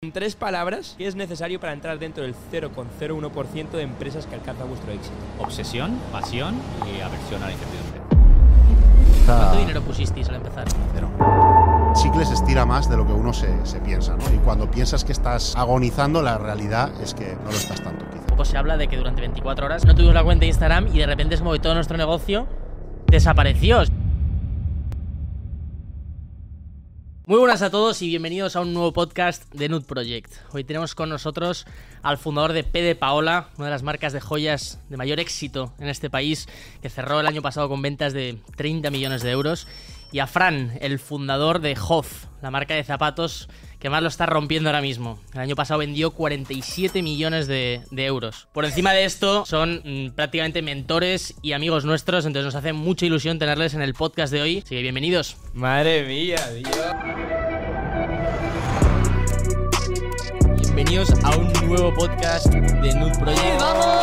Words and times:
En 0.00 0.12
tres 0.12 0.36
palabras, 0.36 0.94
¿qué 0.96 1.08
es 1.08 1.16
necesario 1.16 1.58
para 1.58 1.72
entrar 1.72 1.98
dentro 1.98 2.22
del 2.22 2.32
0,01% 2.52 3.70
de 3.70 3.82
empresas 3.82 4.26
que 4.26 4.36
alcanza 4.36 4.62
vuestro 4.62 4.92
éxito? 4.92 5.16
Obsesión, 5.40 5.98
pasión 6.12 6.54
y 6.86 7.00
aversión 7.00 7.42
a 7.42 7.46
la 7.46 7.52
incertidumbre. 7.52 8.00
¿Cuánto 9.26 9.58
dinero 9.58 9.82
pusisteis 9.82 10.28
al 10.28 10.36
empezar? 10.36 10.68
Cero. 10.94 11.10
Chicles 11.94 12.30
estira 12.30 12.64
más 12.64 12.88
de 12.88 12.96
lo 12.96 13.08
que 13.08 13.12
uno 13.12 13.32
se, 13.32 13.48
se 13.66 13.80
piensa, 13.80 14.16
¿no? 14.16 14.22
Y 14.32 14.38
cuando 14.38 14.70
piensas 14.70 15.02
que 15.02 15.10
estás 15.10 15.56
agonizando, 15.56 16.22
la 16.22 16.38
realidad 16.38 16.92
es 17.02 17.12
que 17.12 17.34
no 17.34 17.50
lo 17.50 17.56
estás 17.56 17.82
tanto, 17.82 18.04
quizá. 18.08 18.24
Poco 18.26 18.44
se 18.44 18.56
habla 18.56 18.76
de 18.76 18.86
que 18.86 18.96
durante 18.96 19.20
24 19.22 19.66
horas 19.66 19.84
no 19.84 19.96
tuvimos 19.96 20.14
la 20.14 20.22
cuenta 20.22 20.42
de 20.42 20.46
Instagram 20.46 20.94
y 20.94 20.98
de 21.00 21.06
repente 21.06 21.34
es 21.34 21.40
como 21.40 21.54
que 21.54 21.58
todo 21.58 21.74
nuestro 21.74 21.96
negocio 21.96 22.46
desapareció. 23.08 23.82
Muy 27.28 27.40
buenas 27.40 27.60
a 27.60 27.68
todos 27.68 28.00
y 28.00 28.08
bienvenidos 28.08 28.56
a 28.56 28.62
un 28.62 28.72
nuevo 28.72 28.94
podcast 28.94 29.52
de 29.52 29.68
Nude 29.68 29.84
Project. 29.84 30.32
Hoy 30.52 30.64
tenemos 30.64 30.94
con 30.94 31.10
nosotros 31.10 31.66
al 32.00 32.16
fundador 32.16 32.54
de 32.54 32.64
P 32.64 32.80
de 32.80 32.94
Paola, 32.94 33.50
una 33.58 33.66
de 33.66 33.70
las 33.70 33.82
marcas 33.82 34.14
de 34.14 34.20
joyas 34.22 34.80
de 34.88 34.96
mayor 34.96 35.20
éxito 35.20 35.74
en 35.78 35.88
este 35.88 36.08
país, 36.08 36.48
que 36.80 36.88
cerró 36.88 37.20
el 37.20 37.26
año 37.26 37.42
pasado 37.42 37.68
con 37.68 37.82
ventas 37.82 38.14
de 38.14 38.38
30 38.56 38.90
millones 38.90 39.22
de 39.22 39.30
euros, 39.30 39.66
y 40.12 40.20
a 40.20 40.26
Fran, 40.26 40.78
el 40.80 40.98
fundador 40.98 41.60
de 41.60 41.76
Hof, 41.88 42.26
la 42.42 42.50
marca 42.50 42.74
de 42.74 42.84
zapatos 42.84 43.48
que 43.78 43.90
más 43.90 44.02
lo 44.02 44.08
está 44.08 44.26
rompiendo 44.26 44.68
ahora 44.68 44.80
mismo. 44.80 45.20
El 45.34 45.40
año 45.40 45.54
pasado 45.54 45.78
vendió 45.78 46.10
47 46.10 47.02
millones 47.02 47.46
de, 47.46 47.82
de 47.90 48.06
euros. 48.06 48.48
Por 48.52 48.64
encima 48.64 48.92
de 48.92 49.04
esto, 49.04 49.46
son 49.46 49.82
mm, 49.84 50.10
prácticamente 50.14 50.62
mentores 50.62 51.34
y 51.42 51.52
amigos 51.52 51.84
nuestros, 51.84 52.26
entonces 52.26 52.46
nos 52.46 52.54
hace 52.54 52.72
mucha 52.72 53.06
ilusión 53.06 53.38
tenerles 53.38 53.74
en 53.74 53.82
el 53.82 53.94
podcast 53.94 54.32
de 54.32 54.42
hoy. 54.42 54.58
Así 54.58 54.74
que 54.74 54.82
bienvenidos. 54.82 55.36
Madre 55.54 56.04
mía, 56.04 56.38
tío. 56.54 56.70
Bienvenidos 60.62 61.10
a 61.24 61.36
un 61.36 61.52
nuevo 61.68 61.92
podcast 61.94 62.46
de 62.52 62.94
Nude 62.94 63.18
Project. 63.18 63.60
¡Vamos! 63.60 63.97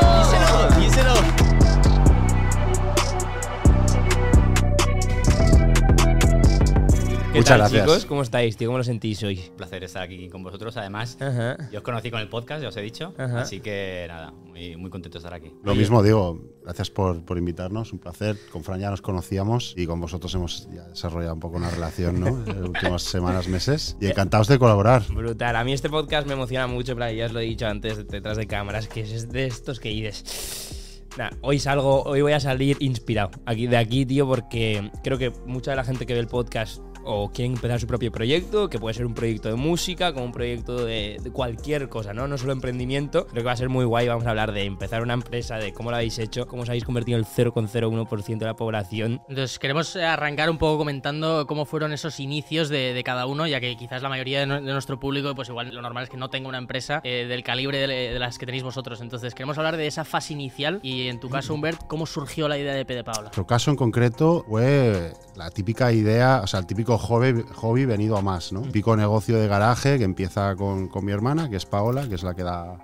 ¿Qué 7.36 7.42
Muchas 7.42 7.50
tal, 7.50 7.60
gracias. 7.60 7.86
chicos? 7.86 8.06
¿Cómo 8.06 8.22
estáis, 8.22 8.56
tío? 8.56 8.70
¿Cómo 8.70 8.78
lo 8.78 8.86
sentís 8.86 9.22
hoy? 9.24 9.44
Un 9.50 9.58
placer 9.58 9.84
estar 9.84 10.02
aquí 10.04 10.30
con 10.30 10.42
vosotros. 10.42 10.78
Además, 10.78 11.18
Ajá. 11.20 11.58
yo 11.70 11.80
os 11.80 11.84
conocí 11.84 12.10
con 12.10 12.22
el 12.22 12.30
podcast, 12.30 12.62
ya 12.62 12.70
os 12.70 12.78
he 12.78 12.82
dicho. 12.82 13.14
Ajá. 13.18 13.42
Así 13.42 13.60
que 13.60 14.06
nada, 14.08 14.32
muy, 14.32 14.78
muy 14.78 14.90
contento 14.90 15.18
de 15.18 15.20
estar 15.20 15.34
aquí. 15.34 15.52
Lo 15.62 15.76
mismo 15.76 16.02
digo, 16.02 16.40
gracias 16.64 16.90
por, 16.90 17.26
por 17.26 17.38
invitarnos, 17.38 17.92
un 17.92 18.00
placer. 18.00 18.38
Con 18.54 18.64
Fran 18.64 18.80
ya 18.80 18.90
nos 18.90 19.02
conocíamos 19.02 19.74
y 19.76 19.86
con 19.86 20.00
vosotros 20.00 20.34
hemos 20.34 20.70
ya 20.74 20.84
desarrollado 20.88 21.34
un 21.34 21.42
poco 21.42 21.58
una 21.58 21.70
relación, 21.70 22.22
¿no? 22.22 22.28
En 22.48 22.62
las 22.62 22.70
últimas 22.70 23.04
semanas, 23.04 23.50
meses. 23.50 23.98
Y 24.00 24.06
encantados 24.06 24.48
de 24.48 24.58
colaborar. 24.58 25.04
Brutal. 25.14 25.58
A 25.58 25.66
mí 25.66 25.74
este 25.74 25.90
podcast 25.90 26.26
me 26.28 26.36
emociona 26.36 26.68
mucho, 26.68 26.96
pero 26.96 27.12
ya 27.12 27.26
os 27.26 27.34
lo 27.34 27.42
he 27.42 27.44
dicho 27.44 27.68
antes, 27.68 28.08
detrás 28.08 28.38
de 28.38 28.48
cámaras, 28.48 28.88
que 28.88 29.02
es 29.02 29.30
de 29.30 29.46
estos 29.46 29.82
que 29.82 29.90
dices... 29.90 31.02
Nah, 31.18 31.32
hoy 31.42 31.60
salgo, 31.60 32.04
hoy 32.04 32.22
voy 32.22 32.32
a 32.32 32.40
salir 32.40 32.78
inspirado 32.80 33.32
aquí, 33.46 33.68
de 33.68 33.78
aquí, 33.78 34.06
tío, 34.06 34.26
porque 34.26 34.90
creo 35.04 35.18
que 35.18 35.32
mucha 35.46 35.72
de 35.72 35.78
la 35.78 35.84
gente 35.84 36.06
que 36.06 36.14
ve 36.14 36.20
el 36.20 36.28
podcast 36.28 36.82
o 37.06 37.30
quieren 37.30 37.54
empezar 37.54 37.80
su 37.80 37.88
propio 37.88 38.12
proyecto, 38.12 38.70
que 38.70 38.80
puede 38.80 38.94
ser 38.96 39.06
un 39.06 39.14
proyecto 39.14 39.50
de 39.50 39.56
música, 39.56 40.14
como 40.14 40.26
un 40.26 40.32
proyecto 40.32 40.86
de, 40.86 41.18
de 41.22 41.32
cualquier 41.32 41.88
cosa, 41.90 42.14
¿no? 42.14 42.28
No 42.28 42.38
solo 42.38 42.54
emprendimiento. 42.54 43.28
Creo 43.28 43.44
que 43.44 43.48
va 43.48 43.52
a 43.54 43.58
ser 43.58 43.70
muy 43.70 43.86
guay. 43.86 44.08
Vamos 44.08 44.26
a 44.26 44.30
hablar 44.32 44.52
de 44.52 44.64
empezar 44.66 45.02
una 45.02 45.14
empresa, 45.14 45.58
de 45.58 45.74
cómo 45.74 45.90
lo 45.92 45.98
habéis 45.98 46.18
hecho, 46.20 46.48
cómo 46.48 46.64
os 46.64 46.70
habéis 46.70 46.84
convertido 46.84 47.18
en 47.18 47.24
el 47.26 47.30
0,01% 47.30 48.38
de 48.40 48.46
la 48.46 48.56
población. 48.56 49.22
Entonces 49.30 49.60
queremos 49.60 49.96
arrancar 49.96 50.50
un 50.50 50.58
poco 50.58 50.78
comentando 50.78 51.46
cómo 51.48 51.66
fueron 51.66 51.94
esos 51.94 52.20
inicios 52.20 52.70
de, 52.70 52.94
de 52.94 53.04
cada 53.04 53.26
uno, 53.26 53.48
ya 53.48 53.60
que 53.60 53.76
quizás 53.78 54.02
la 54.02 54.10
mayoría 54.10 54.40
de, 54.40 54.46
no- 54.46 54.62
de 54.62 54.72
nuestro 54.74 55.00
público, 55.00 55.34
pues 55.36 55.50
igual 55.50 55.74
lo 55.74 55.82
normal 55.82 56.04
es 56.06 56.10
que 56.10 56.18
no 56.18 56.30
tenga 56.30 56.50
una 56.50 56.58
empresa 56.58 57.02
eh, 57.04 57.26
del 57.28 57.44
calibre 57.44 57.80
de, 57.88 58.14
de 58.14 58.20
las 58.20 58.38
que 58.38 58.46
tenéis 58.46 58.64
vosotros. 58.64 59.02
Entonces 59.02 59.34
queremos 59.34 59.58
hablar 59.58 59.78
de 59.78 59.88
esa 59.88 60.06
fase 60.06 60.34
inicial 60.34 60.80
y 60.84 61.08
en 61.08 61.20
tu 61.20 61.30
caso, 61.30 61.54
Humbert, 61.54 61.86
¿cómo 61.88 62.06
surgió 62.06 62.48
la 62.48 62.58
idea 62.58 62.74
de 62.74 62.86
P 62.86 62.96
de 62.96 63.04
Paula? 63.04 63.22
Nuestro 63.24 63.46
caso 63.46 63.70
en 63.72 63.78
concreto 63.78 64.46
fue 64.48 65.14
la 65.36 65.50
típica 65.52 65.92
idea, 65.92 66.42
o 66.44 66.48
sea, 66.48 66.60
el 66.60 66.66
típico 66.66 66.95
hobby, 66.98 67.44
hobby 67.54 67.86
venido 67.86 68.18
a 68.18 68.22
más, 68.22 68.52
¿no? 68.52 68.62
Típico 68.62 68.96
negocio 68.96 69.38
de 69.38 69.48
garaje 69.48 69.98
que 69.98 70.04
empieza 70.04 70.56
con, 70.56 70.88
con 70.88 71.06
mi 71.06 71.12
hermana, 71.12 71.50
que 71.50 71.56
es 71.58 71.66
Paola, 71.66 72.08
que 72.08 72.16
es 72.16 72.24
la 72.24 72.34
que 72.34 72.44
da 72.44 72.78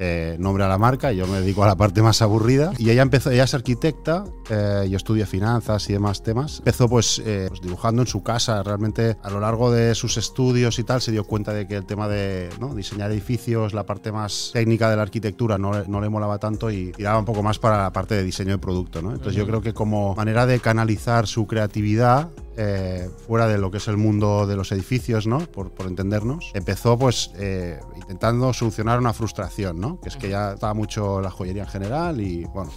eh, 0.00 0.36
nombre 0.38 0.62
a 0.62 0.68
la 0.68 0.78
marca, 0.78 1.12
y 1.12 1.16
yo 1.16 1.26
me 1.26 1.40
dedico 1.40 1.64
a 1.64 1.66
la 1.66 1.76
parte 1.76 2.02
más 2.02 2.22
aburrida. 2.22 2.72
Y 2.78 2.90
ella 2.90 3.02
empezó, 3.02 3.32
ella 3.32 3.44
es 3.44 3.54
arquitecta, 3.54 4.24
eh, 4.48 4.88
yo 4.88 5.26
finanzas 5.26 5.90
y 5.90 5.92
demás 5.92 6.22
temas. 6.22 6.58
Empezó 6.58 6.88
pues, 6.88 7.20
eh, 7.24 7.46
pues 7.48 7.60
dibujando 7.60 8.02
en 8.02 8.06
su 8.06 8.22
casa, 8.22 8.62
realmente 8.62 9.16
a 9.22 9.30
lo 9.30 9.40
largo 9.40 9.72
de 9.72 9.96
sus 9.96 10.16
estudios 10.16 10.78
y 10.78 10.84
tal, 10.84 11.00
se 11.00 11.10
dio 11.10 11.24
cuenta 11.24 11.52
de 11.52 11.66
que 11.66 11.74
el 11.74 11.84
tema 11.84 12.06
de 12.06 12.48
¿no? 12.60 12.74
diseñar 12.74 13.10
edificios, 13.10 13.74
la 13.74 13.84
parte 13.84 14.12
más 14.12 14.50
técnica 14.52 14.88
de 14.88 14.96
la 14.96 15.02
arquitectura 15.02 15.58
no, 15.58 15.72
no 15.84 16.00
le 16.00 16.08
molaba 16.08 16.38
tanto 16.38 16.70
y 16.70 16.92
tiraba 16.92 17.18
un 17.18 17.24
poco 17.24 17.42
más 17.42 17.58
para 17.58 17.82
la 17.82 17.92
parte 17.92 18.14
de 18.14 18.22
diseño 18.22 18.52
de 18.52 18.58
producto. 18.58 19.02
¿no? 19.02 19.10
Entonces 19.10 19.34
yo 19.34 19.46
creo 19.46 19.60
que 19.60 19.74
como 19.74 20.14
manera 20.14 20.46
de 20.46 20.60
canalizar 20.60 21.26
su 21.26 21.48
creatividad, 21.48 22.30
eh, 22.58 23.08
fuera 23.26 23.46
de 23.46 23.56
lo 23.56 23.70
que 23.70 23.78
es 23.78 23.88
el 23.88 23.96
mundo 23.96 24.46
de 24.46 24.56
los 24.56 24.72
edificios, 24.72 25.26
¿no? 25.26 25.38
Por, 25.38 25.70
por 25.70 25.86
entendernos. 25.86 26.50
Empezó 26.54 26.98
pues 26.98 27.30
eh, 27.36 27.80
intentando 27.96 28.52
solucionar 28.52 28.98
una 28.98 29.12
frustración, 29.12 29.80
¿no? 29.80 30.00
Que 30.00 30.08
es 30.08 30.16
que 30.16 30.28
ya 30.28 30.52
estaba 30.52 30.74
mucho 30.74 31.20
la 31.20 31.30
joyería 31.30 31.62
en 31.62 31.68
general 31.68 32.20
y 32.20 32.44
bueno, 32.46 32.70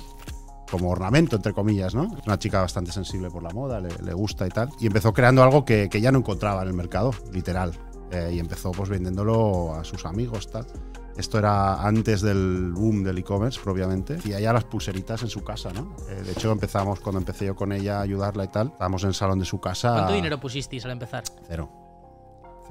como 0.69 0.90
ornamento, 0.92 1.36
entre 1.36 1.53
comillas, 1.53 1.96
¿no? 1.96 2.03
Es 2.18 2.25
una 2.25 2.40
chica 2.40 2.62
bastante 2.62 2.92
sensible 2.92 3.30
por 3.30 3.44
la 3.44 3.50
moda, 3.50 3.80
le, 3.80 3.90
le 4.03 4.14
gusta 4.14 4.46
y 4.46 4.50
tal. 4.50 4.69
Y 4.80 4.88
empezó 4.88 5.14
creando 5.14 5.44
algo 5.44 5.66
que, 5.66 5.90
que 5.90 6.00
ya 6.00 6.12
no 6.12 6.19
encontraba 6.19 6.62
en 6.62 6.69
el 6.69 6.74
mercado, 6.74 7.12
literal. 7.34 7.74
Eh, 8.12 8.31
y 8.34 8.40
empezó 8.40 8.72
pues 8.72 8.90
vendiéndolo 8.90 9.74
a 9.74 9.84
sus 9.84 10.06
amigos, 10.06 10.50
tal. 10.50 10.68
Esto 11.18 11.38
era 11.38 11.82
antes 11.82 12.22
del 12.22 12.72
boom 12.74 13.04
del 13.04 13.18
e-commerce, 13.18 13.60
propiamente. 13.64 14.20
Y 14.24 14.30
ya 14.30 14.54
las 14.54 14.64
pulseritas 14.64 15.22
en 15.24 15.30
su 15.30 15.44
casa, 15.44 15.72
¿no? 15.74 15.96
Eh, 16.10 16.22
de 16.24 16.32
hecho, 16.32 16.52
empezamos, 16.52 17.00
cuando 17.00 17.20
empecé 17.20 17.46
yo 17.46 17.56
con 17.56 17.72
ella 17.72 18.00
a 18.00 18.02
ayudarla 18.02 18.46
y 18.46 18.48
tal, 18.48 18.68
estábamos 18.68 19.04
en 19.04 19.10
el 19.10 19.16
salón 19.16 19.40
de 19.40 19.46
su 19.46 19.60
casa. 19.60 19.94
¿Cuánto 19.94 20.14
dinero 20.14 20.40
pusisteis 20.40 20.86
al 20.86 20.92
empezar? 20.92 21.24
Cero. 21.48 21.81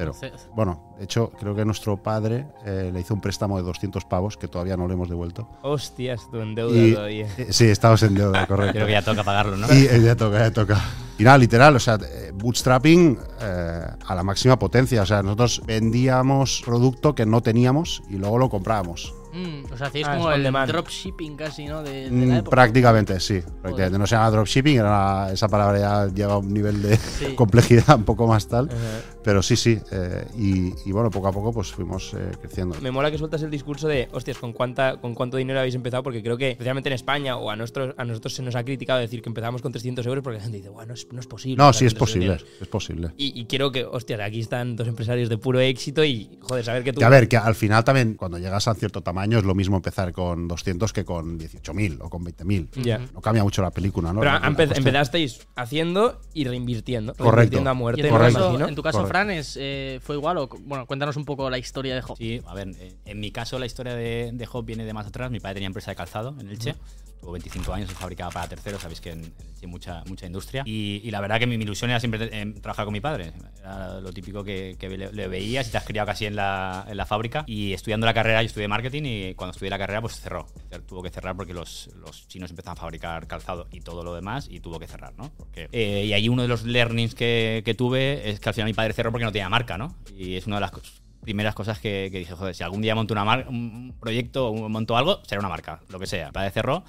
Cero. 0.00 0.12
Ce- 0.18 0.32
Bueno, 0.54 0.94
de 0.98 1.04
hecho, 1.04 1.30
creo 1.38 1.54
que 1.54 1.64
nuestro 1.64 1.96
padre 2.02 2.46
eh, 2.64 2.90
le 2.92 3.00
hizo 3.00 3.14
un 3.14 3.20
préstamo 3.20 3.56
de 3.58 3.62
200 3.62 4.04
pavos 4.06 4.36
que 4.36 4.48
todavía 4.48 4.76
no 4.76 4.88
le 4.88 4.94
hemos 4.94 5.08
devuelto. 5.08 5.48
Hostias, 5.62 6.20
tú 6.30 6.38
en 6.40 6.54
deuda 6.54 6.76
Y- 6.76 6.94
todavía. 6.94 7.26
Eh, 7.38 7.46
sí, 7.50 7.66
estamos 7.66 8.02
en 8.02 8.14
deuda, 8.14 8.46
correcto. 8.48 8.72
Creo 8.74 8.86
que 8.86 8.92
ya 8.92 9.02
toca 9.02 9.22
pagarlo, 9.24 9.56
¿no? 9.56 9.66
Y 9.72 9.86
eh, 9.86 10.00
ya 10.02 10.16
toca, 10.16 10.38
ya 10.38 10.50
toca. 10.52 10.80
Y 11.18 11.22
nada, 11.24 11.36
literal, 11.38 11.76
o 11.76 11.78
sea, 11.80 11.96
eh, 11.96 12.32
bootstrapping 12.34 13.18
eh, 13.42 13.82
a 14.06 14.14
la 14.14 14.22
máxima 14.22 14.58
potencia. 14.58 15.02
O 15.02 15.06
sea, 15.06 15.22
nosotros 15.22 15.60
vendíamos 15.66 16.62
producto 16.64 17.14
que 17.14 17.26
no 17.26 17.42
teníamos 17.42 18.02
y 18.08 18.14
luego 18.16 18.38
lo 18.38 18.48
comprábamos. 18.48 19.14
Mm, 19.32 19.72
o 19.72 19.76
sea, 19.76 19.86
hacéis 19.88 20.06
Ah, 20.08 20.12
es 20.14 20.16
como 20.18 20.32
el 20.32 20.42
demand. 20.42 20.68
dropshipping 20.72 21.36
casi, 21.36 21.66
¿no? 21.66 21.82
De, 21.84 22.04
de 22.04 22.10
Mm, 22.10 22.28
la 22.30 22.36
época. 22.38 22.50
prácticamente, 22.50 23.20
sí. 23.20 23.40
Prácticamente. 23.62 23.98
No 23.98 24.06
se 24.06 24.16
llama 24.16 24.30
dropshipping, 24.30 24.78
era, 24.78 25.30
esa 25.30 25.46
palabra 25.48 25.78
ya 25.78 26.06
lleva 26.12 26.32
a 26.32 26.38
un 26.38 26.52
nivel 26.52 26.82
de 26.82 26.96
Sí. 26.96 27.34
complejidad 27.36 27.96
un 27.96 28.04
poco 28.04 28.26
más 28.26 28.48
tal. 28.48 28.68
Ajá. 28.70 29.19
Pero 29.22 29.42
sí, 29.42 29.56
sí. 29.56 29.78
eh, 29.92 30.26
y, 30.38 30.72
y 30.88 30.92
bueno, 30.92 31.10
poco 31.10 31.28
a 31.28 31.32
poco 31.32 31.52
pues 31.52 31.70
fuimos 31.72 32.14
eh, 32.14 32.30
creciendo. 32.40 32.76
Me 32.80 32.90
mola 32.90 33.10
que 33.10 33.18
sueltas 33.18 33.42
el 33.42 33.50
discurso 33.50 33.86
de, 33.88 34.08
hostias, 34.12 34.38
¿con, 34.38 34.52
cuánta, 34.52 34.96
¿con 35.00 35.14
cuánto 35.14 35.36
dinero 35.36 35.58
habéis 35.58 35.74
empezado? 35.74 36.02
Porque 36.02 36.22
creo 36.22 36.36
que, 36.36 36.52
especialmente 36.52 36.88
en 36.88 36.94
España, 36.94 37.36
o 37.36 37.50
a 37.50 37.56
nosotros, 37.56 37.94
a 37.98 38.04
nosotros 38.04 38.34
se 38.34 38.42
nos 38.42 38.54
ha 38.56 38.64
criticado 38.64 38.98
decir 39.00 39.20
que 39.22 39.28
empezamos 39.28 39.60
con 39.62 39.72
300 39.72 40.06
euros 40.06 40.24
porque 40.24 40.38
la 40.38 40.42
gente 40.42 40.58
dice, 40.58 40.70
bueno, 40.70 40.88
no 40.88 40.94
es, 40.94 41.06
no 41.12 41.20
es 41.20 41.26
posible. 41.26 41.56
No, 41.62 41.72
sí 41.72 41.84
es 41.86 41.94
con 41.94 42.06
300 42.06 42.08
posible, 42.08 42.26
euros". 42.32 42.62
es 42.62 42.68
posible. 42.68 43.10
Y, 43.16 43.38
y 43.40 43.44
quiero 43.44 43.70
que, 43.70 43.84
hostias, 43.84 44.20
aquí 44.20 44.40
están 44.40 44.76
dos 44.76 44.88
empresarios 44.88 45.28
de 45.28 45.38
puro 45.38 45.60
éxito 45.60 46.04
y, 46.04 46.38
joder, 46.40 46.64
saber 46.64 46.82
que 46.84 46.92
tú... 46.92 46.98
Que 47.00 47.04
a 47.04 47.08
ver, 47.10 47.28
que 47.28 47.36
al 47.36 47.54
final 47.54 47.84
también 47.84 48.14
cuando 48.14 48.38
llegas 48.38 48.66
a 48.68 48.74
cierto 48.74 49.02
tamaño 49.02 49.38
es 49.38 49.44
lo 49.44 49.54
mismo 49.54 49.76
empezar 49.76 50.12
con 50.12 50.48
200 50.48 50.92
que 50.92 51.04
con 51.04 51.38
18.000 51.38 51.98
o 52.00 52.08
con 52.08 52.24
20.000. 52.24 52.68
Ya. 52.82 52.98
No 53.12 53.20
cambia 53.20 53.42
mucho 53.44 53.60
la 53.62 53.70
película, 53.70 54.12
¿no? 54.12 54.20
Pero 54.20 54.32
La- 54.32 54.46
empezasteis 54.46 55.46
haciendo 55.56 56.20
y 56.34 56.44
reinvirtiendo. 56.44 57.12
Correcto. 57.14 57.30
Reinvirtiendo 57.36 57.70
a 57.70 57.72
Y 57.72 57.76
muerte, 57.76 58.08
Correcto. 58.08 58.68
en 58.68 58.74
tu 58.74 58.82
caso, 58.82 58.98
Correcto. 58.98 59.09
Eh, 59.58 60.00
¿fue 60.02 60.16
igual? 60.16 60.38
O, 60.38 60.48
bueno, 60.48 60.86
cuéntanos 60.86 61.16
un 61.16 61.24
poco 61.24 61.50
la 61.50 61.58
historia 61.58 61.94
de 61.94 62.02
Hop. 62.06 62.16
Sí, 62.16 62.40
a 62.46 62.54
ver, 62.54 62.68
eh, 62.78 62.94
en 63.04 63.20
mi 63.20 63.30
caso 63.30 63.58
la 63.58 63.66
historia 63.66 63.94
de, 63.94 64.30
de 64.32 64.48
Hop 64.52 64.64
viene 64.64 64.84
de 64.84 64.92
más 64.92 65.06
atrás. 65.06 65.30
Mi 65.30 65.40
padre 65.40 65.54
tenía 65.54 65.66
empresa 65.66 65.90
de 65.90 65.96
calzado 65.96 66.34
en 66.38 66.48
Elche. 66.48 66.74
Tuvo 67.20 67.32
25 67.32 67.72
años 67.74 67.90
y 67.90 67.94
fabricaba 67.94 68.30
para 68.30 68.48
terceros, 68.48 68.80
sabéis 68.80 69.00
que 69.00 69.10
en, 69.10 69.32
hay 69.60 69.66
mucha, 69.66 70.02
mucha 70.06 70.26
industria. 70.26 70.62
Y, 70.64 71.02
y 71.04 71.10
la 71.10 71.20
verdad 71.20 71.38
que 71.38 71.46
mi, 71.46 71.58
mi 71.58 71.64
ilusión 71.64 71.90
era 71.90 72.00
siempre 72.00 72.28
eh, 72.32 72.54
trabajar 72.62 72.86
con 72.86 72.92
mi 72.94 73.00
padre. 73.00 73.32
Era 73.58 74.00
lo 74.00 74.10
típico 74.12 74.42
que, 74.42 74.76
que 74.78 74.88
le, 74.88 75.12
le 75.12 75.28
veías 75.28 75.68
y 75.68 75.70
te 75.70 75.76
has 75.76 75.84
criado 75.84 76.06
casi 76.06 76.24
en 76.26 76.36
la, 76.36 76.86
en 76.88 76.96
la 76.96 77.04
fábrica. 77.04 77.44
Y 77.46 77.72
estudiando 77.74 78.06
la 78.06 78.14
carrera, 78.14 78.42
yo 78.42 78.46
estudié 78.46 78.68
marketing 78.68 79.02
y 79.04 79.34
cuando 79.34 79.52
estudié 79.52 79.68
la 79.70 79.78
carrera 79.78 80.00
pues 80.00 80.18
cerró. 80.20 80.46
Tuvo 80.88 81.02
que 81.02 81.10
cerrar 81.10 81.36
porque 81.36 81.52
los, 81.52 81.90
los 81.96 82.26
chinos 82.26 82.50
empezaron 82.50 82.78
a 82.78 82.80
fabricar 82.80 83.26
calzado 83.26 83.68
y 83.70 83.80
todo 83.80 84.02
lo 84.02 84.14
demás 84.14 84.48
y 84.50 84.60
tuvo 84.60 84.78
que 84.78 84.86
cerrar, 84.86 85.12
¿no? 85.18 85.30
Porque, 85.36 85.68
eh, 85.72 86.04
y 86.06 86.12
ahí 86.14 86.28
uno 86.30 86.40
de 86.42 86.48
los 86.48 86.64
learnings 86.64 87.14
que, 87.14 87.62
que 87.64 87.74
tuve 87.74 88.30
es 88.30 88.40
que 88.40 88.48
al 88.48 88.54
final 88.54 88.68
mi 88.68 88.74
padre 88.74 88.94
cerró 88.94 89.10
porque 89.12 89.24
no 89.26 89.32
tenía 89.32 89.48
marca, 89.50 89.76
¿no? 89.76 89.94
Y 90.16 90.36
es 90.36 90.46
una 90.46 90.56
de 90.56 90.60
las 90.62 90.70
cosas 90.70 90.92
primeras 91.20 91.54
cosas 91.54 91.78
que, 91.78 92.08
que 92.10 92.18
dije, 92.20 92.32
joder, 92.34 92.54
si 92.54 92.62
algún 92.64 92.80
día 92.80 92.94
monto 92.94 93.12
una 93.12 93.26
mar- 93.26 93.44
un 93.46 93.94
proyecto 94.00 94.48
o 94.48 94.68
monto 94.70 94.96
algo, 94.96 95.20
será 95.26 95.40
una 95.40 95.50
marca, 95.50 95.80
lo 95.90 95.98
que 95.98 96.06
sea. 96.06 96.32
Padre 96.32 96.50
cerró. 96.50 96.82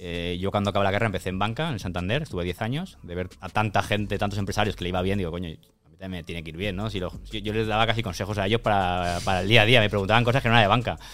Eh, 0.00 0.38
yo 0.40 0.50
cuando 0.50 0.70
acabé 0.70 0.84
la 0.84 0.92
carrera 0.92 1.06
empecé 1.06 1.28
en 1.28 1.38
banca, 1.38 1.70
en 1.70 1.78
Santander, 1.78 2.22
estuve 2.22 2.44
10 2.44 2.62
años, 2.62 2.98
de 3.02 3.14
ver 3.14 3.28
a 3.40 3.48
tanta 3.48 3.82
gente, 3.82 4.16
tantos 4.18 4.38
empresarios 4.38 4.76
que 4.76 4.84
le 4.84 4.90
iba 4.90 5.02
bien, 5.02 5.18
digo, 5.18 5.30
coño, 5.30 5.48
también 5.98 6.24
tiene 6.24 6.42
que 6.44 6.50
ir 6.50 6.56
bien, 6.56 6.76
¿no? 6.76 6.88
Si 6.90 7.00
lo- 7.00 7.12
yo 7.30 7.52
les 7.52 7.66
daba 7.66 7.86
casi 7.86 8.02
consejos 8.02 8.38
a 8.38 8.46
ellos 8.46 8.60
para, 8.60 9.18
para 9.24 9.40
el 9.42 9.48
día 9.48 9.62
a 9.62 9.64
día, 9.64 9.80
me 9.80 9.90
preguntaban 9.90 10.22
cosas 10.24 10.42
que 10.42 10.48
no 10.48 10.54
era 10.54 10.62
de 10.62 10.68
banca. 10.68 10.98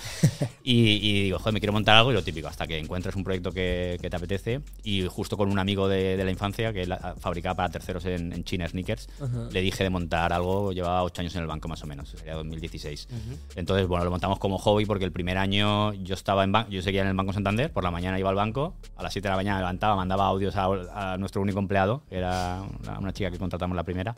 Y, 0.67 0.99
y 1.07 1.23
digo, 1.25 1.39
joder, 1.39 1.53
me 1.53 1.61
quiero 1.61 1.75
montar 1.75 1.95
algo 1.95 2.11
y 2.11 2.15
lo 2.15 2.25
típico, 2.25 2.49
hasta 2.49 2.67
que 2.67 2.79
encuentres 2.79 3.15
un 3.17 3.23
proyecto 3.23 3.53
que, 3.53 3.99
que 4.01 4.09
te 4.09 4.17
apetece. 4.17 4.63
Y 4.83 5.03
justo 5.07 5.37
con 5.37 5.51
un 5.51 5.59
amigo 5.59 5.89
de, 5.89 6.17
de 6.17 6.25
la 6.25 6.31
infancia 6.31 6.73
que 6.73 6.87
la- 6.87 7.15
fabricaba 7.21 7.55
para 7.55 7.69
terceros 7.69 8.03
en, 8.07 8.33
en 8.33 8.45
China 8.45 8.67
sneakers, 8.67 9.09
le 9.53 9.61
dije 9.61 9.85
de 9.85 9.91
montar 9.91 10.33
algo, 10.33 10.73
llevaba 10.73 11.03
ocho 11.03 11.21
años 11.21 11.35
en 11.37 11.43
el 11.43 11.47
banco 11.49 11.69
más 11.69 11.83
o 11.83 11.87
menos, 11.87 12.09
sería 12.09 12.33
2016. 12.35 13.09
Entonces, 13.57 13.87
bueno, 13.87 14.07
lo 14.07 14.11
montamos 14.11 14.39
como 14.39 14.57
hobby 14.57 14.87
porque 14.87 15.05
el 15.05 15.13
primer 15.13 15.37
año 15.37 15.93
yo 15.93 16.15
estaba 16.15 16.45
en 16.45 16.53
banco, 16.53 16.71
yo 16.71 16.81
seguía 16.81 17.03
en 17.03 17.09
el 17.09 17.15
Banco 17.15 17.35
Santander, 17.35 17.71
por 17.71 17.85
la 17.85 17.91
mañana 17.91 18.19
iba 18.19 18.31
al 18.31 18.35
banco, 18.37 18.75
a 18.97 19.03
las 19.03 19.13
7 19.13 19.29
de 19.29 19.31
la 19.33 19.37
mañana 19.37 19.57
me 19.59 19.63
levantaba, 19.65 19.97
mandaba 19.97 20.25
audios 20.27 20.57
a, 20.57 21.13
a 21.13 21.19
nuestro 21.19 21.43
único 21.43 21.59
empleado, 21.59 22.03
era 22.11 22.63
una, 22.83 22.99
una 23.01 23.13
chica 23.13 23.31
que 23.31 23.37
contratamos 23.39 23.77
la 23.77 23.83
primera. 23.85 24.15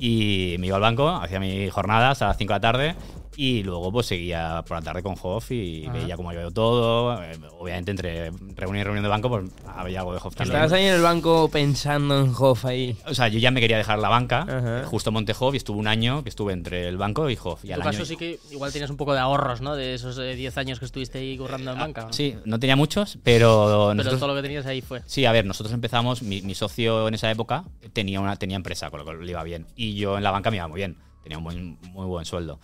Y 0.00 0.56
me 0.58 0.66
iba 0.68 0.76
al 0.76 0.82
banco, 0.82 1.08
hacía 1.08 1.38
mi 1.38 1.68
jornada 1.68 2.10
hasta 2.10 2.26
las 2.28 2.36
5 2.38 2.52
de 2.52 2.56
la 2.56 2.60
tarde 2.60 2.94
y 3.36 3.62
luego 3.62 3.90
pues 3.92 4.06
seguía 4.06 4.62
por 4.66 4.78
la 4.78 4.82
tarde 4.82 5.02
con 5.02 5.14
Hoff 5.22 5.50
y 5.52 5.84
Ajá. 5.86 5.92
veía 5.94 6.16
cómo 6.16 6.32
iba 6.32 6.42
ido 6.42 6.50
todo. 6.50 7.22
Eh, 7.22 7.32
Obviamente 7.58 7.90
entre 7.92 8.30
reunión 8.56 8.80
y 8.80 8.84
reunión 8.84 9.02
de 9.02 9.08
banco 9.08 9.28
pues 9.28 9.44
había 9.66 10.00
algo 10.00 10.12
de 10.14 10.18
Hoff 10.22 10.34
también. 10.34 10.56
Estabas 10.56 10.72
ahí 10.72 10.86
en 10.86 10.94
el 10.94 11.02
banco 11.02 11.48
pensando 11.50 12.18
en 12.20 12.32
Hoff 12.36 12.64
ahí. 12.64 12.96
O 13.06 13.14
sea, 13.14 13.28
yo 13.28 13.38
ya 13.38 13.50
me 13.50 13.60
quería 13.60 13.76
dejar 13.78 13.98
la 13.98 14.08
banca, 14.08 14.40
Ajá. 14.42 14.84
justo 14.86 15.12
monté 15.12 15.34
Hoff 15.38 15.54
y 15.54 15.58
estuve 15.58 15.78
un 15.78 15.86
año 15.86 16.22
que 16.22 16.28
estuve 16.30 16.52
entre 16.54 16.88
el 16.88 16.96
banco 16.96 17.28
y 17.30 17.38
Hoff. 17.42 17.64
Y 17.64 17.68
En 17.68 17.74
al 17.74 17.82
tu 17.82 17.88
año 17.88 17.98
caso 17.98 18.06
sí 18.08 18.16
que 18.16 18.38
igual 18.50 18.72
tienes 18.72 18.90
un 18.90 18.96
poco 18.96 19.12
de 19.14 19.20
ahorros, 19.20 19.60
¿no? 19.60 19.74
De 19.76 19.94
esos 19.94 20.18
eh, 20.18 20.34
10 20.34 20.56
años 20.58 20.78
que 20.78 20.86
estuviste 20.86 21.18
ahí 21.18 21.36
currando 21.38 21.72
en 21.72 21.78
banca. 21.78 22.04
¿o 22.04 22.06
no? 22.08 22.12
Sí, 22.12 22.34
no 22.46 22.58
tenía 22.58 22.76
muchos, 22.76 23.18
pero, 23.22 23.66
Pero 23.66 23.94
nosotros- 23.94 24.20
todo 24.20 24.28
lo 24.30 24.34
que 24.36 24.42
tenías 24.42 24.66
ahí 24.66 24.80
fue. 24.80 25.02
Sí, 25.06 25.24
a 25.26 25.32
ver, 25.32 25.44
nosotros 25.46 25.72
empezamos, 25.74 26.22
mi, 26.22 26.40
mi 26.42 26.54
socio 26.54 27.06
en 27.08 27.14
esa 27.14 27.30
época 27.30 27.64
tenía 27.92 28.20
una 28.20 28.36
tenía 28.36 28.56
empresa, 28.56 28.90
con 28.90 28.98
lo 29.00 29.04
cual 29.04 29.24
le 29.24 29.30
iba 29.30 29.42
bien. 29.44 29.66
Y 29.76 29.89
yo 29.94 30.16
en 30.16 30.22
la 30.24 30.30
banca 30.30 30.50
me 30.50 30.56
iba 30.56 30.68
muy 30.68 30.78
bien, 30.78 30.96
tenía 31.22 31.38
un 31.38 31.44
buen- 31.44 31.78
muy 31.92 32.06
buen 32.06 32.24
sueldo. 32.24 32.58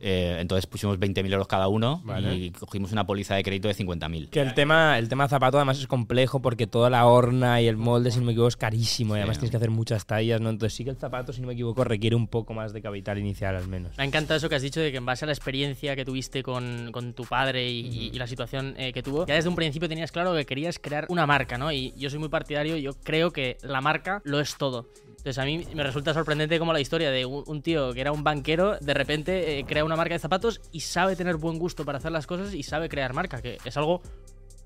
Eh, 0.00 0.38
entonces 0.40 0.66
pusimos 0.66 0.98
20.000 0.98 1.30
euros 1.30 1.46
cada 1.46 1.68
uno 1.68 2.00
Vale. 2.04 2.34
y 2.34 2.50
cogimos 2.52 2.90
una 2.92 3.06
póliza 3.06 3.34
de 3.34 3.42
crédito 3.42 3.68
de 3.68 3.74
50.000. 3.74 4.30
Que 4.30 4.40
el 4.40 4.54
tema, 4.54 4.98
el 4.98 5.10
tema 5.10 5.28
zapato 5.28 5.58
además 5.58 5.78
es 5.78 5.86
complejo 5.86 6.40
porque 6.40 6.66
toda 6.66 6.88
la 6.88 7.04
horna 7.04 7.60
y 7.60 7.66
el 7.66 7.76
molde, 7.76 8.10
si 8.10 8.18
no 8.18 8.24
me 8.24 8.32
equivoco, 8.32 8.48
es 8.48 8.56
carísimo 8.56 9.14
y 9.14 9.18
además 9.18 9.36
Sí. 9.36 9.40
tienes 9.40 9.50
que 9.50 9.56
hacer 9.58 9.70
muchas 9.70 10.06
tallas, 10.06 10.40
¿no? 10.40 10.48
Entonces 10.48 10.74
sí 10.74 10.84
que 10.84 10.90
el 10.90 10.96
zapato, 10.96 11.34
si 11.34 11.42
no 11.42 11.48
me 11.48 11.52
equivoco, 11.52 11.84
requiere 11.84 12.16
un 12.16 12.28
poco 12.28 12.54
más 12.54 12.72
de 12.72 12.80
capital 12.80 13.18
inicial 13.18 13.56
al 13.56 13.68
menos. 13.68 13.94
Me 13.98 14.04
ha 14.04 14.06
encantado 14.06 14.38
eso 14.38 14.48
que 14.48 14.54
has 14.54 14.62
dicho 14.62 14.80
de 14.80 14.90
que 14.90 14.96
en 14.96 15.04
base 15.06 15.24
a 15.24 15.26
la 15.26 15.32
experiencia 15.32 15.94
que 15.96 16.04
tuviste 16.06 16.42
con, 16.42 16.90
con 16.90 17.12
tu 17.12 17.24
padre 17.24 17.70
y, 17.70 18.08
y 18.08 18.12
la 18.12 18.26
situación 18.26 18.74
eh, 18.78 18.92
que 18.94 19.02
tuvo, 19.02 19.26
ya 19.26 19.34
desde 19.34 19.50
un 19.50 19.56
principio 19.56 19.86
tenías 19.86 20.12
claro 20.12 20.34
que 20.34 20.46
querías 20.46 20.78
crear 20.78 21.06
una 21.10 21.26
marca, 21.26 21.58
¿no? 21.58 21.70
Y 21.72 21.92
yo 21.98 22.08
soy 22.08 22.18
muy 22.20 22.30
partidario, 22.30 22.76
yo 22.78 22.94
creo 23.02 23.32
que 23.32 23.58
la 23.62 23.82
marca 23.82 24.22
lo 24.24 24.40
es 24.40 24.56
todo. 24.56 24.88
Entonces 25.24 25.42
a 25.42 25.46
mí 25.46 25.66
me 25.74 25.82
resulta 25.82 26.12
sorprendente 26.12 26.58
como 26.58 26.74
la 26.74 26.80
historia 26.80 27.10
de 27.10 27.24
un, 27.24 27.62
tío 27.62 27.94
que 27.94 28.02
era 28.02 28.12
un 28.12 28.22
banquero, 28.22 28.76
de 28.78 28.92
repente 28.92 29.58
eh, 29.58 29.64
crea 29.64 29.82
una 29.82 29.96
marca 29.96 30.12
de 30.12 30.18
zapatos 30.18 30.60
y 30.70 30.80
sabe 30.80 31.16
tener 31.16 31.36
buen 31.36 31.58
gusto 31.58 31.86
para 31.86 31.96
hacer 31.96 32.12
las 32.12 32.26
cosas 32.26 32.52
y 32.52 32.62
sabe 32.62 32.90
crear 32.90 33.14
marca, 33.14 33.40
que 33.40 33.56
es 33.64 33.74
algo, 33.78 34.02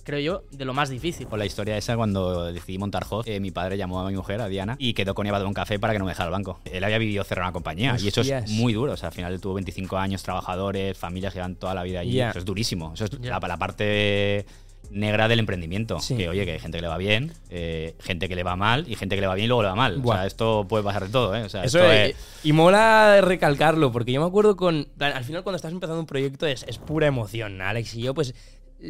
creo 0.02 0.18
yo, 0.18 0.42
de 0.50 0.64
lo 0.64 0.74
más 0.74 0.88
difícil. 0.88 1.28
Con 1.28 1.38
la 1.38 1.46
historia 1.46 1.76
esa, 1.76 1.94
cuando 1.94 2.52
decidí 2.52 2.76
montar 2.76 3.06
Hoff, 3.08 3.28
eh, 3.28 3.38
mi 3.38 3.52
padre 3.52 3.76
llamó 3.76 4.00
a 4.00 4.10
mi 4.10 4.16
mujer, 4.16 4.40
a 4.40 4.48
Diana, 4.48 4.74
y 4.80 4.94
quedó 4.94 5.14
con 5.14 5.26
ella 5.26 5.34
para 5.34 5.46
un 5.46 5.54
café 5.54 5.78
para 5.78 5.92
que 5.92 6.00
no 6.00 6.06
me 6.06 6.10
dejara 6.10 6.26
el 6.26 6.32
banco. 6.32 6.58
Él 6.64 6.82
había 6.82 6.98
vivido 6.98 7.22
cerrar 7.22 7.44
una 7.44 7.52
compañía 7.52 7.96
y 7.96 8.08
eso 8.08 8.22
es 8.22 8.50
muy 8.50 8.72
duro. 8.72 8.94
O 8.94 8.96
sea, 8.96 9.10
al 9.10 9.14
final 9.14 9.32
él 9.32 9.40
tuvo 9.40 9.54
25 9.54 9.96
años, 9.96 10.24
trabajadores, 10.24 10.98
familias 10.98 11.34
que 11.34 11.38
llevan 11.38 11.54
toda 11.54 11.72
la 11.72 11.84
vida 11.84 12.00
allí. 12.00 12.20
Eso 12.20 12.40
es 12.40 12.44
durísimo. 12.44 12.94
Eso 12.94 13.04
es 13.04 13.12
la 13.20 13.38
parte 13.38 14.44
negra 14.90 15.28
del 15.28 15.38
emprendimiento. 15.38 16.00
Sí. 16.00 16.16
Que 16.16 16.28
oye, 16.28 16.44
que 16.44 16.52
hay 16.52 16.58
gente 16.58 16.78
que 16.78 16.82
le 16.82 16.88
va 16.88 16.96
bien, 16.98 17.32
eh, 17.50 17.94
gente 18.00 18.28
que 18.28 18.34
le 18.36 18.42
va 18.42 18.56
mal 18.56 18.84
y 18.88 18.94
gente 18.96 19.14
que 19.14 19.20
le 19.20 19.26
va 19.26 19.34
bien 19.34 19.44
y 19.44 19.48
luego 19.48 19.62
le 19.62 19.68
va 19.68 19.74
mal. 19.74 20.00
O 20.04 20.12
sea, 20.12 20.26
esto 20.26 20.66
puede 20.68 20.84
pasar 20.84 21.04
de 21.06 21.10
todo, 21.10 21.34
¿eh? 21.34 21.42
O 21.42 21.48
sea, 21.48 21.64
Eso 21.64 21.78
esto 21.80 21.92
es- 21.92 22.10
es- 22.10 22.16
y 22.44 22.52
mola 22.52 23.20
recalcarlo, 23.20 23.92
porque 23.92 24.12
yo 24.12 24.20
me 24.20 24.26
acuerdo 24.26 24.56
con. 24.56 24.88
Al 24.98 25.24
final, 25.24 25.42
cuando 25.42 25.56
estás 25.56 25.72
empezando 25.72 26.00
un 26.00 26.06
proyecto, 26.06 26.46
es, 26.46 26.64
es 26.68 26.78
pura 26.78 27.06
emoción. 27.06 27.60
Alex 27.60 27.94
y 27.94 28.02
yo, 28.02 28.14
pues, 28.14 28.34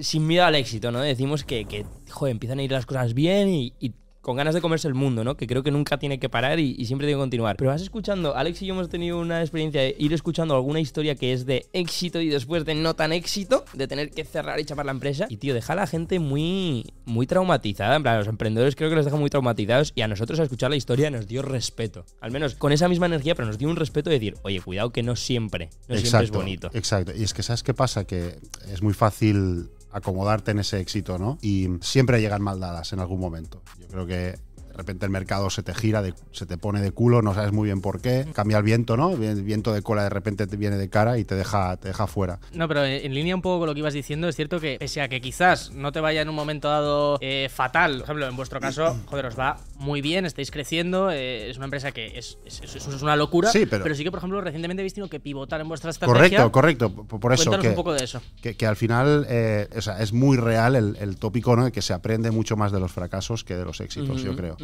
sin 0.02 0.26
miedo 0.26 0.44
al 0.44 0.54
éxito, 0.54 0.90
¿no? 0.92 1.00
Decimos 1.00 1.44
que, 1.44 1.64
que 1.64 1.84
joder, 2.10 2.32
empiezan 2.32 2.58
a 2.58 2.62
ir 2.62 2.70
las 2.72 2.84
cosas 2.86 3.14
bien 3.14 3.48
y, 3.48 3.72
y 3.80 3.92
con 4.28 4.36
ganas 4.36 4.54
de 4.54 4.60
comerse 4.60 4.86
el 4.86 4.92
mundo, 4.92 5.24
¿no? 5.24 5.38
Que 5.38 5.46
creo 5.46 5.62
que 5.62 5.70
nunca 5.70 5.98
tiene 5.98 6.18
que 6.20 6.28
parar 6.28 6.60
y, 6.60 6.76
y 6.78 6.84
siempre 6.84 7.06
tiene 7.06 7.16
que 7.16 7.22
continuar. 7.22 7.56
Pero 7.56 7.70
vas 7.70 7.80
escuchando, 7.80 8.36
Alex 8.36 8.60
y 8.60 8.66
yo 8.66 8.74
hemos 8.74 8.90
tenido 8.90 9.18
una 9.18 9.40
experiencia 9.40 9.80
de 9.80 9.96
ir 9.98 10.12
escuchando 10.12 10.54
alguna 10.54 10.80
historia 10.80 11.14
que 11.14 11.32
es 11.32 11.46
de 11.46 11.64
éxito 11.72 12.20
y 12.20 12.28
después 12.28 12.66
de 12.66 12.74
no 12.74 12.92
tan 12.92 13.14
éxito, 13.14 13.64
de 13.72 13.88
tener 13.88 14.10
que 14.10 14.26
cerrar 14.26 14.60
y 14.60 14.66
chapar 14.66 14.84
la 14.84 14.92
empresa. 14.92 15.24
Y 15.30 15.38
tío, 15.38 15.54
deja 15.54 15.72
a 15.72 15.76
la 15.76 15.86
gente 15.86 16.18
muy, 16.18 16.92
muy 17.06 17.26
traumatizada. 17.26 17.96
En 17.96 18.02
plan, 18.02 18.18
los 18.18 18.28
emprendedores 18.28 18.76
creo 18.76 18.90
que 18.90 18.96
los 18.96 19.06
deja 19.06 19.16
muy 19.16 19.30
traumatizados 19.30 19.92
y 19.94 20.02
a 20.02 20.08
nosotros 20.08 20.38
a 20.40 20.42
escuchar 20.42 20.68
la 20.68 20.76
historia 20.76 21.10
nos 21.10 21.26
dio 21.26 21.40
respeto. 21.40 22.04
Al 22.20 22.30
menos 22.30 22.54
con 22.54 22.72
esa 22.72 22.86
misma 22.86 23.06
energía, 23.06 23.34
pero 23.34 23.48
nos 23.48 23.56
dio 23.56 23.70
un 23.70 23.76
respeto 23.76 24.10
de 24.10 24.18
decir, 24.18 24.36
oye, 24.42 24.60
cuidado 24.60 24.90
que 24.90 25.02
no 25.02 25.16
siempre, 25.16 25.70
no 25.88 25.96
siempre 25.96 26.24
es 26.24 26.30
bonito. 26.30 26.68
Exacto. 26.74 27.12
Y 27.16 27.22
es 27.22 27.32
que, 27.32 27.42
¿sabes 27.42 27.62
qué 27.62 27.72
pasa? 27.72 28.04
Que 28.04 28.38
es 28.70 28.82
muy 28.82 28.92
fácil 28.92 29.70
acomodarte 29.90 30.50
en 30.50 30.58
ese 30.58 30.80
éxito, 30.80 31.18
¿no? 31.18 31.38
Y 31.42 31.68
siempre 31.80 32.20
llegan 32.20 32.42
mal 32.42 32.60
dadas 32.60 32.92
en 32.92 33.00
algún 33.00 33.20
momento. 33.20 33.62
Yo 33.78 33.88
creo 33.88 34.06
que 34.06 34.38
repente 34.78 35.04
el 35.04 35.10
mercado 35.10 35.50
se 35.50 35.62
te 35.62 35.74
gira, 35.74 36.00
de- 36.02 36.14
se 36.32 36.46
te 36.46 36.56
pone 36.56 36.80
de 36.80 36.92
culo, 36.92 37.20
no 37.22 37.34
sabes 37.34 37.52
muy 37.52 37.66
bien 37.66 37.80
por 37.80 38.00
qué. 38.00 38.26
Cambia 38.32 38.56
el 38.58 38.62
viento, 38.64 38.96
¿no? 38.96 39.10
El 39.12 39.42
viento 39.42 39.72
de 39.72 39.82
cola 39.82 40.02
de 40.04 40.08
repente 40.10 40.46
te 40.46 40.56
viene 40.56 40.76
de 40.76 40.88
cara 40.88 41.18
y 41.18 41.24
te 41.24 41.34
deja, 41.34 41.76
te 41.76 41.88
deja 41.88 42.06
fuera. 42.06 42.38
No, 42.52 42.66
pero 42.68 42.84
en 42.84 43.12
línea 43.14 43.34
un 43.34 43.42
poco 43.42 43.58
con 43.60 43.68
lo 43.68 43.74
que 43.74 43.80
ibas 43.80 43.94
diciendo, 43.94 44.28
es 44.28 44.36
cierto 44.36 44.60
que 44.60 44.76
pese 44.78 45.00
a 45.02 45.08
que 45.08 45.20
quizás 45.20 45.70
no 45.72 45.92
te 45.92 46.00
vaya 46.00 46.22
en 46.22 46.28
un 46.28 46.34
momento 46.34 46.68
dado 46.68 47.18
eh, 47.20 47.48
fatal, 47.52 47.96
por 47.98 48.04
ejemplo, 48.04 48.28
en 48.28 48.36
vuestro 48.36 48.60
caso, 48.60 48.96
joder, 49.06 49.26
os 49.26 49.38
va 49.38 49.58
muy 49.78 50.00
bien, 50.00 50.24
estáis 50.24 50.50
creciendo, 50.50 51.10
eh, 51.10 51.50
es 51.50 51.56
una 51.56 51.66
empresa 51.66 51.92
que 51.92 52.18
es, 52.18 52.38
es, 52.46 52.60
es- 52.62 52.74
es 52.88 53.02
una 53.02 53.16
locura, 53.16 53.50
Sí, 53.50 53.66
pero- 53.66 53.94
sí 53.94 54.04
que, 54.04 54.10
por 54.10 54.18
ejemplo, 54.18 54.40
recientemente 54.40 54.80
habéis 54.82 54.94
tenido 54.94 55.08
que 55.10 55.20
pivotar 55.20 55.60
en 55.60 55.68
vuestra 55.68 55.90
estrategia. 55.90 56.48
Correcto, 56.50 56.52
correcto. 56.52 56.90
Por 57.18 57.32
eso 57.32 57.44
Cuéntanos 57.50 57.62
que, 57.62 57.68
un 57.70 57.74
poco 57.74 57.92
de 57.94 58.04
eso. 58.04 58.22
que, 58.40 58.56
que 58.56 58.66
al 58.66 58.76
final 58.76 59.26
eh, 59.28 59.68
o 59.76 59.80
sea, 59.80 60.00
es 60.00 60.12
muy 60.12 60.36
real 60.36 60.76
el, 60.76 60.96
el 61.00 61.16
tópico, 61.16 61.56
¿no? 61.56 61.64
De 61.64 61.72
que 61.72 61.82
se 61.82 61.92
aprende 61.92 62.30
mucho 62.30 62.56
más 62.56 62.70
de 62.72 62.78
los 62.80 62.92
fracasos 62.92 63.44
que 63.44 63.56
de 63.56 63.64
los 63.64 63.80
éxitos, 63.80 64.22
yo 64.22 64.36
creo. 64.36 64.56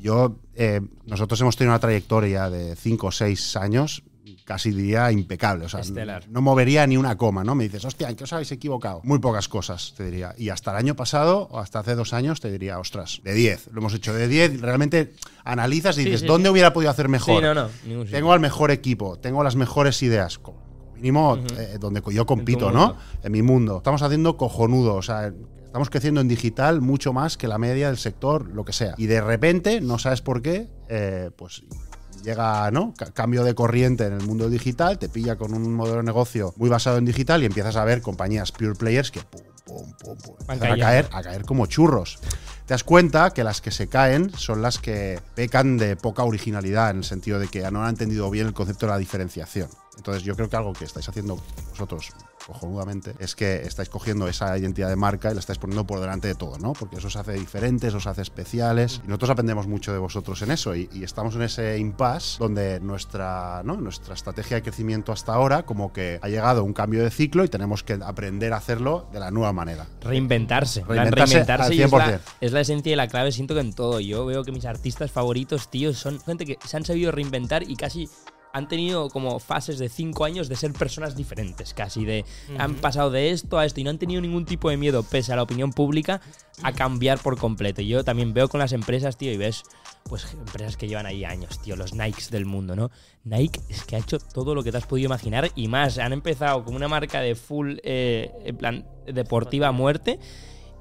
Yo, 0.00 0.36
eh, 0.54 0.80
nosotros 1.06 1.40
hemos 1.40 1.56
tenido 1.56 1.72
una 1.72 1.80
trayectoria 1.80 2.50
de 2.50 2.76
5 2.76 3.06
o 3.06 3.12
6 3.12 3.56
años, 3.56 4.02
casi 4.44 4.70
diría 4.70 5.10
impecable. 5.10 5.66
O 5.66 5.68
sea, 5.68 5.80
Estelar. 5.80 6.24
no 6.28 6.40
movería 6.40 6.86
ni 6.86 6.96
una 6.96 7.16
coma, 7.16 7.44
¿no? 7.44 7.54
Me 7.54 7.64
dices, 7.64 7.84
hostia, 7.84 8.08
¿en 8.08 8.16
qué 8.16 8.24
os 8.24 8.32
habéis 8.32 8.52
equivocado? 8.52 9.00
Muy 9.04 9.18
pocas 9.18 9.48
cosas, 9.48 9.94
te 9.96 10.04
diría. 10.04 10.34
Y 10.38 10.50
hasta 10.50 10.70
el 10.70 10.76
año 10.76 10.94
pasado, 10.94 11.48
o 11.50 11.58
hasta 11.58 11.80
hace 11.80 11.94
dos 11.94 12.12
años, 12.12 12.40
te 12.40 12.50
diría, 12.50 12.78
ostras, 12.78 13.20
de 13.24 13.34
10. 13.34 13.70
Lo 13.72 13.80
hemos 13.80 13.94
hecho 13.94 14.14
de 14.14 14.28
10. 14.28 14.60
Realmente 14.60 15.14
analizas 15.44 15.98
y 15.98 16.04
dices, 16.04 16.20
sí, 16.20 16.26
¿dónde 16.26 16.48
hubiera 16.48 16.72
podido 16.72 16.90
hacer 16.90 17.08
mejor? 17.08 17.42
No, 17.42 17.54
no. 17.54 17.68
Tengo 18.04 18.32
al 18.32 18.40
mejor 18.40 18.70
equipo, 18.70 19.18
tengo 19.18 19.42
las 19.42 19.56
mejores 19.56 20.00
ideas. 20.02 20.40
Mínimo, 20.94 21.36
eh, 21.58 21.76
donde 21.78 22.02
yo 22.12 22.24
compito. 22.24 22.70
¿no? 22.70 22.96
En 23.22 23.32
mi 23.32 23.42
mundo. 23.42 23.78
Estamos 23.78 24.02
haciendo 24.02 24.36
cojonudo, 24.36 24.94
o 24.94 25.02
sea, 25.02 25.32
estamos 25.66 25.90
creciendo 25.90 26.20
en 26.20 26.28
digital 26.28 26.80
mucho 26.80 27.12
más 27.12 27.36
que 27.36 27.48
la 27.48 27.58
media 27.58 27.88
del 27.88 27.98
sector, 27.98 28.48
lo 28.48 28.64
que 28.64 28.72
sea. 28.72 28.94
Y 28.96 29.06
de 29.06 29.20
repente, 29.20 29.80
no 29.80 29.98
sabes 29.98 30.22
por 30.22 30.40
qué, 30.42 30.68
eh, 30.88 31.30
pues 31.36 31.62
llega, 32.24 32.70
¿no? 32.70 32.94
Ca- 32.96 33.12
cambio 33.12 33.44
de 33.44 33.54
corriente 33.54 34.06
en 34.06 34.14
el 34.14 34.22
mundo 34.26 34.48
digital, 34.48 34.98
te 34.98 35.08
pilla 35.08 35.36
con 35.36 35.52
un 35.54 35.74
modelo 35.74 35.98
de 35.98 36.02
negocio 36.02 36.54
muy 36.56 36.68
basado 36.70 36.98
en 36.98 37.04
digital 37.04 37.42
y 37.42 37.46
empiezas 37.46 37.76
a 37.76 37.84
ver 37.84 38.00
compañías 38.02 38.52
pure 38.52 38.74
players 38.74 39.10
que 39.10 39.20
pum, 39.20 39.42
pum, 39.64 39.92
pum, 40.02 40.16
pum, 40.18 40.36
empiezan 40.40 40.72
a 40.72 40.78
caer, 40.78 41.08
a 41.12 41.22
caer 41.22 41.44
como 41.44 41.66
churros. 41.66 42.18
Te 42.66 42.74
das 42.74 42.82
cuenta 42.82 43.30
que 43.30 43.44
las 43.44 43.60
que 43.60 43.70
se 43.70 43.86
caen 43.88 44.32
son 44.36 44.60
las 44.60 44.78
que 44.78 45.20
pecan 45.36 45.76
de 45.76 45.94
poca 45.94 46.24
originalidad, 46.24 46.90
en 46.90 46.96
el 46.98 47.04
sentido 47.04 47.38
de 47.38 47.46
que 47.46 47.70
no 47.70 47.84
han 47.84 47.90
entendido 47.90 48.28
bien 48.28 48.48
el 48.48 48.54
concepto 48.54 48.86
de 48.86 48.92
la 48.92 48.98
diferenciación. 48.98 49.68
Entonces 49.96 50.24
yo 50.24 50.34
creo 50.34 50.48
que 50.48 50.56
algo 50.56 50.72
que 50.72 50.84
estáis 50.84 51.08
haciendo 51.08 51.38
vosotros 51.70 52.08
cojonudamente 52.46 53.14
es 53.18 53.34
que 53.34 53.62
estáis 53.62 53.88
cogiendo 53.88 54.28
esa 54.28 54.56
identidad 54.56 54.88
de 54.88 54.96
marca 54.96 55.30
y 55.30 55.34
la 55.34 55.40
estáis 55.40 55.58
poniendo 55.58 55.86
por 55.86 56.00
delante 56.00 56.28
de 56.28 56.34
todo, 56.34 56.58
¿no? 56.58 56.72
Porque 56.72 56.96
eso 56.96 57.08
os 57.08 57.16
hace 57.16 57.32
diferentes, 57.32 57.92
os 57.94 58.06
hace 58.06 58.22
especiales 58.22 59.00
y 59.04 59.08
nosotros 59.08 59.30
aprendemos 59.30 59.66
mucho 59.66 59.92
de 59.92 59.98
vosotros 59.98 60.40
en 60.42 60.50
eso 60.50 60.74
y, 60.74 60.88
y 60.92 61.04
estamos 61.04 61.34
en 61.36 61.42
ese 61.42 61.78
impasse 61.78 62.38
donde 62.38 62.80
nuestra, 62.80 63.62
¿no? 63.64 63.76
nuestra 63.76 64.14
estrategia 64.14 64.56
de 64.56 64.62
crecimiento 64.62 65.12
hasta 65.12 65.34
ahora 65.34 65.64
como 65.64 65.92
que 65.92 66.18
ha 66.22 66.28
llegado 66.28 66.64
un 66.64 66.72
cambio 66.72 67.02
de 67.02 67.10
ciclo 67.10 67.44
y 67.44 67.48
tenemos 67.48 67.82
que 67.82 67.94
aprender 67.94 68.52
a 68.52 68.56
hacerlo 68.56 69.08
de 69.12 69.20
la 69.20 69.30
nueva 69.30 69.52
manera. 69.52 69.86
Reinventarse. 70.00 70.84
Reinventarse 70.84 71.40
al 71.40 71.74
y 71.74 71.82
es 71.82 71.90
la, 71.90 72.06
100%. 72.06 72.20
es 72.40 72.52
la 72.52 72.60
esencia 72.60 72.92
y 72.92 72.96
la 72.96 73.08
clave, 73.08 73.32
siento 73.32 73.54
que 73.54 73.60
en 73.60 73.72
todo. 73.72 74.00
Yo 74.00 74.26
veo 74.26 74.44
que 74.44 74.52
mis 74.52 74.64
artistas 74.64 75.10
favoritos, 75.10 75.70
tío, 75.70 75.92
son 75.94 76.20
gente 76.20 76.44
que 76.44 76.58
se 76.64 76.76
han 76.76 76.84
sabido 76.84 77.12
reinventar 77.12 77.62
y 77.68 77.76
casi 77.76 78.08
han 78.56 78.68
tenido 78.68 79.10
como 79.10 79.38
fases 79.38 79.78
de 79.78 79.90
cinco 79.90 80.24
años 80.24 80.48
de 80.48 80.56
ser 80.56 80.72
personas 80.72 81.14
diferentes, 81.14 81.74
casi 81.74 82.06
de 82.06 82.24
han 82.56 82.74
pasado 82.76 83.10
de 83.10 83.30
esto 83.30 83.58
a 83.58 83.66
esto 83.66 83.80
y 83.80 83.84
no 83.84 83.90
han 83.90 83.98
tenido 83.98 84.22
ningún 84.22 84.46
tipo 84.46 84.70
de 84.70 84.78
miedo, 84.78 85.02
pese 85.02 85.34
a 85.34 85.36
la 85.36 85.42
opinión 85.42 85.72
pública, 85.72 86.22
a 86.62 86.72
cambiar 86.72 87.18
por 87.18 87.36
completo. 87.36 87.82
Y 87.82 87.88
Yo 87.88 88.02
también 88.02 88.32
veo 88.32 88.48
con 88.48 88.58
las 88.58 88.72
empresas, 88.72 89.18
tío, 89.18 89.30
y 89.30 89.36
ves, 89.36 89.62
pues 90.04 90.32
empresas 90.32 90.78
que 90.78 90.88
llevan 90.88 91.04
ahí 91.04 91.22
años, 91.22 91.60
tío, 91.60 91.76
los 91.76 91.92
Nikes 91.92 92.30
del 92.30 92.46
mundo, 92.46 92.74
¿no? 92.74 92.90
Nike 93.24 93.60
es 93.68 93.84
que 93.84 93.96
ha 93.96 93.98
hecho 93.98 94.18
todo 94.18 94.54
lo 94.54 94.62
que 94.62 94.72
te 94.72 94.78
has 94.78 94.86
podido 94.86 95.04
imaginar 95.04 95.50
y 95.54 95.68
más. 95.68 95.98
Han 95.98 96.14
empezado 96.14 96.64
como 96.64 96.78
una 96.78 96.88
marca 96.88 97.20
de 97.20 97.34
full, 97.34 97.76
eh, 97.82 98.32
en 98.46 98.56
plan, 98.56 98.86
deportiva 99.06 99.68
a 99.68 99.72
muerte. 99.72 100.18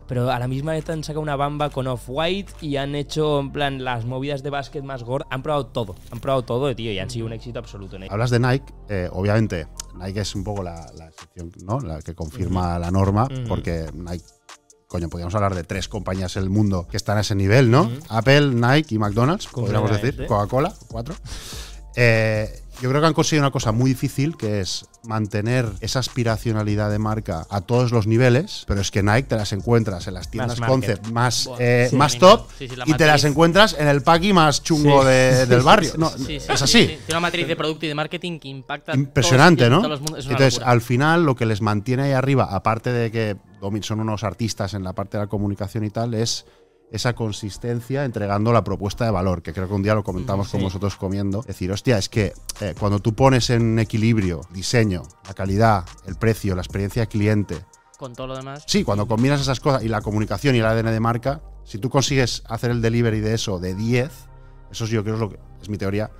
Pero 0.07 0.29
a 0.29 0.39
la 0.39 0.47
misma 0.47 0.73
vez 0.73 0.89
han 0.89 1.03
sacado 1.03 1.21
una 1.21 1.35
bamba 1.35 1.69
con 1.69 1.87
Off-White 1.87 2.53
y 2.61 2.77
han 2.77 2.95
hecho, 2.95 3.39
en 3.39 3.51
plan, 3.51 3.83
las 3.83 4.05
movidas 4.05 4.43
de 4.43 4.49
básquet 4.49 4.83
más 4.83 5.03
gordas. 5.03 5.27
Han 5.31 5.41
probado 5.41 5.67
todo, 5.67 5.95
han 6.11 6.19
probado 6.19 6.43
todo, 6.43 6.75
tío, 6.75 6.91
y 6.91 6.99
han 6.99 7.09
sido 7.09 7.25
un 7.25 7.33
éxito 7.33 7.59
absoluto. 7.59 7.97
¿no? 7.97 8.05
Hablas 8.09 8.29
de 8.29 8.39
Nike, 8.39 8.65
eh, 8.89 9.09
obviamente, 9.11 9.67
Nike 9.99 10.21
es 10.21 10.35
un 10.35 10.43
poco 10.43 10.63
la, 10.63 10.91
la 10.97 11.07
excepción, 11.07 11.51
¿no? 11.63 11.79
La 11.79 12.01
que 12.01 12.13
confirma 12.13 12.77
la 12.79 12.91
norma, 12.91 13.27
porque 13.47 13.89
Nike. 13.93 14.25
Coño, 14.87 15.09
podríamos 15.09 15.33
hablar 15.35 15.55
de 15.55 15.63
tres 15.63 15.89
compañías 15.89 16.37
en 16.37 16.43
el 16.43 16.49
mundo 16.49 16.87
que 16.87 16.95
están 16.95 17.17
a 17.17 17.21
ese 17.21 17.35
nivel, 17.35 17.71
¿no? 17.71 17.89
Apple, 18.07 18.51
Nike 18.53 18.95
y 18.95 18.99
McDonald's, 18.99 19.47
podríamos 19.47 19.89
decir. 19.91 20.25
Coca-Cola, 20.27 20.73
cuatro. 20.87 21.15
Eh, 21.95 22.61
yo 22.81 22.89
creo 22.89 23.01
que 23.01 23.07
han 23.07 23.13
conseguido 23.13 23.43
una 23.43 23.51
cosa 23.51 23.71
muy 23.71 23.89
difícil, 23.91 24.35
que 24.37 24.59
es 24.61 24.85
mantener 25.03 25.67
esa 25.81 25.99
aspiracionalidad 25.99 26.89
de 26.89 26.99
marca 26.99 27.45
a 27.49 27.61
todos 27.61 27.91
los 27.91 28.07
niveles, 28.07 28.63
pero 28.67 28.81
es 28.81 28.91
que 28.91 29.03
Nike 29.03 29.23
te 29.29 29.35
las 29.35 29.53
encuentras 29.53 30.07
en 30.07 30.15
las 30.15 30.29
tiendas 30.29 30.59
market. 30.59 30.69
concept 30.75 31.07
más, 31.07 31.45
Buah, 31.45 31.57
eh, 31.59 31.87
sí, 31.89 31.95
más 31.95 32.17
top 32.17 32.47
sí, 32.57 32.67
sí, 32.67 32.75
la 32.75 32.83
y 32.87 32.93
te 32.95 33.05
las 33.05 33.23
encuentras 33.23 33.75
en 33.77 33.87
el 33.87 34.01
paqui 34.01 34.33
más 34.33 34.63
chungo 34.63 35.05
de- 35.05 35.45
del 35.47 35.61
barrio. 35.61 35.91
No, 35.97 36.07
es 36.07 36.21
sí, 36.25 36.37
así. 36.49 36.67
sí. 36.67 36.85
Tiene 36.87 36.99
una 37.11 37.19
matriz 37.21 37.47
de 37.47 37.55
producto 37.55 37.85
y 37.85 37.89
de 37.89 37.95
marketing 37.95 38.39
que 38.39 38.47
impacta. 38.47 38.93
Impresionante, 38.95 39.67
todos 39.69 39.71
¿no? 39.71 39.81
todos 39.87 40.01
los 40.11 40.25
Entonces, 40.25 40.53
locura. 40.55 40.71
al 40.71 40.81
final, 40.81 41.23
lo 41.25 41.35
que 41.35 41.45
les 41.45 41.61
mantiene 41.61 42.03
ahí 42.03 42.11
arriba, 42.13 42.45
aparte 42.51 42.91
de 42.91 43.11
que 43.11 43.37
son 43.81 43.99
unos 43.99 44.23
artistas 44.23 44.73
en 44.73 44.83
la 44.83 44.93
parte 44.93 45.17
de 45.17 45.23
la 45.23 45.27
comunicación 45.27 45.83
y 45.85 45.89
tal, 45.89 46.13
es 46.13 46.45
esa 46.91 47.13
consistencia 47.13 48.05
entregando 48.05 48.53
la 48.53 48.63
propuesta 48.63 49.05
de 49.05 49.11
valor, 49.11 49.41
que 49.41 49.53
creo 49.53 49.67
que 49.67 49.73
un 49.73 49.83
día 49.83 49.95
lo 49.95 50.03
comentamos 50.03 50.49
con 50.49 50.59
Sí. 50.59 50.63
vosotros 50.63 50.95
comiendo. 50.95 51.39
Es 51.41 51.47
decir, 51.47 51.71
hostia, 51.71 51.97
es 51.97 52.09
que 52.09 52.33
eh, 52.61 52.75
cuando 52.79 52.99
tú 52.99 53.13
pones 53.15 53.49
en 53.49 53.79
equilibrio 53.79 54.41
diseño, 54.51 55.03
la 55.27 55.33
calidad, 55.33 55.85
el 56.05 56.15
precio, 56.15 56.55
la 56.55 56.61
experiencia 56.61 57.01
de 57.03 57.07
cliente, 57.07 57.57
Con 57.97 58.13
todo 58.13 58.27
lo 58.27 58.35
demás. 58.35 58.63
Sí, 58.67 58.83
cuando 58.83 59.07
combinas 59.07 59.39
esas 59.41 59.59
cosas 59.61 59.81
y 59.83 59.87
la 59.87 60.01
comunicación 60.01 60.53
y 60.55 60.59
el 60.59 60.65
ADN 60.65 60.91
de 60.91 60.99
marca, 60.99 61.41
si 61.63 61.77
tú 61.79 61.89
consigues 61.89 62.43
hacer 62.47 62.69
el 62.71 62.81
delivery 62.81 63.21
de 63.21 63.33
eso 63.33 63.57
de 63.59 63.73
10, 63.73 64.11
eso 64.69 64.85
yo 64.85 65.01
creo 65.03 65.15
es 65.15 65.21
lo 65.21 65.29
que 65.29 65.39
es 65.61 65.69
mi 65.69 65.77
teoría, 65.77 66.11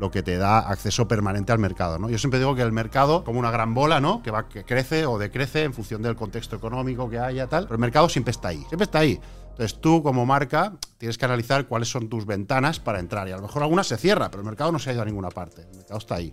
lo 0.00 0.10
que 0.10 0.22
te 0.22 0.38
da 0.38 0.58
acceso 0.60 1.06
permanente 1.06 1.52
al 1.52 1.58
mercado, 1.58 1.98
¿no? 1.98 2.08
Yo 2.08 2.18
siempre 2.18 2.38
digo 2.40 2.54
que 2.54 2.62
el 2.62 2.72
mercado 2.72 3.24
como 3.24 3.38
una 3.40 3.50
gran 3.50 3.74
bola, 3.74 4.00
¿no? 4.00 4.22
Que 4.22 4.30
va 4.30 4.48
que 4.48 4.64
crece 4.64 5.04
o 5.06 5.18
decrece 5.18 5.64
en 5.64 5.74
función 5.74 6.00
del 6.02 6.16
contexto 6.16 6.56
económico 6.56 7.10
que 7.10 7.18
haya 7.18 7.46
tal, 7.46 7.64
pero 7.64 7.74
el 7.74 7.80
mercado 7.80 8.08
siempre 8.08 8.30
está 8.30 8.48
ahí, 8.48 8.64
siempre 8.68 8.84
está 8.84 9.00
ahí. 9.00 9.20
Entonces 9.58 9.80
tú 9.80 10.04
como 10.04 10.24
marca 10.24 10.76
tienes 10.98 11.18
que 11.18 11.24
analizar 11.24 11.66
cuáles 11.66 11.90
son 11.90 12.08
tus 12.08 12.26
ventanas 12.26 12.78
para 12.78 13.00
entrar 13.00 13.26
y 13.26 13.32
a 13.32 13.36
lo 13.36 13.42
mejor 13.42 13.64
alguna 13.64 13.82
se 13.82 13.96
cierra, 13.96 14.30
pero 14.30 14.42
el 14.42 14.46
mercado 14.46 14.70
no 14.70 14.78
se 14.78 14.90
ha 14.90 14.92
ido 14.92 15.02
a 15.02 15.04
ninguna 15.04 15.30
parte, 15.30 15.62
el 15.62 15.78
mercado 15.78 15.98
está 15.98 16.14
ahí. 16.14 16.32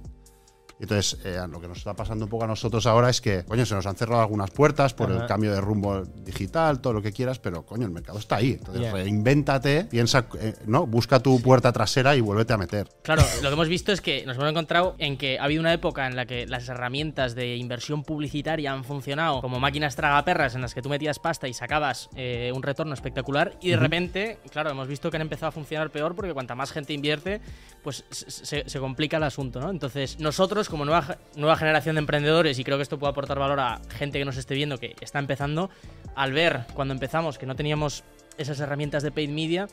Entonces, 0.80 1.18
eh, 1.24 1.40
lo 1.50 1.62
que 1.62 1.68
nos 1.68 1.78
está 1.78 1.94
pasando 1.94 2.26
un 2.26 2.30
poco 2.30 2.44
a 2.44 2.48
nosotros 2.48 2.86
ahora 2.86 3.10
es 3.10 3.22
que, 3.22 3.46
coño, 3.46 3.66
se 3.66 3.76
nos 3.76 3.86
han 3.86 3.96
cerrado 3.96 4.22
algunas 4.22 4.52
puertas 4.52 4.94
por 4.94 5.10
el 5.10 5.26
cambio 5.26 5.54
de 5.54 5.62
rumbo 5.62 6.04
digital, 6.04 6.82
todo 6.82 6.94
lo 6.94 7.02
que 7.02 7.12
quieras, 7.14 7.40
pero, 7.40 7.66
coño, 7.66 7.86
el 7.86 7.92
mercado 7.92 8.20
está 8.20 8.38
ahí. 8.38 8.52
Entonces, 8.60 8.84
Ya. 8.84 8.92
reinvéntate, 8.92 9.86
piensa, 9.86 10.26
eh, 10.40 10.54
¿no? 10.66 10.86
Busca 10.86 11.20
tu 11.20 11.42
puerta 11.42 11.72
trasera 11.72 12.16
y 12.16 12.22
vuélvete 12.22 12.54
a 12.54 12.58
meter. 12.58 12.90
Claro, 13.04 13.24
lo 13.42 13.50
que 13.50 13.54
hemos 13.54 13.68
visto 13.70 13.92
es 13.92 14.02
que 14.02 14.26
nos 14.26 14.36
hemos 14.38 14.50
encontrado 14.50 14.96
en 14.98 15.18
que 15.18 15.40
ha 15.40 15.44
habido 15.46 15.62
una 15.62 15.74
época 15.74 16.08
en 16.08 16.16
la 16.16 16.26
que 16.26 16.46
las 16.46 16.68
herramientas 16.68 17.36
de 17.36 17.56
inversión 17.56 18.04
publicitaria 18.04 18.74
han 18.74 18.84
funcionado 18.84 19.42
como 19.42 19.60
máquinas 19.60 19.96
tragaperras 19.96 20.56
en 20.56 20.62
las 20.62 20.74
que 20.74 20.82
tú 20.82 20.90
metías 20.90 21.20
pasta 21.20 21.48
y 21.48 21.54
sacabas 21.54 22.10
eh, 22.16 22.52
un 22.54 22.62
retorno 22.64 22.94
espectacular 22.94 23.54
y 23.62 23.70
de 23.70 23.78
repente, 23.78 24.40
claro, 24.52 24.72
hemos 24.72 24.88
visto 24.88 25.10
que 25.10 25.18
han 25.18 25.22
empezado 25.22 25.48
a 25.50 25.52
funcionar 25.52 25.90
peor 25.90 26.16
porque 26.16 26.34
cuanta 26.34 26.54
más 26.56 26.72
gente 26.72 26.94
invierte, 26.94 27.40
pues 27.84 28.04
se 28.10 28.80
complica 28.80 29.18
el 29.18 29.24
asunto, 29.24 29.60
¿no? 29.62 29.70
Entonces, 29.70 30.20
nosotros 30.20 30.65
como 30.70 30.86
nueva, 30.86 31.18
nueva 31.36 31.56
generación 31.56 31.96
de 31.96 32.00
emprendedores, 32.00 32.60
y 32.60 32.64
creo 32.64 32.78
que 32.78 32.84
esto 32.84 32.98
puede 33.00 33.12
aportar 33.12 33.40
valor 33.40 33.60
a 33.60 33.82
gente 33.98 34.20
que 34.20 34.26
nos 34.26 34.38
esté 34.38 34.56
viendo 34.56 34.78
que 34.78 34.96
está 35.02 35.20
empezando, 35.20 35.70
al 36.16 36.32
ver 36.34 36.62
cuando 36.74 36.94
empezamos 36.94 37.38
que 37.38 37.46
no 37.46 37.56
teníamos 37.56 38.04
esas 38.38 38.60
herramientas 38.60 39.04
de 39.04 39.12
paid 39.12 39.30
media, 39.30 39.68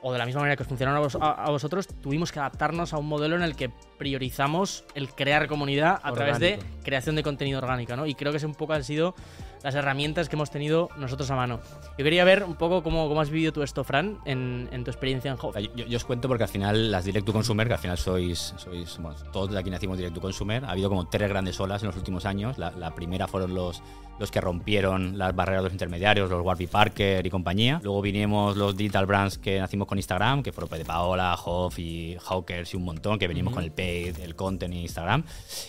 o 0.00 0.12
de 0.12 0.18
la 0.18 0.26
misma 0.26 0.42
manera 0.42 0.56
que 0.56 0.62
os 0.62 0.68
funcionaron 0.68 0.98
a, 0.98 1.00
vos- 1.02 1.18
a- 1.20 1.44
a 1.44 1.50
vosotros, 1.50 1.88
tuvimos 2.00 2.30
que 2.30 2.38
adaptarnos 2.38 2.92
a 2.92 2.98
un 2.98 3.06
modelo 3.08 3.34
en 3.34 3.42
el 3.42 3.56
que 3.56 3.68
priorizamos 3.98 4.84
el 4.94 5.08
crear 5.10 5.48
comunidad 5.48 5.98
a 6.04 6.12
través 6.12 6.38
de 6.38 6.58
creación 6.84 7.16
de 7.16 7.24
contenido 7.24 7.58
orgánico, 7.58 7.96
¿no? 7.96 8.06
Y 8.06 8.14
creo 8.14 8.30
que 8.30 8.36
ese 8.38 8.46
un 8.46 8.54
poco 8.54 8.74
han 8.74 8.84
sido 8.84 9.16
las 9.62 9.74
herramientas 9.74 10.28
que 10.28 10.36
hemos 10.36 10.50
tenido 10.50 10.88
nosotros 10.96 11.30
a 11.30 11.36
mano. 11.36 11.60
Yo 11.96 12.04
quería 12.04 12.24
ver 12.24 12.44
un 12.44 12.54
poco 12.54 12.82
cómo, 12.82 13.08
cómo 13.08 13.20
has 13.20 13.30
vivido 13.30 13.52
tú 13.52 13.62
esto, 13.62 13.84
Fran, 13.84 14.18
en, 14.24 14.68
en 14.72 14.84
tu 14.84 14.90
experiencia 14.90 15.30
en 15.30 15.38
sea, 15.38 15.60
yo, 15.60 15.86
yo 15.86 15.96
os 15.96 16.04
cuento 16.04 16.28
porque 16.28 16.44
al 16.44 16.48
final 16.48 16.90
las 16.90 17.04
direct 17.04 17.26
to 17.26 17.32
consumer, 17.32 17.66
que 17.66 17.74
al 17.74 17.78
final 17.78 17.98
sois, 17.98 18.54
sois 18.56 18.98
bueno, 18.98 19.16
todos 19.32 19.50
de 19.50 19.58
aquí 19.58 19.70
nacimos 19.70 19.96
direct 19.96 20.14
to 20.14 20.20
consumer, 20.20 20.64
ha 20.64 20.70
habido 20.70 20.88
como 20.88 21.08
tres 21.08 21.28
grandes 21.28 21.58
olas 21.60 21.82
en 21.82 21.88
los 21.88 21.96
últimos 21.96 22.24
años. 22.24 22.58
La, 22.58 22.70
la 22.72 22.94
primera 22.94 23.26
fueron 23.26 23.54
los, 23.54 23.82
los 24.18 24.30
que 24.30 24.40
rompieron 24.40 25.18
las 25.18 25.34
barreras 25.34 25.60
de 25.62 25.64
los 25.64 25.72
intermediarios, 25.72 26.30
los 26.30 26.44
Warby 26.44 26.66
Parker 26.66 27.26
y 27.26 27.30
compañía. 27.30 27.80
Luego 27.82 28.02
vinimos 28.02 28.56
los 28.56 28.76
digital 28.76 29.06
brands 29.06 29.38
que 29.38 29.58
nacimos 29.58 29.86
con 29.86 29.98
Instagram, 29.98 30.42
que 30.42 30.52
fueron 30.52 30.78
de 30.78 30.84
Paola, 30.84 31.36
Hoff 31.44 31.78
y 31.78 32.16
Hawkers 32.20 32.74
y 32.74 32.76
un 32.76 32.84
montón, 32.84 33.18
que 33.18 33.28
venimos 33.28 33.54
con 33.54 33.62
el 33.62 33.72
paid, 33.72 34.18
el 34.20 34.34
content 34.34 34.74
y 34.74 34.80
Instagram. 34.82 35.24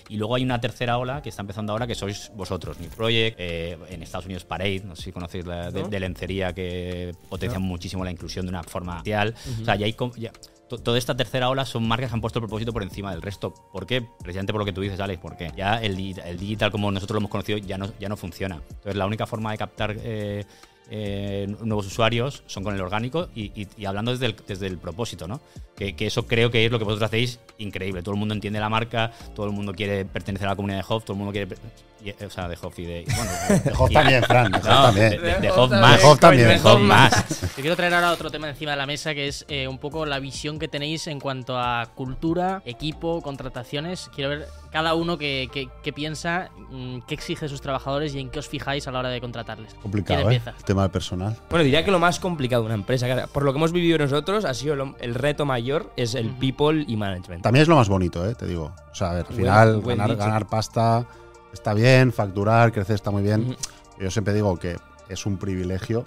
Y 0.10 0.18
luego 0.18 0.36
hay 0.36 0.44
una 0.44 0.60
tercera 0.60 0.98
ola 0.98 1.22
que 1.22 1.30
está 1.30 1.42
empezando 1.42 1.72
ahora, 1.72 1.88
que 1.88 1.96
sois 1.96 2.32
vosotros, 2.36 2.80
New 2.80 2.90
Project, 2.90 3.38
eh, 3.40 3.78
en 3.90 4.04
Estados 4.04 4.26
Unidos 4.26 4.46
Parade, 4.46 4.82
no 4.86 4.96
sé 4.96 5.04
si 5.04 5.12
conocéis 5.12 5.46
la 5.46 5.72
de, 5.72 6.00
lencería 6.00 6.54
que 6.54 7.14
potencia 7.30 7.60
muchísimo 7.60 8.04
la 8.04 8.12
inclusión 8.12 8.46
de 8.46 8.50
una 8.50 8.64
forma 8.64 9.00
social. 9.00 9.36
O 9.62 9.66
sea, 9.66 9.76
ya 9.76 9.86
hay 9.86 9.96
ya- 10.18 10.32
toda 10.78 10.98
esta 10.98 11.18
tercera 11.18 11.50
ola 11.50 11.66
son 11.66 11.88
marcas 11.88 12.10
que 12.10 12.14
han 12.16 12.22
puesto 12.22 12.40
el 12.40 12.44
propósito 12.44 12.72
por 12.72 12.84
encima 12.84 13.12
del 13.12 13.22
resto. 13.22 13.54
¿Por 13.74 13.86
qué? 13.88 14.02
Precisamente 14.02 14.54
por 14.54 14.62
lo 14.62 14.66
que 14.66 14.74
tú 14.74 14.82
dices, 14.82 15.00
Alex, 15.00 15.20
porque 15.22 15.52
ya 15.58 15.78
el, 15.82 15.96
di- 15.98 16.16
el 16.24 16.38
digital 16.38 16.72
como 16.72 16.92
nosotros 16.92 17.16
lo 17.16 17.20
hemos 17.20 17.32
conocido 17.32 17.58
ya 17.58 17.78
no, 17.78 17.92
ya 18.00 18.08
no 18.10 18.16
funciona. 18.16 18.56
Entonces 18.70 18.96
la 18.96 19.06
única 19.06 19.26
forma 19.26 19.52
de 19.52 19.58
captar 19.58 19.96
eh, 20.00 20.46
eh, 20.92 21.48
nuevos 21.62 21.86
usuarios 21.88 22.44
son 22.48 22.64
con 22.64 22.74
el 22.76 22.82
orgánico 22.82 23.30
y, 23.36 23.52
y- 23.62 23.68
y 23.78 23.86
hablando 23.86 24.12
desde 24.12 24.26
el, 24.28 24.36
desde 24.48 24.68
el 24.68 24.78
propósito, 24.78 25.28
¿no? 25.28 25.40
Que, 25.76 25.96
que 25.96 26.08
eso 26.08 26.26
creo 26.28 26.52
que 26.52 26.66
es 26.66 26.72
lo 26.72 26.78
que 26.80 26.84
vosotros 26.86 27.08
hacéis 27.08 27.40
increíble. 27.58 28.02
Todo 28.04 28.14
el 28.16 28.20
mundo 28.20 28.34
entiende 28.34 28.60
la 28.60 28.70
marca, 28.70 29.12
todo 29.36 29.46
el 29.46 29.52
mundo 29.54 29.74
quiere 29.74 30.04
pertenecer 30.06 30.48
a 30.48 30.52
la 30.52 30.56
comunidad 30.56 30.80
de 30.80 30.86
Hof, 30.90 31.06
todo 31.06 31.14
el 31.14 31.18
mundo 31.20 31.32
quiere... 31.32 31.56
y- 32.04 32.24
o 32.24 32.30
sea, 32.30 32.48
de 32.50 32.58
Hof 32.62 32.78
y 32.80 32.86
de... 32.86 33.06
bueno, 33.06 33.32
De 33.64 33.72
Hoff 33.78 33.92
también, 33.92 34.24
Fran, 34.24 34.52
de 34.52 34.58
Hoff 34.60 34.66
no, 34.66 34.82
también. 34.84 35.10
de, 35.12 35.18
de- 35.20 35.34
de 35.36 35.40
De 35.40 35.52
Hof 35.52 35.58
Hof 35.58 35.72
más. 35.72 35.98
De 36.02 36.06
Hof 36.08 36.20
también. 36.20 36.48
De 36.50 36.56
Hof 36.70 36.80
más. 36.82 37.42
Yo 37.42 37.48
quiero 37.62 37.76
traer 37.78 37.94
ahora 37.94 38.12
otro 38.12 38.30
tema 38.30 38.50
encima 38.50 38.72
de 38.72 38.78
la 38.78 38.86
mesa 38.86 39.14
que 39.14 39.28
es 39.30 39.46
eh, 39.48 39.68
un 39.70 39.78
poco 39.78 40.06
la 40.06 40.20
visión 40.20 40.60
que 40.60 40.68
tenéis 40.68 41.08
en 41.08 41.20
cuanto 41.22 41.58
a 41.58 41.92
cultura, 41.96 42.62
equipo, 42.66 43.22
contrataciones. 43.22 44.10
Quiero 44.14 44.32
ver 44.32 44.48
cada 44.72 44.94
uno 44.94 45.18
que, 45.18 45.50
que- 45.52 45.68
que 45.82 45.94
piensa, 45.94 46.50
mm, 46.70 47.00
qué 47.08 47.16
exige 47.16 47.46
de 47.46 47.50
sus 47.50 47.62
trabajadores 47.62 48.14
y 48.14 48.20
en 48.20 48.30
qué 48.30 48.40
os 48.40 48.48
fijáis 48.48 48.88
a 48.88 48.92
la 48.92 49.00
hora 49.00 49.10
de 49.10 49.20
contratarles. 49.22 49.74
Complicado, 49.76 50.28
¿Quién 50.28 50.42
¿eh? 50.46 50.54
El 50.58 50.64
tema 50.64 50.84
del 50.84 50.92
personal. 50.92 51.36
Bueno, 51.50 51.64
diría 51.64 51.84
que 51.84 51.92
lo 51.92 52.00
más 52.00 52.20
complicado 52.20 52.62
de 52.64 52.68
una 52.68 52.76
empresa, 52.76 53.28
por 53.34 53.44
lo 53.44 53.52
que 53.54 53.58
hemos 53.58 53.72
vivido 53.72 53.98
nosotros, 53.98 54.46
ha 54.46 54.54
sido 54.54 54.76
lo- 54.76 54.96
el 55.00 55.16
reto 55.16 55.46
mayor, 55.46 55.92
es 55.98 56.14
el 56.16 56.30
people 56.32 56.86
y 56.88 56.96
management. 56.98 57.42
También 57.44 57.64
es 57.64 57.68
lo 57.68 57.76
más 57.76 57.90
bonito, 57.90 58.28
¿eh? 58.30 58.36
Te 58.36 58.46
digo. 58.46 58.72
O 58.92 58.96
sea, 58.96 59.12
a 59.12 59.14
ver, 59.14 59.22
al 59.22 59.28
Buen- 59.28 59.38
final, 59.38 59.78
buen 59.82 59.98
ganar, 59.98 60.16
dicho. 60.16 60.26
ganar 60.26 60.48
pasta 60.48 61.06
está 61.52 61.74
bien, 61.74 62.14
facturar, 62.14 62.72
crecer 62.72 62.96
está 62.96 63.10
muy 63.12 63.24
bien. 63.24 63.42
Ujú. 63.52 63.56
Yo 64.02 64.12
siempre 64.12 64.34
digo 64.34 64.56
que 64.58 64.78
es 65.10 65.26
un 65.26 65.38
privilegio 65.38 66.06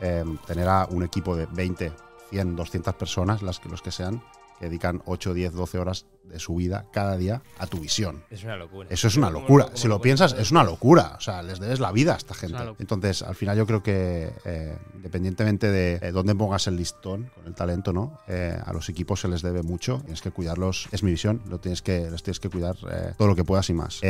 eh, 0.00 0.24
tener 0.46 0.68
a 0.68 0.86
un 0.90 1.02
equipo 1.04 1.34
de 1.36 1.46
20, 1.46 1.90
100, 2.30 2.54
200 2.56 2.94
personas, 2.94 3.40
las 3.42 3.58
que, 3.60 3.68
los 3.70 3.80
que 3.80 3.90
sean, 3.90 4.22
que 4.64 4.70
dedican 4.70 5.02
8, 5.04 5.34
10, 5.34 5.52
12 5.52 5.78
horas 5.78 6.06
de 6.24 6.38
su 6.38 6.54
vida 6.56 6.86
cada 6.90 7.16
día 7.16 7.42
a 7.58 7.66
tu 7.66 7.78
visión. 7.78 8.24
Es 8.30 8.44
una 8.44 8.56
locura. 8.56 8.88
Eso 8.90 9.08
es 9.08 9.16
una 9.16 9.30
locura. 9.30 9.68
Si 9.74 9.88
lo 9.88 10.00
piensas, 10.00 10.32
es 10.32 10.50
una 10.50 10.64
locura. 10.64 11.14
O 11.18 11.20
sea, 11.20 11.42
les 11.42 11.60
debes 11.60 11.80
la 11.80 11.92
vida 11.92 12.14
a 12.14 12.16
esta 12.16 12.34
gente. 12.34 12.56
Entonces, 12.78 13.22
al 13.22 13.34
final 13.34 13.58
yo 13.58 13.66
creo 13.66 13.82
que, 13.82 14.32
eh, 14.44 14.76
independientemente 14.94 15.70
de 15.70 15.98
eh, 16.00 16.12
dónde 16.12 16.34
pongas 16.34 16.66
el 16.66 16.76
listón 16.76 17.30
con 17.34 17.46
el 17.46 17.54
talento, 17.54 17.92
¿no? 17.92 18.18
Eh, 18.26 18.58
a 18.64 18.72
los 18.72 18.88
equipos 18.88 19.20
se 19.20 19.28
les 19.28 19.42
debe 19.42 19.62
mucho. 19.62 20.00
Tienes 20.00 20.22
que 20.22 20.30
cuidarlos. 20.30 20.88
Es 20.92 21.02
mi 21.02 21.10
visión. 21.10 21.42
Lo 21.48 21.60
tienes 21.60 21.82
que, 21.82 22.10
los 22.10 22.22
tienes 22.22 22.40
que 22.40 22.48
cuidar 22.48 22.76
eh, 22.90 23.12
todo 23.18 23.28
lo 23.28 23.36
que 23.36 23.44
puedas 23.44 23.68
y 23.68 23.74
más. 23.74 24.00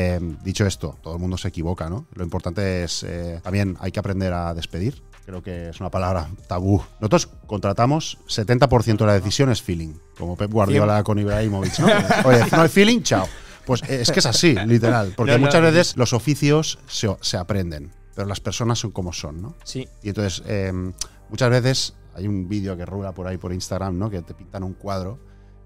Dicho 0.44 0.66
esto, 0.66 0.96
todo 1.02 1.14
el 1.14 1.20
mundo 1.20 1.36
se 1.36 1.48
equivoca, 1.48 1.90
¿no? 1.90 2.06
Lo 2.14 2.22
importante 2.22 2.84
es 2.84 3.04
también 3.42 3.76
hay 3.80 3.90
que 3.90 3.98
aprender 3.98 4.32
a 4.32 4.54
despedir. 4.54 5.02
Creo 5.26 5.42
que 5.42 5.70
es 5.70 5.80
una 5.80 5.90
palabra 5.90 6.28
tabú. 6.48 6.82
Nosotros 7.00 7.28
contratamos 7.46 8.18
70% 8.28 8.98
de 8.98 9.06
la 9.06 9.14
decisión 9.14 9.50
es 9.50 9.62
feeling, 9.62 9.94
como 10.18 10.36
Pep 10.36 10.50
Guardiola 10.52 11.02
con 11.02 11.18
Ibrahimovic, 11.18 11.78
¿no? 11.78 11.86
Oye, 12.28 12.44
no 12.52 12.60
hay 12.62 12.68
feeling, 12.68 13.02
chao. 13.02 13.26
Pues 13.64 13.82
eh, 13.84 14.02
es 14.02 14.10
que 14.12 14.18
es 14.20 14.26
así, 14.26 14.54
literal. 14.66 15.14
Porque 15.16 15.32
No, 15.32 15.38
no, 15.38 15.46
muchas 15.46 15.62
veces 15.62 15.96
los 15.96 16.12
oficios 16.12 16.78
se, 16.86 17.08
se 17.22 17.38
aprenden, 17.38 17.90
pero 18.14 18.28
las 18.28 18.40
personas 18.40 18.78
son 18.78 18.90
como 18.90 19.14
son, 19.14 19.40
¿no? 19.40 19.54
Sí. 19.64 19.88
Y 20.02 20.08
entonces, 20.10 20.42
eh, 20.46 20.70
muchas 21.30 21.48
veces 21.48 21.94
hay 22.14 22.28
un 22.28 22.46
vídeo 22.46 22.76
que 22.76 22.84
rula 22.84 23.12
por 23.12 23.26
ahí 23.26 23.38
por 23.38 23.52
Instagram, 23.54 23.98
¿no? 23.98 24.10
Que 24.10 24.20
te 24.20 24.34
pintan 24.34 24.62
un 24.62 24.74
cuadro 24.74 25.18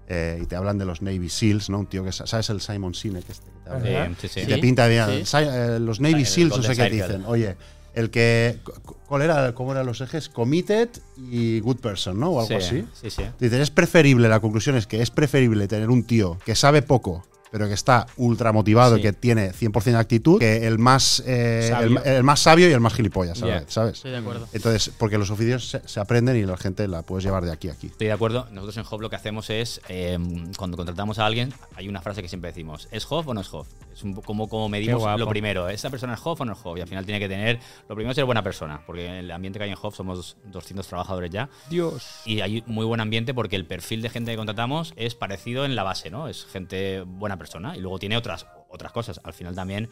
eh, 0.07 0.39
y 0.41 0.45
te 0.45 0.55
hablan 0.55 0.77
de 0.77 0.85
los 0.85 1.01
Navy 1.01 1.27
SEAls, 1.29 1.69
¿no? 1.69 1.79
Un 1.79 1.87
tío 1.87 2.05
que, 2.05 2.13
sa- 2.13 2.25
¿sabes? 2.25 2.49
El 2.49 2.61
Simon 2.61 2.93
Sinek 2.95 3.29
este 3.29 3.51
que 3.51 3.59
te 3.59 3.69
habla? 3.69 4.03
Ajá. 4.05 4.11
Sí, 4.21 4.27
sí, 4.29 4.39
Y 4.39 4.43
sí. 4.43 4.49
te 4.49 4.57
pinta 4.59 4.87
bien. 4.87 5.05
sí. 5.09 5.25
Si- 5.25 5.37
eh, 5.37 5.79
los 5.81 5.99
Navy 5.99 6.23
SEAls, 6.23 6.55
no 6.55 6.63
sé 6.63 6.75
qué 6.77 6.89
dicen. 6.89 7.25
Oye, 7.27 7.57
el 7.93 8.09
que. 8.09 8.59
cu- 8.63 8.95
¿Cuál 9.07 9.23
era? 9.23 9.53
¿Cómo 9.55 9.71
eran 9.71 9.85
los 9.85 10.01
ejes? 10.01 10.29
Committed 10.29 10.89
y 11.17 11.59
good 11.61 11.77
person, 11.77 12.19
¿no? 12.19 12.29
O 12.29 12.39
algo 12.41 12.47
Sí, 12.47 12.53
así. 12.53 12.85
Sí, 12.93 13.09
sí. 13.09 13.23
Dicen, 13.39 13.61
es 13.61 13.71
preferible, 13.71 14.29
la 14.29 14.39
conclusión 14.39 14.75
es 14.75 14.85
que 14.87 15.01
es 15.01 15.09
preferible 15.11 15.67
tener 15.67 15.89
un 15.89 16.03
tío 16.03 16.37
que 16.45 16.53
sabe 16.55 16.81
poco, 16.83 17.25
pero 17.51 17.67
que 17.67 17.73
está 17.73 18.05
ultra 18.17 18.51
motivado 18.51 18.93
Sí. 18.95 18.99
y 18.99 19.03
que 19.03 19.13
tiene 19.13 19.51
100% 19.51 19.83
de 19.93 19.97
actitud, 19.97 20.37
que 20.39 20.67
el 20.67 20.77
más, 20.77 21.23
eh, 21.25 21.67
Sabio. 21.71 22.03
el, 22.05 22.11
el 22.17 22.23
más 22.23 22.39
sabio 22.41 22.69
y 22.69 22.71
el 22.71 22.79
más 22.79 22.93
gilipollas, 22.93 23.39
¿sabes? 23.39 23.65
Ya. 23.65 23.71
¿sabes? 23.71 23.93
Estoy 23.95 24.11
de 24.11 24.17
acuerdo. 24.17 24.47
Entonces, 24.53 24.91
porque 24.99 25.17
los 25.17 25.31
oficios 25.31 25.67
se, 25.67 25.81
se 25.87 25.99
aprenden 25.99 26.37
y 26.37 26.43
la 26.45 26.55
gente 26.57 26.87
la 26.87 27.01
puedes 27.01 27.23
llevar 27.25 27.43
de 27.45 27.51
aquí 27.51 27.69
a 27.69 27.71
aquí. 27.73 27.87
Estoy 27.87 28.05
de 28.07 28.13
acuerdo. 28.13 28.47
Nosotros 28.51 28.77
en 28.77 28.83
Hop 28.87 29.01
lo 29.01 29.09
que 29.09 29.15
hacemos 29.15 29.49
es, 29.49 29.81
eh, 29.89 30.19
cuando 30.55 30.77
contratamos 30.77 31.17
a 31.17 31.25
alguien, 31.25 31.51
hay 31.75 31.87
una 31.89 32.01
frase 32.03 32.21
que 32.21 32.29
siempre 32.29 32.51
decimos, 32.51 32.87
¿es 32.91 33.07
Hop 33.09 33.27
o 33.27 33.33
no 33.33 33.41
es 33.41 33.51
Hop? 33.51 33.65
Es 33.99 34.03
un, 34.05 34.13
como, 34.13 34.47
como 34.47 34.69
medimos 34.69 35.19
lo 35.19 35.27
primero, 35.27 35.67
¿esa 35.67 35.89
persona 35.89 36.13
es 36.13 36.21
Hop 36.23 36.39
o 36.39 36.45
no 36.45 36.53
es 36.53 36.59
Hop? 36.63 36.77
Y 36.77 36.81
al 36.81 36.87
final 36.87 37.05
tiene 37.05 37.19
que 37.19 37.27
tener, 37.27 37.59
lo 37.89 37.95
primero 37.95 38.11
es 38.11 38.15
ser 38.15 38.23
buena 38.23 38.41
persona, 38.41 38.81
porque 38.85 39.05
en 39.05 39.13
el 39.15 39.31
ambiente 39.31 39.59
que 39.59 39.65
hay 39.65 39.71
en 39.71 39.77
Hop 39.81 39.93
somos 39.93 40.37
200 40.45 40.87
trabajadores 40.87 41.29
ya, 41.29 41.49
Dios. 41.69 42.21
y 42.25 42.39
hay 42.39 42.63
muy 42.65 42.85
buen 42.85 43.01
ambiente 43.01 43.33
porque 43.33 43.57
el 43.57 43.65
perfil 43.65 44.01
de 44.01 44.09
gente 44.09 44.31
que 44.31 44.37
contratamos 44.37 44.93
es 44.95 45.15
parecido 45.15 45.65
en 45.65 45.75
la 45.75 45.83
base, 45.83 46.09
¿no? 46.09 46.29
Es 46.29 46.45
gente 46.45 47.01
buena 47.01 47.37
persona 47.37 47.75
y 47.75 47.81
luego 47.81 47.99
tiene 47.99 48.15
otras, 48.15 48.47
otras 48.69 48.93
cosas. 48.93 49.19
Al 49.25 49.33
final 49.33 49.53
también, 49.53 49.89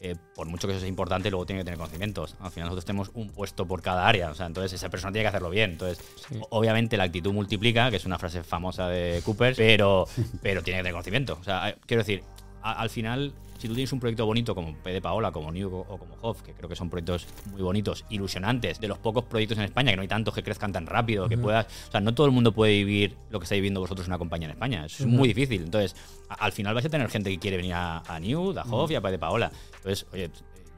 eh, 0.00 0.16
por 0.34 0.48
mucho 0.48 0.66
que 0.66 0.72
eso 0.72 0.80
sea 0.80 0.88
importante, 0.88 1.30
luego 1.30 1.46
tiene 1.46 1.60
que 1.60 1.64
tener 1.64 1.78
conocimientos. 1.78 2.36
Al 2.40 2.50
final 2.50 2.66
nosotros 2.66 2.84
tenemos 2.84 3.10
un 3.14 3.30
puesto 3.30 3.66
por 3.66 3.82
cada 3.82 4.08
área, 4.08 4.30
o 4.30 4.34
sea, 4.34 4.46
entonces 4.46 4.72
esa 4.72 4.90
persona 4.90 5.12
tiene 5.12 5.24
que 5.24 5.28
hacerlo 5.28 5.50
bien. 5.50 5.72
Entonces, 5.72 6.04
obviamente 6.50 6.96
la 6.96 7.04
actitud 7.04 7.32
multiplica, 7.32 7.90
que 7.90 7.96
es 7.96 8.04
una 8.04 8.18
frase 8.18 8.42
famosa 8.42 8.88
de 8.88 9.22
Cooper, 9.24 9.54
pero, 9.56 10.06
pero 10.42 10.62
tiene 10.62 10.78
que 10.78 10.82
tener 10.82 10.92
conocimiento. 10.92 11.38
O 11.40 11.44
sea, 11.44 11.70
eh, 11.70 11.76
quiero 11.86 12.02
decir, 12.02 12.24
a- 12.64 12.72
al 12.80 12.90
final, 12.90 13.32
si 13.58 13.68
tú 13.68 13.74
tienes 13.74 13.92
un 13.92 14.00
proyecto 14.00 14.26
bonito 14.26 14.54
como 14.54 14.74
P 14.74 14.90
de 14.92 15.00
Paola, 15.00 15.30
como 15.30 15.52
New 15.52 15.72
o 15.72 15.84
como 15.98 16.16
Hof, 16.22 16.42
que 16.42 16.52
creo 16.52 16.68
que 16.68 16.74
son 16.76 16.90
proyectos 16.90 17.26
muy 17.52 17.62
bonitos, 17.62 18.04
ilusionantes, 18.10 18.80
de 18.80 18.88
los 18.88 18.98
pocos 18.98 19.24
proyectos 19.24 19.58
en 19.58 19.64
España, 19.64 19.90
que 19.92 19.96
no 19.96 20.02
hay 20.02 20.08
tantos 20.08 20.34
que 20.34 20.42
crezcan 20.42 20.72
tan 20.72 20.86
rápido, 20.86 21.28
que 21.28 21.38
puedas. 21.38 21.66
O 21.88 21.90
sea, 21.92 22.00
no 22.00 22.14
todo 22.14 22.26
el 22.26 22.32
mundo 22.32 22.52
puede 22.52 22.72
vivir 22.72 23.16
lo 23.30 23.38
que 23.38 23.44
estáis 23.44 23.58
viviendo 23.60 23.80
vosotros 23.80 24.06
en 24.06 24.10
una 24.12 24.18
compañía 24.18 24.46
en 24.48 24.52
España. 24.52 24.84
Eso 24.86 25.04
es 25.04 25.08
muy 25.08 25.28
difícil. 25.28 25.62
Entonces, 25.62 25.94
a- 26.28 26.34
al 26.34 26.52
final 26.52 26.74
vais 26.74 26.84
a 26.86 26.88
tener 26.88 27.08
gente 27.08 27.30
que 27.30 27.38
quiere 27.38 27.56
venir 27.58 27.74
a, 27.74 27.98
a 28.06 28.18
New, 28.18 28.58
a 28.58 28.62
Hof 28.70 28.90
y 28.90 28.96
a 28.96 29.00
P 29.00 29.10
de 29.10 29.18
Paola. 29.18 29.52
Entonces, 29.76 30.06
oye. 30.12 30.30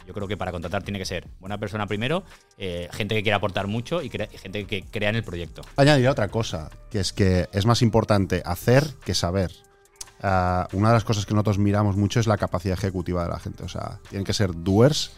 Yo 0.06 0.14
creo 0.14 0.28
que 0.28 0.36
para 0.36 0.52
contratar 0.52 0.84
tiene 0.84 1.00
que 1.00 1.04
ser 1.04 1.26
buena 1.40 1.58
persona 1.58 1.84
primero, 1.88 2.22
eh, 2.58 2.88
gente 2.92 3.16
que 3.16 3.24
quiera 3.24 3.38
aportar 3.38 3.66
mucho 3.66 4.00
y, 4.02 4.06
y 4.06 4.38
gente 4.38 4.64
que 4.64 4.84
crea 4.84 5.08
en 5.10 5.16
el 5.16 5.24
proyecto. 5.24 5.62
Añadiría 5.74 6.12
otra 6.12 6.28
cosa, 6.28 6.70
que 6.92 7.00
es 7.00 7.12
que 7.12 7.48
es 7.52 7.66
más 7.66 7.82
importante 7.82 8.40
hacer 8.46 8.84
que 9.04 9.14
saber. 9.14 9.50
Ah, 10.22 10.66
una 10.72 10.88
de 10.88 10.94
las 10.94 11.04
cosas 11.04 11.26
que 11.26 11.34
nosotros 11.34 11.58
miramos 11.58 11.96
mucho 11.96 12.20
es 12.20 12.26
la 12.26 12.36
capacidad 12.38 12.76
ejecutiva 12.78 13.22
de 13.24 13.30
la 13.30 13.38
gente. 13.38 13.62
O 13.64 13.68
sea, 13.68 13.98
tienen 14.08 14.24
que 14.24 14.32
ser 14.32 14.50
doers 14.54 15.12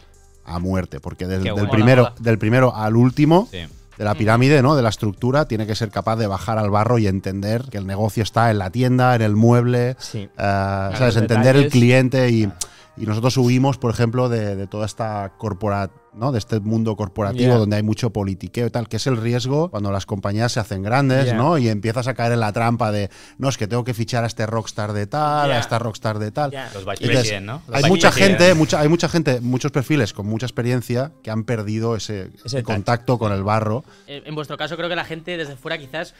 a 0.45 0.59
muerte, 0.59 0.99
porque 0.99 1.27
del, 1.27 1.41
primero, 1.69 2.03
Mola, 2.03 2.15
del 2.19 2.37
primero 2.37 2.75
al 2.75 2.95
último 2.95 3.47
Sí. 3.51 3.59
de 3.97 4.03
la 4.03 4.15
pirámide, 4.15 4.61
¿no? 4.61 4.75
De 4.75 4.81
la 4.81 4.89
estructura, 4.89 5.45
tiene 5.45 5.67
que 5.67 5.75
ser 5.75 5.89
capaz 5.91 6.15
de 6.15 6.25
bajar 6.27 6.57
al 6.57 6.69
barro 6.69 6.97
y 6.97 7.07
entender 7.07 7.65
que 7.69 7.77
el 7.77 7.85
negocio 7.85 8.23
está 8.23 8.49
en 8.49 8.57
la 8.57 8.69
tienda, 8.71 9.15
en 9.15 9.21
el 9.21 9.35
mueble, 9.35 9.95
Sí. 9.99 10.27
los 10.37 10.97
¿sabes? 10.97 11.15
Entender 11.17 11.55
el 11.55 11.69
cliente 11.69 12.29
y, 12.29 12.51
y 12.99 13.05
nosotros 13.05 13.37
huimos, 13.37 13.77
por 13.77 13.91
ejemplo, 13.91 14.27
de, 14.29 14.55
de 14.55 14.67
toda 14.67 14.85
esta 14.85 15.33
corpora, 15.37 15.89
¿no? 16.13 16.31
De 16.33 16.37
este 16.39 16.59
mundo 16.59 16.95
corporativo 16.97 17.57
donde 17.57 17.77
hay 17.77 17.83
mucho 17.83 18.09
politiqueo 18.11 18.67
y 18.67 18.69
tal, 18.69 18.89
que 18.89 18.97
es 18.97 19.07
el 19.07 19.15
riesgo 19.15 19.69
cuando 19.69 19.91
las 19.91 20.05
compañías 20.05 20.51
se 20.51 20.59
hacen 20.59 20.83
grandes. 20.83 21.33
¿no? 21.33 21.57
Y 21.57 21.69
empiezas 21.69 22.07
a 22.07 22.13
caer 22.13 22.33
en 22.33 22.41
la 22.41 22.51
trampa 22.51 22.91
de, 22.91 23.09
no, 23.37 23.47
es 23.47 23.57
que 23.57 23.67
tengo 23.67 23.83
que 23.83 23.93
fichar 23.93 24.23
a 24.23 24.27
este 24.27 24.45
rockstar 24.45 24.91
de 24.93 25.07
tal, 25.07 25.51
a 25.51 25.59
esta 25.59 25.79
rockstar 25.79 26.19
de 26.19 26.31
tal. 26.31 26.51
Los 26.73 26.85
Entonces, 26.99 27.41
¿no? 27.41 27.61
Los 27.67 27.83
Hay 27.83 27.89
mucha 27.89 28.11
gente, 28.11 28.53
mucha, 28.53 28.79
hay 28.81 28.89
mucha 28.89 29.07
gente, 29.07 29.39
muchos 29.39 29.71
perfiles 29.71 30.11
con 30.13 30.25
mucha 30.27 30.45
experiencia 30.45 31.11
que 31.23 31.31
han 31.31 31.45
perdido 31.45 31.95
ese, 31.95 32.31
contacto 32.63 33.17
con 33.17 33.31
el 33.31 33.43
barro. 33.43 33.83
En 34.07 34.35
vuestro 34.35 34.57
caso, 34.57 34.75
creo 34.75 34.89
que 34.89 34.95
la 34.97 35.05
gente 35.05 35.37
desde 35.37 35.55
fuera 35.55 35.77
quizás 35.77 36.15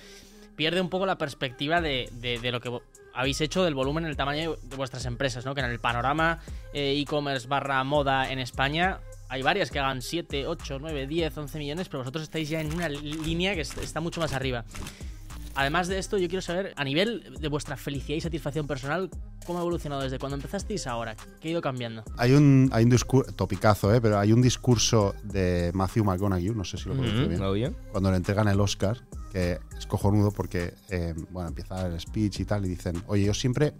pierde 0.56 0.82
un 0.82 0.90
poco 0.90 1.06
la 1.06 1.18
perspectiva 1.18 1.82
de, 1.82 2.10
de- 2.22 2.38
de 2.40 2.52
lo 2.52 2.60
que 2.62 2.70
habéis 3.20 3.42
hecho 3.42 3.64
del 3.66 3.76
volumen, 3.76 4.06
el 4.06 4.16
tamaño 4.16 4.56
de 4.64 4.76
vuestras 4.78 5.06
empresas, 5.06 5.46
¿no? 5.46 5.54
Que 5.54 5.60
en 5.60 5.68
el 5.70 5.80
panorama 5.80 6.40
eh, 6.74 6.98
e-commerce 7.00 7.48
barra 7.50 7.84
moda 7.84 8.32
en 8.32 8.40
España 8.40 9.00
hay 9.28 9.42
varias 9.42 9.70
que 9.72 9.80
hagan 9.80 10.02
7, 10.02 10.48
8, 10.48 10.78
9, 10.80 11.06
10, 11.06 11.38
11 11.38 11.60
millones, 11.60 11.90
pero 11.90 12.00
vosotros 12.00 12.24
estáis 12.24 12.48
ya 12.48 12.62
en 12.62 12.74
una 12.74 12.88
línea 12.88 13.54
que 13.56 13.62
es- 13.62 13.78
está 13.78 14.00
mucho 14.00 14.22
más 14.22 14.32
arriba. 14.34 14.64
Además 15.56 15.88
de 15.88 15.98
esto, 16.00 16.18
yo 16.18 16.28
quiero 16.28 16.42
saber, 16.42 16.74
a 16.78 16.84
nivel 16.84 17.36
de 17.40 17.48
vuestra 17.50 17.76
felicidad 17.76 18.18
y 18.18 18.22
satisfacción 18.22 18.66
personal, 18.68 19.10
¿cómo 19.46 19.60
ha 19.60 19.62
evolucionado 19.62 20.02
desde 20.02 20.18
cuando 20.20 20.36
empezasteis 20.36 20.88
ahora? 20.88 21.16
¿Qué 21.42 21.50
ha 21.50 21.52
ido 21.52 21.62
cambiando? 21.62 22.04
Hay 22.18 22.32
un, 22.34 22.70
hay 22.72 22.84
un 22.86 22.90
discurso, 22.90 23.32
topicazo, 23.34 23.94
¿eh? 23.94 24.00
pero 24.00 24.18
hay 24.20 24.32
un 24.32 24.42
discurso 24.42 25.14
de 25.24 25.72
Matthew 25.74 26.04
McConaughey, 26.06 26.50
no 26.56 26.64
sé 26.64 26.78
si 26.78 26.88
lo 26.88 26.96
pronuncio 26.96 27.22
Ujú, 27.22 27.30
bien, 27.30 27.42
obvio. 27.44 27.74
cuando 27.92 28.12
le 28.12 28.18
entregan 28.18 28.48
el 28.48 28.60
Oscar, 28.62 29.02
que 29.32 29.60
es 29.78 29.86
cojonudo 29.86 30.32
porque, 30.32 30.74
eh, 30.90 31.14
bueno, 31.32 31.50
empieza 31.50 31.86
el 31.88 32.00
speech 32.00 32.40
y 32.42 32.46
tal, 32.46 32.66
y 32.66 32.70
dicen, 32.70 33.02
oye, 33.08 33.26
yo 33.26 33.34
siempre 33.34 33.74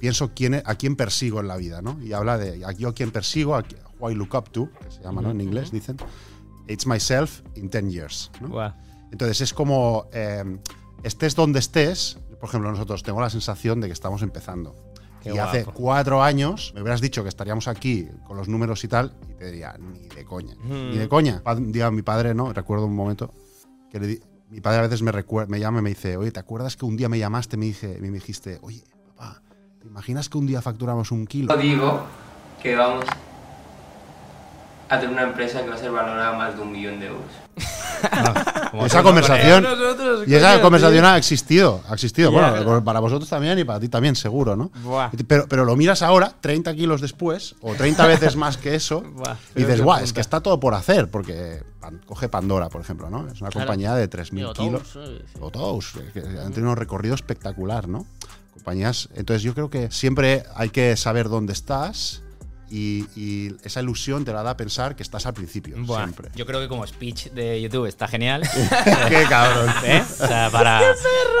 pienso 0.00 0.32
quién, 0.34 0.54
es- 0.54 0.62
a 0.66 0.74
quién 0.74 0.96
persigo 0.96 1.40
en 1.40 1.48
la 1.48 1.56
vida, 1.56 1.80
¿no? 1.82 1.98
Y 2.02 2.12
habla 2.12 2.38
de, 2.38 2.64
a- 2.64 2.72
yo 2.72 2.88
a 2.88 2.94
quién 2.94 3.10
persigo, 3.10 3.54
a, 3.54 3.64
who 4.00 4.10
I 4.10 4.14
look 4.14 4.34
up 4.34 4.50
to, 4.50 4.68
que 4.84 4.90
se 4.90 5.02
llama, 5.02 5.22
¿no? 5.22 5.30
En 5.30 5.40
inglés 5.40 5.70
dicen, 5.70 5.96
it's 6.66 6.86
myself 6.86 7.40
in 7.56 7.68
10 7.70 7.90
years, 7.90 8.30
¿no? 8.40 8.48
Entonces 9.12 9.40
es 9.40 9.54
como, 9.54 10.06
eh, 10.12 10.44
estés 11.02 11.34
donde 11.34 11.58
estés, 11.58 12.18
por 12.40 12.48
ejemplo, 12.48 12.70
nosotros 12.70 13.02
tengo 13.02 13.20
la 13.20 13.30
sensación 13.30 13.80
de 13.80 13.88
que 13.88 13.92
estamos 13.92 14.22
empezando. 14.22 14.74
Qué 15.22 15.34
y 15.34 15.38
hace 15.38 15.64
guapo. 15.64 15.78
cuatro 15.80 16.22
años 16.22 16.70
me 16.76 16.80
hubieras 16.82 17.00
dicho 17.00 17.22
que 17.24 17.28
estaríamos 17.28 17.66
aquí 17.66 18.06
con 18.26 18.36
los 18.36 18.46
números 18.48 18.84
y 18.84 18.88
tal, 18.88 19.14
y 19.28 19.34
te 19.34 19.46
diría, 19.46 19.76
ni 19.78 20.06
de 20.08 20.24
coña, 20.24 20.54
Mm. 20.62 20.90
ni 20.90 20.98
de 20.98 21.08
coña. 21.08 21.42
Pa- 21.42 21.54
Un 21.54 21.72
día 21.72 21.90
mi 21.90 22.02
padre, 22.02 22.34
¿no? 22.34 22.52
Recuerdo 22.52 22.86
un 22.86 22.94
momento 22.94 23.34
que 23.90 23.98
le 23.98 24.06
di- 24.06 24.20
mi 24.50 24.60
padre 24.60 24.78
a 24.78 24.82
veces 24.82 25.02
me, 25.02 25.10
me 25.48 25.58
llama 25.60 25.80
y 25.80 25.82
me 25.82 25.88
dice, 25.90 26.16
oye, 26.16 26.30
¿te 26.30 26.38
acuerdas 26.40 26.76
que 26.76 26.84
un 26.86 26.96
día 26.96 27.08
me 27.08 27.18
llamaste 27.18 27.56
y 27.56 27.58
me, 27.58 27.66
dije, 27.66 27.98
me 28.00 28.10
dijiste, 28.10 28.58
oye, 28.62 28.84
papá, 29.16 29.42
¿te 29.80 29.88
imaginas 29.88 30.28
que 30.28 30.38
un 30.38 30.46
día 30.46 30.62
facturamos 30.62 31.10
un 31.10 31.26
kilo? 31.26 31.54
Digo 31.56 32.02
que 32.62 32.76
vamos 32.76 33.04
a 34.88 34.98
tener 34.98 35.10
una 35.14 35.22
empresa 35.24 35.62
que 35.62 35.68
va 35.68 35.74
a 35.74 35.78
ser 35.78 35.90
valorada 35.90 36.32
más 36.36 36.54
de 36.56 36.62
un 36.62 36.72
millón 36.72 36.98
de 37.00 37.06
euros. 37.06 37.24
Esa 38.84 39.02
conversación 39.02 39.62
Nosotros, 39.64 40.28
y 40.28 40.34
esa 40.34 40.52
coño, 40.52 40.62
conversación 40.62 41.04
ha 41.04 41.16
existido, 41.16 41.82
ha 41.88 41.94
existido. 41.94 42.30
Bueno, 42.30 42.84
para 42.84 43.00
vosotros 43.00 43.28
también 43.28 43.58
y 43.58 43.64
para 43.64 43.80
ti 43.80 43.88
también, 43.88 44.14
seguro, 44.14 44.54
¿no? 44.56 44.70
Buah. 44.82 45.10
Pero, 45.26 45.46
pero 45.48 45.64
lo 45.64 45.74
miras 45.74 46.02
ahora, 46.02 46.32
30 46.40 46.74
kilos 46.74 47.00
después, 47.00 47.56
o 47.62 47.74
30 47.74 48.06
veces 48.06 48.36
más 48.36 48.56
que 48.58 48.74
eso, 48.74 49.00
Buah, 49.00 49.36
y 49.56 49.60
dices, 49.64 49.80
guau, 49.80 49.96
es 49.98 50.02
que 50.04 50.06
punta". 50.08 50.20
está 50.20 50.40
todo 50.40 50.60
por 50.60 50.74
hacer, 50.74 51.10
porque 51.10 51.62
Pan- 51.80 52.00
coge 52.06 52.28
Pandora, 52.28 52.68
por 52.68 52.80
ejemplo, 52.82 53.10
¿no? 53.10 53.26
Es 53.26 53.40
una 53.40 53.50
Claro. 53.50 53.66
compañía 53.66 53.94
de 53.94 54.08
3.000 54.08 54.30
Digo, 54.34 54.52
kilos. 54.52 54.82
eh, 54.96 55.22
sí. 55.32 55.38
O 55.40 55.50
todos, 55.50 55.94
eh, 55.96 56.10
que 56.12 56.20
han 56.20 56.52
tenido 56.52 56.70
un 56.70 56.76
recorrido 56.76 57.14
espectacular, 57.14 57.88
¿no? 57.88 58.06
Compañías. 58.52 59.08
Entonces 59.14 59.42
yo 59.42 59.54
creo 59.54 59.70
que 59.70 59.90
siempre 59.90 60.44
hay 60.54 60.68
que 60.70 60.96
saber 60.96 61.28
dónde 61.28 61.52
estás 61.54 62.22
y, 62.70 63.06
y 63.16 63.54
esa 63.64 63.80
ilusión 63.80 64.24
te 64.24 64.32
la 64.32 64.42
da 64.42 64.56
pensar 64.56 64.94
que 64.96 65.02
estás 65.02 65.24
al 65.26 65.34
principio, 65.34 65.74
Buah. 65.78 65.98
siempre. 66.04 66.28
Yo 66.34 66.44
creo 66.46 66.60
que 66.60 66.68
como 66.68 66.86
speech 66.86 67.26
de 67.30 67.60
YouTube 67.62 67.86
está 67.86 68.08
genial. 68.08 68.42
Qué 69.08 69.24
cabrón. 69.28 69.72
¿eh? 69.84 70.02
O 70.20 70.26
sea, 70.26 70.50
para, 70.50 70.80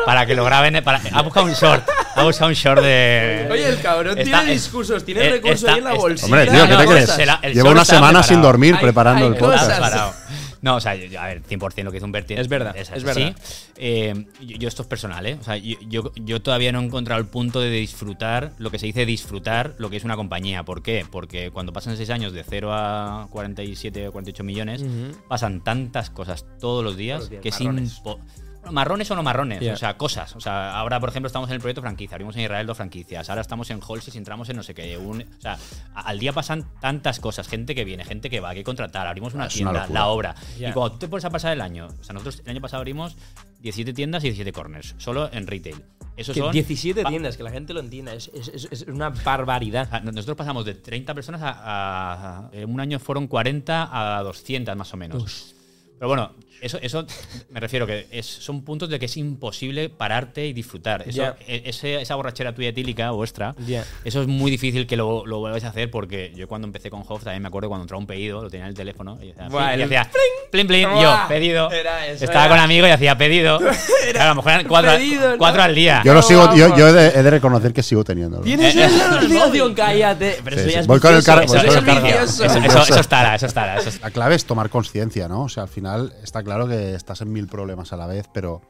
para 0.06 0.26
que 0.26 0.34
lo 0.34 0.44
graben. 0.44 0.82
Para, 0.82 1.00
ha 1.12 1.22
buscado 1.22 1.46
un 1.46 1.52
short. 1.52 1.86
Ha 2.14 2.22
buscado 2.24 2.48
un 2.48 2.54
short 2.54 2.82
de. 2.82 3.48
Oye, 3.50 3.68
el 3.68 3.80
cabrón 3.80 4.18
Está- 4.18 4.38
tiene 4.40 4.52
discursos, 4.54 5.04
tiene 5.04 5.26
eh, 5.26 5.30
recursos 5.32 5.68
ahí 5.68 5.78
en 5.78 5.84
la 5.84 5.94
bolsita. 5.94 6.26
Hombre, 6.26 6.46
tío, 6.46 6.66
¿qué 6.68 6.76
te 6.76 6.86
crees? 6.86 7.16
short 7.54 7.70
una 7.70 7.84
semana 7.84 8.22
sin 8.22 8.40
dormir 8.42 8.74
Hay- 8.74 8.80
preparando 8.82 9.26
hay 9.26 9.32
el 9.32 9.36
podcast. 9.38 10.14
No, 10.60 10.76
o 10.76 10.80
sea, 10.80 10.94
yo- 10.96 11.20
a 11.20 11.26
ver, 11.26 11.42
100% 11.42 11.84
lo 11.84 11.90
que 11.90 11.98
hizo 11.98 12.06
un 12.06 12.12
Berti. 12.12 12.34
Es 12.34 12.48
verdad, 12.48 12.76
es 12.76 12.90
verdad. 13.04 13.36
Eh, 13.76 14.26
yo, 14.40 14.56
yo 14.56 14.68
esto 14.68 14.82
es 14.82 14.88
personal, 14.88 15.24
¿eh? 15.26 15.36
O 15.40 15.44
sea, 15.44 15.56
yo, 15.56 15.76
yo, 15.88 16.12
yo 16.16 16.42
todavía 16.42 16.72
no 16.72 16.80
he 16.80 16.84
encontrado 16.84 17.20
el 17.20 17.26
punto 17.28 17.60
de 17.60 17.70
disfrutar, 17.70 18.52
lo 18.58 18.70
que 18.70 18.78
se 18.78 18.86
dice 18.86 19.06
disfrutar, 19.06 19.74
lo 19.78 19.88
que 19.90 19.96
es 19.96 20.04
una 20.04 20.16
compañía. 20.16 20.64
¿Por 20.64 20.82
qué? 20.82 21.06
Porque 21.10 21.50
cuando 21.50 21.72
pasan 21.72 21.96
6 21.96 22.10
años 22.10 22.32
de 22.32 22.42
0 22.44 22.70
a 22.72 23.28
47 23.30 24.08
o 24.08 24.12
48 24.12 24.42
millones, 24.44 24.82
Ujú. 24.82 25.16
pasan 25.28 25.62
tantas 25.62 26.10
cosas 26.10 26.44
todos 26.60 26.82
los 26.84 26.96
días, 26.96 27.18
Todos 27.18 27.24
los 27.24 27.30
días, 27.30 27.42
que 27.42 27.48
es 27.50 27.60
marrones. 27.60 28.00
impo- 28.02 28.18
bueno, 28.18 28.47
marrones 28.70 29.10
o 29.10 29.16
no 29.16 29.22
marrones, 29.22 29.62
o 29.72 29.76
sea, 29.76 29.96
cosas. 29.96 30.34
O 30.36 30.40
sea, 30.40 30.76
ahora, 30.78 31.00
por 31.00 31.08
ejemplo, 31.08 31.26
estamos 31.26 31.48
en 31.48 31.54
el 31.54 31.60
proyecto 31.60 31.80
franquicia, 31.80 32.14
abrimos 32.16 32.36
en 32.36 32.42
Israel 32.42 32.66
dos 32.66 32.76
franquicias, 32.76 33.28
ahora 33.30 33.40
estamos 33.42 33.70
en 33.70 33.80
Holses 33.86 34.14
y 34.14 34.18
entramos 34.18 34.48
en 34.50 34.56
no 34.56 34.62
sé 34.62 34.74
qué. 34.74 34.98
un- 34.98 35.22
o 35.22 35.40
sea, 35.40 35.56
al 35.94 36.18
día 36.18 36.32
pasan 36.32 36.64
tantas 36.80 37.20
cosas, 37.20 37.48
gente 37.48 37.74
que 37.74 37.84
viene, 37.84 38.04
gente 38.04 38.28
que 38.30 38.40
va, 38.40 38.54
que 38.54 38.64
contratar, 38.64 39.06
abrimos 39.06 39.34
una 39.34 39.46
Es 39.46 39.54
tienda, 39.54 39.86
la 39.88 40.06
obra. 40.08 40.34
Y 40.58 40.72
cuando 40.72 40.92
tú 40.92 40.98
te 40.98 41.08
pones 41.08 41.24
a 41.24 41.30
pasar 41.30 41.52
el 41.52 41.60
año, 41.60 41.86
o 42.00 42.04
sea, 42.04 42.12
nosotros 42.12 42.42
el 42.44 42.50
año 42.50 42.60
pasado 42.60 42.80
abrimos 42.80 43.16
17 43.60 43.92
tiendas 43.92 44.22
y 44.24 44.28
17 44.28 44.52
corners, 44.52 44.94
solo 44.98 45.30
en 45.32 45.46
retail. 45.46 45.82
Eso 46.16 46.34
son 46.34 46.52
17 46.52 47.02
pa- 47.04 47.08
tiendas, 47.10 47.36
que 47.36 47.44
la 47.44 47.50
gente 47.50 47.72
lo 47.72 47.80
entienda. 47.80 48.12
Es, 48.12 48.28
es- 48.34 48.82
una 48.88 49.10
barbaridad. 49.10 50.02
nosotros 50.02 50.36
pasamos 50.36 50.64
de 50.64 50.74
30 50.74 51.14
personas 51.14 51.42
a, 51.42 51.50
a- 51.50 52.38
a- 52.38 52.50
en 52.52 52.68
un 52.72 52.80
año 52.80 52.98
fueron 52.98 53.28
40 53.28 53.88
a 54.18 54.22
200 54.24 54.74
más 54.76 54.92
o 54.92 54.96
menos. 54.96 55.54
Pero 55.98 56.08
bueno, 56.08 56.32
eso, 56.60 56.78
eso 56.82 57.06
me 57.50 57.60
refiero 57.60 57.86
que 57.86 58.06
es, 58.10 58.26
son 58.26 58.62
puntos 58.62 58.88
de 58.88 58.98
que 58.98 59.06
es 59.06 59.16
imposible 59.16 59.88
pararte 59.88 60.46
y 60.46 60.52
disfrutar. 60.52 61.02
Eso, 61.06 61.18
Ya. 61.22 61.36
e- 61.46 61.62
ese- 61.66 62.00
esa 62.00 62.14
borrachera 62.14 62.54
tuya 62.54 62.68
etílica 62.70 63.10
vuestra, 63.12 63.54
Ya. 63.66 63.84
eso 64.04 64.22
es 64.22 64.28
muy 64.28 64.50
difícil 64.50 64.86
que 64.86 64.96
lo, 64.96 65.24
lo 65.26 65.38
vuelváis 65.38 65.64
a 65.64 65.68
hacer 65.68 65.90
porque 65.90 66.32
yo 66.36 66.48
cuando 66.48 66.66
empecé 66.66 66.90
con 66.90 67.02
Hoff 67.06 67.24
también 67.24 67.42
me 67.42 67.48
acuerdo 67.48 67.68
cuando 67.68 67.84
entraba 67.84 67.98
un 68.00 68.06
pedido, 68.06 68.42
lo 68.42 68.50
tenía 68.50 68.64
en 68.66 68.70
el 68.70 68.76
teléfono 68.76 69.18
y, 69.22 69.30
hacía, 69.30 69.48
Buah, 69.48 69.70
y 69.72 69.74
el 69.74 69.82
hacía 69.84 70.10
plin 70.50 70.66
plin, 70.66 70.88
y 70.96 71.02
yo, 71.02 71.16
pedido. 71.28 71.70
Era 71.70 72.06
eso, 72.06 72.24
Estaba 72.24 72.46
era. 72.46 72.54
con 72.54 72.58
amigos 72.64 72.88
y 72.88 72.92
hacía 72.92 73.16
pedido. 73.18 73.58
Claro, 74.08 74.24
a 74.24 74.28
lo 74.30 74.34
mejor 74.36 74.52
eran 74.52 74.66
cuatro, 74.66 74.90
Pedido, 74.92 75.30
¿no? 75.32 75.38
cuatro 75.38 75.62
al 75.62 75.74
día. 75.74 76.00
Yo 76.04 76.14
lo 76.14 76.22
sigo, 76.22 76.54
yo, 76.56 76.74
yo 76.76 76.88
he, 76.88 76.92
de, 76.92 77.06
he 77.08 77.22
de 77.22 77.30
reconocer 77.30 77.74
que 77.74 77.82
sigo 77.82 78.04
teniendo. 78.04 78.40
¿Tienes 78.40 78.74
Eh, 78.74 78.84
esa 78.86 79.10
notificación? 79.20 79.74
Cállate. 79.74 80.38
Pero 80.42 80.56
Sí, 80.56 80.60
eso 80.60 80.68
sí. 80.68 80.74
ya 80.74 80.80
es 80.80 80.86
Voy 80.86 80.98
con 80.98 81.10
el 81.10 81.16
vicioso, 81.18 81.36
car- 81.36 81.44
eso 81.44 81.56
con 81.56 81.66
es 81.66 81.74
el 81.76 81.84
vicioso. 81.84 82.44
Eso, 82.46 82.58
eso, 82.58 82.82
eso 82.84 83.00
estará, 83.00 83.34
eso 83.34 83.46
estará. 83.46 83.78
Eso 83.78 83.88
estará. 83.90 84.08
La 84.08 84.12
clave 84.12 84.34
es 84.36 84.46
tomar 84.46 84.70
conciencia, 84.70 85.28
¿no? 85.28 85.42
O 85.42 85.48
sea, 85.50 85.64
al 85.64 85.68
final 85.68 86.14
está 86.22 86.42
claro 86.48 86.66
que 86.66 86.94
estás 86.94 87.20
en 87.20 87.30
mil 87.30 87.46
problemas 87.46 87.92
a 87.92 87.98
la 87.98 88.06
vez, 88.06 88.26
pero 88.32 88.62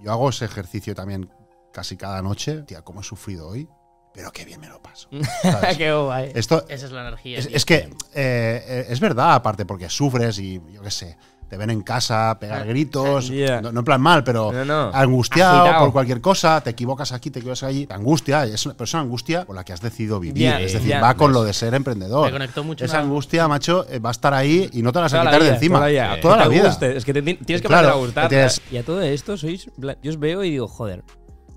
yo 0.00 0.12
hago 0.12 0.28
ese 0.28 0.44
ejercicio 0.44 0.94
también 0.94 1.28
casi 1.72 1.96
cada 1.96 2.22
noche. 2.22 2.62
Tía, 2.62 2.82
¿cómo 2.82 3.00
he 3.00 3.02
sufrido 3.02 3.48
hoy? 3.48 3.68
Pero 4.14 4.30
qué 4.30 4.44
bien 4.44 4.60
me 4.60 4.68
lo 4.68 4.80
paso. 4.80 5.08
¿sabes? 5.42 5.76
Qué 5.78 5.92
guay. 5.92 6.30
Esto, 6.36 6.64
Esa 6.68 6.86
es 6.86 6.92
la 6.92 7.00
energía. 7.00 7.38
es 7.38 7.64
que 7.64 7.90
eh, 8.14 8.64
eh, 8.64 8.86
es 8.88 9.00
verdad, 9.00 9.34
aparte, 9.34 9.66
porque 9.66 9.90
sufres 9.90 10.38
y 10.38 10.62
yo 10.70 10.82
qué 10.82 10.90
sé, 10.92 11.18
te 11.48 11.56
ven 11.56 11.70
en 11.70 11.82
casa 11.82 12.36
pegar 12.40 12.66
gritos, 12.66 13.28
Yeah. 13.30 13.60
no, 13.60 13.70
no 13.72 13.80
en 13.80 13.84
plan 13.84 14.00
mal, 14.00 14.24
pero 14.24 14.52
No, 14.52 14.64
no. 14.64 14.90
angustiado 14.92 15.62
Agitado. 15.62 15.84
por 15.84 15.92
cualquier 15.92 16.20
cosa, 16.20 16.60
te 16.60 16.70
equivocas 16.70 17.12
aquí, 17.12 17.30
te 17.30 17.38
equivocas 17.38 17.62
allí, 17.62 17.86
te 17.86 17.94
angustia, 17.94 18.44
es 18.44 18.66
una, 18.66 18.74
pero 18.74 18.84
es 18.84 18.94
una 18.94 19.02
angustia 19.02 19.44
con 19.44 19.54
la 19.56 19.64
que 19.64 19.72
has 19.72 19.80
decidido 19.80 20.18
vivir, 20.20 20.42
Yeah, 20.42 20.60
es 20.60 20.72
decir, 20.72 20.88
yeah. 20.88 21.00
va 21.00 21.14
con 21.14 21.32
lo 21.32 21.44
de 21.44 21.52
ser 21.52 21.74
emprendedor. 21.74 22.32
Mucho 22.64 22.84
Esa 22.84 22.98
angustia, 23.00 23.46
macho, 23.48 23.86
eh, 23.88 23.98
va 23.98 24.10
a 24.10 24.12
estar 24.12 24.34
ahí 24.34 24.68
y 24.72 24.82
no 24.82 24.90
te 24.92 24.98
la 24.98 25.02
vas 25.02 25.14
a 25.14 25.20
quitar 25.22 25.42
de 25.42 25.48
encima. 25.50 25.78
Toda 25.78 25.86
la 25.86 25.90
vida. 25.92 26.20
Toda 26.20 26.36
la 26.36 26.48
vida. 26.48 26.78
Es 26.96 27.04
que 27.04 27.12
te 27.12 27.22
ti- 27.22 27.34
tienes 27.44 27.62
que 27.62 27.68
Claro, 27.68 27.88
a 27.90 27.94
gustar. 27.94 28.28
tienes- 28.28 28.60
Y 28.72 28.76
a 28.76 28.84
todo 28.84 29.00
esto, 29.02 29.36
sois. 29.36 29.70
Yo 30.02 30.10
os 30.10 30.18
veo 30.18 30.42
y 30.44 30.50
digo, 30.50 30.66
joder, 30.68 31.04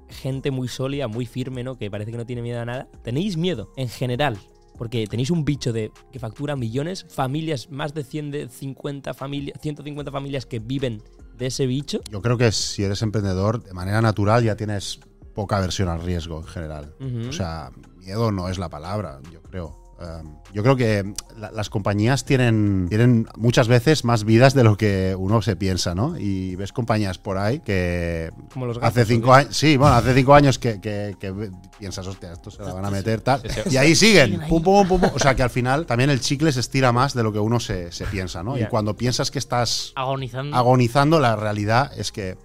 gente 0.09 0.51
muy 0.51 0.67
sólida, 0.67 1.07
muy 1.07 1.25
firme, 1.25 1.63
¿no? 1.63 1.77
Que 1.77 1.89
parece 1.89 2.11
que 2.11 2.17
no 2.17 2.25
tiene 2.25 2.41
miedo 2.41 2.61
a 2.61 2.65
nada. 2.65 2.87
Tenéis 3.03 3.37
miedo, 3.37 3.69
en 3.77 3.89
general. 3.89 4.37
Porque 4.79 5.05
tenéis 5.05 5.29
un 5.29 5.45
bicho 5.45 5.73
de 5.73 5.91
que 6.11 6.17
factura 6.19 6.55
millones, 6.55 7.05
familias, 7.09 7.69
más 7.69 7.93
de 7.93 8.03
100 8.03 8.31
de 8.31 8.49
50 8.49 9.13
familias, 9.13 9.59
150 9.61 10.11
familias 10.11 10.45
que 10.47 10.59
viven 10.59 11.03
de 11.37 11.47
ese 11.47 11.67
bicho. 11.67 11.99
Yo 12.09 12.21
creo 12.21 12.37
que 12.37 12.51
si 12.51 12.83
eres 12.83 13.01
emprendedor, 13.01 13.61
de 13.61 13.73
manera 13.73 14.01
natural 14.01 14.43
ya 14.43 14.55
tienes 14.55 15.01
poca 15.35 15.57
aversión 15.57 15.89
al 15.89 16.01
riesgo 16.01 16.39
en 16.39 16.47
general. 16.47 16.95
O 17.27 17.33
sea, 17.33 17.71
miedo 17.97 18.31
no 18.31 18.49
es 18.49 18.57
la 18.57 18.69
palabra, 18.69 19.19
yo 19.31 19.41
creo. 19.41 19.78
Um, 20.01 20.37
yo 20.53 20.63
creo 20.63 20.77
que 20.77 21.13
la- 21.37 21.51
las 21.51 21.69
compañías 21.69 22.23
tienen, 22.23 22.85
tienen 22.87 23.27
muchas 23.35 23.67
veces 23.67 24.05
más 24.05 24.23
vidas 24.23 24.53
de 24.53 24.63
lo 24.63 24.77
que 24.77 25.13
uno 25.19 25.41
se 25.41 25.57
piensa, 25.57 25.93
¿no? 25.93 26.17
Y 26.17 26.55
ves 26.55 26.71
compañías 26.71 27.17
por 27.17 27.37
ahí 27.37 27.59
que 27.59 28.31
Como 28.53 28.65
los 28.65 28.79
gatos, 28.79 28.91
hace 28.97 29.05
cinco 29.13 29.33
años, 29.33 29.57
sí, 29.57 29.75
bueno, 29.75 29.95
hace 29.95 30.13
cinco 30.13 30.33
años 30.35 30.57
que, 30.57 30.79
que- 30.79 31.17
que 31.19 31.51
piensas, 31.77 32.07
hostia, 32.07 32.31
esto 32.31 32.49
se 32.49 32.63
la 32.63 32.73
van 32.73 32.85
a 32.85 32.89
meter 32.91 33.19
tal, 33.19 33.41
Sí, 33.41 33.49
sí. 33.65 33.69
y 33.71 33.77
ahí 33.77 33.93
siguen, 33.93 34.39
pum, 34.47 34.63
pum, 34.63 34.87
pum, 34.87 35.01
pum. 35.01 35.09
o 35.13 35.19
sea 35.19 35.35
que 35.35 35.43
al 35.43 35.49
final 35.49 35.85
también 35.85 36.09
el 36.09 36.21
chicle 36.21 36.53
se 36.53 36.61
estira 36.61 36.93
más 36.93 37.13
de 37.13 37.23
lo 37.23 37.33
que 37.33 37.39
uno 37.39 37.59
se, 37.59 37.91
se 37.91 38.05
piensa, 38.05 38.41
¿no? 38.41 38.57
Y 38.57 38.65
cuando 38.67 38.95
piensas 38.95 39.31
que 39.31 39.39
estás 39.39 39.91
Agonizando. 39.97 40.55
agonizando, 40.55 41.19
la 41.19 41.35
realidad 41.35 41.91
es 41.97 42.13
que 42.13 42.37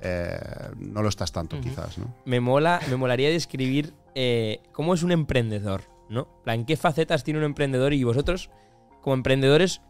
eh, 0.00 0.38
no 0.78 1.02
lo 1.02 1.08
estás 1.08 1.32
tanto, 1.32 1.60
quizás, 1.60 1.98
¿no? 1.98 2.14
me 2.24 2.38
mola, 2.40 2.80
me 2.88 2.94
molaría 2.96 3.28
describir 3.30 3.92
eh, 4.14 4.60
cómo 4.72 4.94
es 4.94 5.02
un 5.02 5.10
emprendedor, 5.12 5.82
¿no? 6.12 6.28
Plan, 6.44 6.64
¿qué 6.64 6.76
facetas 6.76 7.24
tiene 7.24 7.38
un 7.40 7.44
emprendedor 7.44 7.92
y 7.92 8.04
vosotros, 8.04 8.50
como 9.00 9.14
emprendedores, 9.14 9.80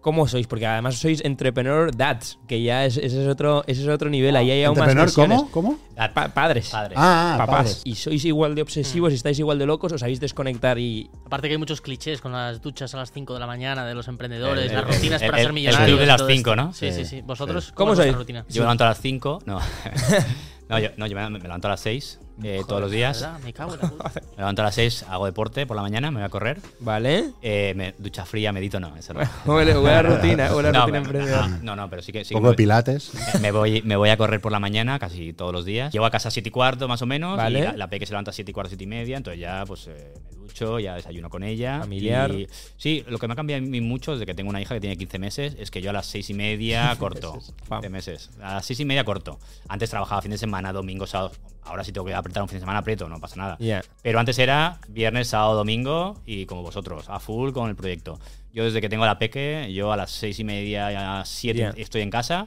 cómo 0.00 0.26
sois? 0.28 0.46
Porque 0.46 0.64
además 0.66 0.96
sois 0.96 1.22
entrepreneur 1.24 1.94
dads, 1.94 2.38
que 2.46 2.62
ya 2.62 2.84
es, 2.84 2.96
ese, 2.96 3.22
es 3.22 3.28
otro, 3.28 3.64
ese 3.66 3.82
es 3.82 3.88
otro 3.88 4.08
nivel, 4.10 4.34
ahí 4.36 4.50
hay 4.50 4.64
aún 4.64 4.78
más 4.78 4.88
¿Entrepreneur 4.88 5.12
cómo? 5.42 5.50
¿Cómo? 5.50 5.78
Dad, 5.94 6.12
Pa- 6.14 6.28
padres. 6.28 6.70
padres. 6.70 6.96
Ah, 7.00 7.34
papás. 7.38 7.56
padres. 7.56 7.80
Y 7.84 7.94
sois 7.96 8.24
igual 8.24 8.54
de 8.54 8.62
obsesivos 8.62 9.12
y 9.12 9.16
estáis 9.16 9.38
igual 9.38 9.58
de 9.58 9.66
locos, 9.66 9.92
os 9.92 10.00
sabéis 10.00 10.20
desconectar 10.20 10.78
y. 10.78 11.10
Aparte 11.26 11.48
que 11.48 11.54
hay 11.54 11.58
muchos 11.58 11.80
clichés 11.80 12.20
con 12.20 12.32
las 12.32 12.60
duchas 12.62 12.94
a 12.94 12.96
las 12.98 13.12
5 13.12 13.34
de 13.34 13.40
la 13.40 13.46
mañana 13.46 13.84
de 13.84 13.94
los 13.94 14.08
emprendedores, 14.08 14.66
El- 14.70 14.74
las 14.76 14.82
el- 14.86 14.94
rutinas 14.94 15.20
el- 15.22 15.26
para 15.28 15.38
el- 15.38 15.42
ser 15.44 15.48
el 15.50 15.54
millonarios. 15.54 15.88
club 15.88 16.00
de 16.00 16.06
las 16.06 16.16
todo 16.16 16.28
esto. 16.28 16.36
5, 16.38 16.56
¿no? 16.56 16.72
Sí, 16.72 16.92
sí, 16.92 17.04
Sí. 17.04 17.20
¿Vosotros 17.22 17.64
sí. 17.66 17.72
cómo, 17.74 17.90
¿Cómo 17.92 17.96
sois? 18.02 18.14
rutina? 18.14 18.44
Yo 18.48 18.60
me 18.62 18.64
levanto 18.66 18.84
a 18.84 18.88
las 18.88 19.00
5. 19.00 19.40
No. 19.46 19.58
no, 20.68 20.78
yo, 20.78 20.88
no, 20.96 21.06
yo 21.06 21.16
me, 21.16 21.30
me 21.30 21.38
levanto 21.40 21.68
a 21.68 21.72
las 21.72 21.80
6 21.80 22.20
eh, 22.42 22.62
todos 22.66 22.80
los 22.80 22.90
días. 22.90 23.20
¿Verdad? 23.20 23.38
Me 23.44 23.52
cago 23.52 23.74
en 23.74 23.80
la 23.80 23.88
puta. 23.88 24.12
Me 24.30 24.36
levanto 24.38 24.62
a 24.62 24.64
las 24.66 24.74
6, 24.74 25.04
hago 25.08 25.26
deporte 25.26 25.66
por 25.66 25.76
la 25.76 25.82
mañana, 25.82 26.10
me 26.10 26.18
voy 26.18 26.24
a 26.26 26.28
correr. 26.28 26.60
¿Vale? 26.80 27.30
Eh, 27.42 27.72
me, 27.76 27.94
ducha 27.98 28.24
fría, 28.24 28.52
medito, 28.52 28.78
no. 28.80 28.96
Eso 28.96 29.12
no. 29.14 29.20
Buena, 29.44 29.76
buena 29.78 30.02
rutina, 30.02 30.50
buena 30.52 30.72
no, 30.72 30.80
rutina 30.80 30.84
pero- 30.84 30.96
emprendedora. 31.18 31.48
no, 31.62 31.76
no, 31.76 31.90
pero 31.90 32.02
sí 32.02 32.12
que 32.12 32.24
sí. 32.24 32.34
Un 32.34 32.40
que 32.40 32.42
poco 32.42 32.48
de 32.48 32.52
me- 32.52 32.56
pilates. 32.56 33.12
me 33.40 33.50
voy, 33.50 33.82
me 33.82 33.96
voy 33.96 34.10
a 34.10 34.16
correr 34.16 34.40
por 34.40 34.52
la 34.52 34.60
mañana 34.60 34.98
casi 34.98 35.32
todos 35.32 35.52
los 35.52 35.64
días. 35.64 35.92
Llego 35.92 36.04
a 36.06 36.10
casa 36.10 36.28
a 36.28 36.30
7 36.30 36.48
y 36.48 36.52
cuarto 36.52 36.86
más 36.88 37.02
o 37.02 37.06
menos. 37.06 37.36
Vale. 37.36 37.58
Y 37.58 37.62
la, 37.62 37.72
la 37.72 37.88
peque 37.88 38.06
se 38.06 38.12
levanta 38.12 38.30
a 38.30 38.34
7 38.34 38.50
y 38.50 38.54
cuarto, 38.54 38.68
7 38.70 38.84
y 38.84 38.86
media. 38.86 39.16
Entonces 39.16 39.40
ya 39.40 39.64
pues 39.66 39.86
eh, 39.88 40.14
ducho, 40.48 40.78
ya 40.80 40.94
desayuno 40.96 41.30
con 41.30 41.42
ella. 41.44 41.80
Familiar. 41.80 42.32
Y, 42.32 42.48
sí, 42.76 43.04
lo 43.08 43.18
que 43.18 43.26
me 43.28 43.34
ha 43.34 43.36
cambiado 43.36 43.62
a 43.62 43.66
mí 43.66 43.80
mucho 43.80 44.12
desde 44.12 44.26
que 44.26 44.34
tengo 44.34 44.50
una 44.50 44.60
hija 44.60 44.74
que 44.74 44.80
tiene 44.80 44.96
15 44.96 45.18
meses 45.18 45.56
es 45.58 45.70
que 45.70 45.80
yo 45.80 45.90
a 45.90 45.92
las 45.92 46.06
6 46.06 46.30
y 46.30 46.34
media 46.34 46.94
corto. 46.98 47.34
meses, 47.34 47.54
pam. 47.68 47.80
15 47.80 47.88
meses. 47.90 48.30
A 48.42 48.54
las 48.54 48.66
6 48.66 48.80
y 48.80 48.84
media 48.84 49.04
corto. 49.04 49.38
Antes 49.68 49.90
trabajaba 49.90 50.20
fin 50.22 50.30
de 50.32 50.38
semana, 50.38 50.72
domingo, 50.72 51.06
sábado. 51.06 51.32
Ahora 51.62 51.84
si 51.84 51.92
tengo 51.92 52.06
que 52.06 52.14
apretar 52.14 52.42
un 52.42 52.48
fin 52.48 52.56
de 52.56 52.60
semana, 52.60 52.78
aprieto, 52.78 53.08
no 53.08 53.20
pasa 53.20 53.36
nada. 53.36 53.56
Ya. 53.60 53.82
Pero 54.02 54.18
antes 54.18 54.38
era 54.38 54.78
viernes, 54.88 55.28
sábado, 55.28 55.54
domingo 55.54 56.16
y 56.24 56.46
como 56.46 56.62
vosotros, 56.62 57.08
a 57.10 57.20
full 57.20 57.52
con 57.52 57.68
el 57.68 57.76
proyecto. 57.76 58.18
Yo 58.54 58.64
desde 58.64 58.80
que 58.80 58.88
tengo 58.88 59.04
a 59.04 59.06
la 59.06 59.18
peque, 59.18 59.70
yo 59.72 59.92
a 59.92 59.96
las 59.98 60.10
seis 60.10 60.38
y 60.40 60.44
media, 60.44 61.20
a 61.20 61.24
siete 61.26 61.58
Ya. 61.60 61.74
estoy 61.76 62.00
en 62.00 62.10
casa, 62.10 62.46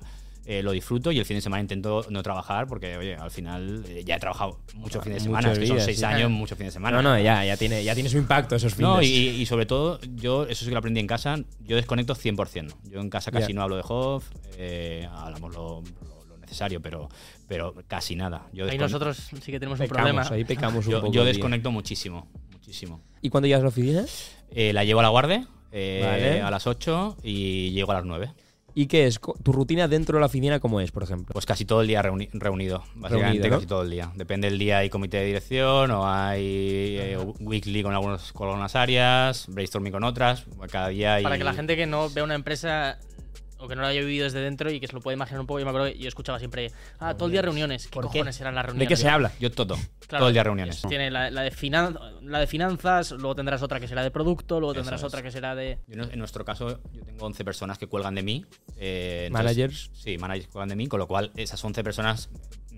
eh, 0.52 0.62
lo 0.64 0.72
disfruto 0.72 1.12
y 1.12 1.20
el 1.20 1.26
fin 1.26 1.38
de 1.38 1.42
semana 1.42 1.62
intento 1.62 2.06
no 2.10 2.22
trabajar 2.24 2.68
porque, 2.68 2.98
oye, 2.98 3.16
al 3.16 3.32
final 3.32 3.84
eh, 3.88 4.04
ya 4.06 4.16
he 4.16 4.20
trabajado 4.20 4.60
muchos 4.76 5.04
fines 5.04 5.20
de 5.20 5.24
semana, 5.26 5.48
Muchos 5.48 5.58
es 5.58 5.60
que 5.60 5.68
son 5.68 5.76
días, 5.78 5.86
seis 5.86 6.00
sí. 6.00 6.06
años, 6.06 6.30
muchos 6.30 6.58
fines 6.58 6.74
de 6.74 6.78
semana. 6.80 7.02
No, 7.02 7.10
no, 7.10 7.20
ya, 7.20 7.46
ya 7.46 7.56
tiene, 7.58 7.84
ya 7.84 7.94
tiene 7.94 8.10
su 8.10 8.18
impacto 8.18 8.56
esos 8.56 8.74
fines. 8.76 8.90
No, 8.90 9.02
y, 9.02 9.08
y 9.08 9.46
sobre 9.46 9.66
todo, 9.66 10.00
yo, 10.16 10.44
eso 10.46 10.60
sí 10.60 10.66
que 10.66 10.72
lo 10.74 10.80
aprendí 10.80 11.00
en 11.00 11.08
casa, 11.08 11.38
yo 11.62 11.76
desconecto 11.78 12.16
100%. 12.16 12.74
Yo 12.90 13.00
en 13.00 13.10
casa 13.10 13.32
casi 13.32 13.54
no 13.54 13.62
hablo 13.62 13.78
de 13.78 13.84
Hof, 13.88 14.26
eh, 14.58 15.08
hablamos 15.14 15.54
lo, 15.56 15.82
lo- 15.82 16.26
lo 16.26 16.38
necesario, 16.38 16.82
pero, 16.82 17.08
pero 17.48 17.74
casi 17.88 18.16
nada. 18.16 18.48
Yo 18.52 18.66
Ahí 18.70 18.78
nosotros 18.78 19.18
sí 19.18 19.52
que 19.52 19.60
tenemos 19.60 19.80
un 19.80 19.88
pecamos, 19.88 20.12
problema. 20.12 20.28
ahí 20.36 20.44
pecamos 20.44 20.86
un 20.86 20.92
yo, 20.92 21.00
poco. 21.02 21.14
yo 21.14 21.22
tío. 21.22 21.26
desconecto 21.26 21.72
muchísimo, 21.72 22.28
muchísimo. 22.52 23.02
¿Y 23.22 23.30
cuándo 23.30 23.48
llegas 23.48 23.62
a 23.62 23.64
la 23.64 23.70
oficina? 23.70 24.04
Eh, 24.54 24.74
la 24.74 24.84
llevo 24.84 25.00
a 25.00 25.04
la 25.04 25.10
guardia 25.10 25.48
eh, 25.72 26.02
Vale. 26.04 26.42
a 26.42 26.52
las 26.52 26.68
8 26.68 27.18
y 27.24 27.72
llego 27.72 27.92
a 27.92 27.96
las 27.96 28.04
9. 28.06 28.34
¿Y 28.74 28.86
qué 28.88 29.06
es? 29.08 29.20
¿Tu 29.44 29.52
rutina 29.52 29.88
dentro 29.88 30.16
de 30.16 30.22
la 30.22 30.28
oficina 30.28 30.60
cómo 30.60 30.80
es, 30.82 30.92
por 30.92 31.04
ejemplo? 31.04 31.34
Pues 31.34 31.46
casi 31.46 31.66
todo 31.66 31.82
el 31.82 31.88
día 31.88 32.02
reuni- 32.02 32.30
reunido, 32.34 32.84
básicamente 32.96 33.40
Reunido, 33.40 33.48
¿no? 33.50 33.56
casi 33.56 33.66
todo 33.68 33.82
el 33.84 33.90
día. 33.90 34.12
Depende 34.16 34.50
del 34.50 34.58
día, 34.60 34.78
hay 34.80 34.90
comité 34.90 35.18
de 35.18 35.26
dirección 35.26 35.92
o 35.92 36.08
hay 36.08 36.98
eh, 37.00 37.18
weekly 37.40 37.84
con, 37.84 37.94
algunos, 37.94 38.32
con 38.34 38.48
algunas 38.48 38.76
áreas, 38.76 39.46
brainstorming 39.50 39.92
con 39.92 40.04
otras, 40.04 40.46
cada 40.72 40.88
día 40.90 41.16
hay... 41.16 41.24
Para 41.24 41.38
que 41.38 41.44
la 41.44 41.54
gente 41.54 41.76
que 41.76 41.86
no 41.86 42.10
vea 42.10 42.24
una 42.24 42.36
empresa 42.36 42.98
o 43.62 43.68
que 43.68 43.76
no 43.76 43.82
lo 43.82 43.88
haya 43.88 44.02
vivido 44.02 44.24
desde 44.26 44.40
dentro 44.42 44.72
y 44.72 44.80
que 44.80 44.88
se 44.88 44.94
lo 44.94 45.00
pueda 45.02 45.16
imaginar 45.16 45.40
un 45.42 45.48
poco, 45.48 45.60
yo 45.60 45.66
me 45.66 45.70
acuerdo 45.70 45.88
que 45.92 45.98
yo 45.98 46.08
escuchaba 46.08 46.40
siempre, 46.40 46.72
ah, 47.00 47.14
todo 47.16 47.28
el 47.28 47.32
día 47.32 47.42
reuniones. 47.42 47.86
¿Qué 47.86 47.92
¿Por 47.92 48.06
qué? 48.06 48.20
cojones 48.20 48.42
eran 48.42 48.56
las 48.56 48.64
¿De 48.64 48.68
reuniones? 48.68 48.88
qué 48.90 48.96
se 48.98 49.08
habla? 49.10 49.32
Yo 49.40 49.52
todo, 49.52 49.76
Claro, 50.08 50.22
todo 50.24 50.28
el 50.30 50.34
día 50.34 50.44
reuniones. 50.44 50.82
Tiene 50.88 51.12
la, 51.12 51.30
la 51.30 51.42
de 51.44 51.52
finan- 51.52 51.98
la 52.24 52.40
de 52.40 52.48
finanzas, 52.48 53.12
luego 53.12 53.36
tendrás 53.36 53.62
otra 53.62 53.80
que 53.80 53.88
será 53.88 54.04
de 54.04 54.12
producto, 54.12 54.60
luego 54.60 54.74
Eso 54.74 54.82
tendrás 54.82 55.02
es. 55.02 55.06
otra 55.08 55.22
que 55.22 55.32
será 55.32 55.56
de... 55.56 55.80
Yo 55.88 56.04
en 56.04 56.20
nuestro 56.20 56.44
caso, 56.44 56.80
yo 56.92 57.04
tengo 57.04 57.26
11 57.26 57.46
personas 57.46 57.78
que 57.78 57.88
cuelgan 57.88 58.16
de 58.16 58.24
mí. 58.24 58.46
eh, 58.78 59.26
entonces- 59.28 59.32
Managers. 59.46 59.92
Sí, 59.94 60.18
managers 60.18 60.48
que 60.48 60.52
cuelgan 60.54 60.70
de 60.70 60.76
mí, 60.76 60.88
con 60.88 61.00
lo 61.00 61.08
cual 61.08 61.32
esas 61.36 61.64
11 61.64 61.84
personas 61.84 62.30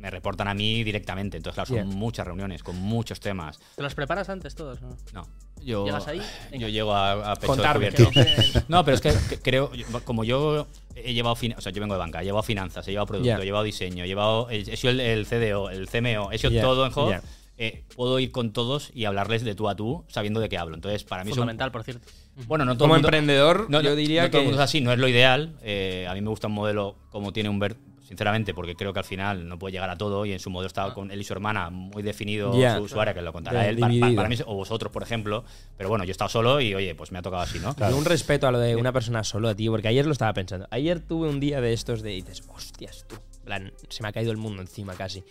me 0.04 0.10
reportan 0.12 0.50
a 0.50 0.54
mí 0.54 0.84
directamente. 0.84 1.38
Entonces, 1.38 1.56
claro, 1.56 1.68
son 1.70 1.89
Yeah. 1.89 1.98
muchas 1.98 2.28
reuniones 2.28 2.62
con 2.62 2.76
muchos 2.76 3.22
temas. 3.22 3.58
¿Te 3.78 3.82
las 3.82 3.96
preparas 3.96 4.28
antes 4.28 4.54
todos? 4.54 4.82
¿no? 4.82 4.89
No, 5.13 5.26
yo, 5.63 5.86
¿Llegas 5.86 6.06
ahí? 6.10 6.22
Venga. 6.52 6.58
yo 6.62 6.68
llego 6.68 6.94
a, 6.94 7.32
a 7.32 7.36
pecho 7.38 7.56
descubierto. 7.56 8.10
Que 8.12 8.26
no 8.68 8.78
No, 8.80 8.86
pero 8.86 8.96
es 8.96 9.02
que, 9.02 9.13
que 9.30 9.39
creo, 9.39 9.72
como 10.04 10.26
yo 10.26 10.68
he 10.94 11.13
llevado, 11.13 11.36
o 11.58 11.62
sea, 11.62 11.72
yo 11.72 11.80
vengo 11.80 11.94
de 11.96 12.00
banca, 12.00 12.22
he 12.22 12.26
llevado 12.26 12.44
finanzas, 12.44 12.86
he 12.88 12.92
llevado 12.92 13.08
producto, 13.08 13.42
he 13.42 13.46
llevado 13.46 13.63
diseño, 13.63 14.04
he 14.04 14.08
llevado, 14.08 14.50
he 14.50 14.58
he 14.60 14.76
sido 14.76 14.92
el, 14.92 15.00
el 15.00 15.26
CDO, 15.26 15.70
el 15.70 15.88
CMO, 15.88 16.34
he 16.34 16.38
sido 16.38 16.52
Ya, 16.52 16.62
todo 16.62 16.86
en 16.86 16.92
ya. 17.10 17.22
eh, 17.58 17.86
puedo 17.96 18.20
ir 18.20 18.32
con 18.32 18.52
todos 18.52 18.92
y 18.94 19.06
hablarles 19.06 19.46
de 19.46 19.56
tú 19.56 19.70
a 19.70 19.76
tú, 19.78 20.04
sabiendo 20.10 20.42
de 20.42 20.50
qué 20.50 20.58
hablo. 20.58 20.76
Entonces, 20.76 21.06
para 21.06 21.24
mí 21.24 21.30
es 21.30 21.38
un- 21.38 21.44
Fundamental, 21.44 21.72
por 21.72 21.84
cierto. 21.86 22.06
bueno, 22.46 22.66
no 22.66 22.74
todo 22.74 22.80
Como 22.89 22.96
mundo- 22.96 23.08
emprendedor, 23.08 23.68
no, 23.70 23.80
yo 23.80 23.92
no- 23.92 23.96
diría 23.96 24.24
no 24.24 24.32
todo 24.32 24.39
el 24.39 24.44
que 24.44 24.48
mundo 24.50 24.62
es 24.62 24.70
así, 24.70 24.82
no 24.82 24.92
es 24.92 25.00
lo 25.00 25.08
ideal. 25.08 25.56
Eh, 25.62 26.06
a 26.10 26.13
mí 26.13 26.20
me 26.20 26.28
gusta 26.30 26.48
un 26.48 26.54
modelo 26.56 26.98
como 27.10 27.32
tiene 27.32 27.48
Humbert, 27.48 27.78
sinceramente, 28.13 28.54
porque 28.54 28.76
creo 28.76 28.93
que 28.93 28.99
al 28.99 29.06
final 29.06 29.47
no 29.47 29.58
puede 29.58 29.71
llegar 29.71 29.89
a 29.89 29.97
todo 29.97 30.23
y 30.23 30.34
en 30.34 30.39
su 30.39 30.52
modelo 30.52 30.67
está 30.67 30.93
con 30.93 31.10
él 31.10 31.19
y 31.19 31.23
su 31.23 31.34
hermana 31.34 31.71
muy 31.71 32.04
definido 32.04 32.54
su, 32.54 32.88
su 32.88 33.02
área, 33.02 33.13
que 33.15 33.23
lo 33.23 33.34
contará 33.34 33.67
él. 33.67 33.80
Para 33.80 34.30
mí, 34.30 34.38
o 34.45 34.54
vosotros, 34.54 34.91
por 34.91 35.02
ejemplo. 35.02 35.43
Pero 35.78 35.89
bueno, 35.89 36.04
yo 36.04 36.10
he 36.10 36.12
estado 36.12 36.30
solo 36.30 36.62
y 36.62 36.76
oye, 36.76 36.93
pues 36.93 37.12
me 37.12 37.17
ha 37.17 37.21
tocado 37.23 37.41
así, 37.41 37.60
¿no? 37.60 37.76
Un 37.95 38.06
respeto 38.06 38.47
a 38.47 38.52
lo 38.52 38.60
de 38.60 38.76
una 38.76 38.91
persona 38.91 39.23
solo, 39.23 39.56
tío, 39.56 39.71
porque 39.71 39.88
ayer 39.88 40.06
lo 40.06 40.12
estaba 40.12 40.32
pensando. 40.34 40.67
Ayer 40.69 40.99
tuve 40.99 41.28
un 41.28 41.39
día 41.39 41.60
de 41.60 41.73
estos 41.73 42.04
de 42.04 42.12
dices, 42.12 42.43
hostias, 42.47 43.06
tú, 43.08 43.15
plan, 43.43 43.73
se 43.89 44.04
me 44.04 44.10
ha 44.10 44.12
caído 44.12 44.32
el 44.32 44.38
mundo 44.38 44.62
encima 44.62 44.93
casi. 44.93 45.23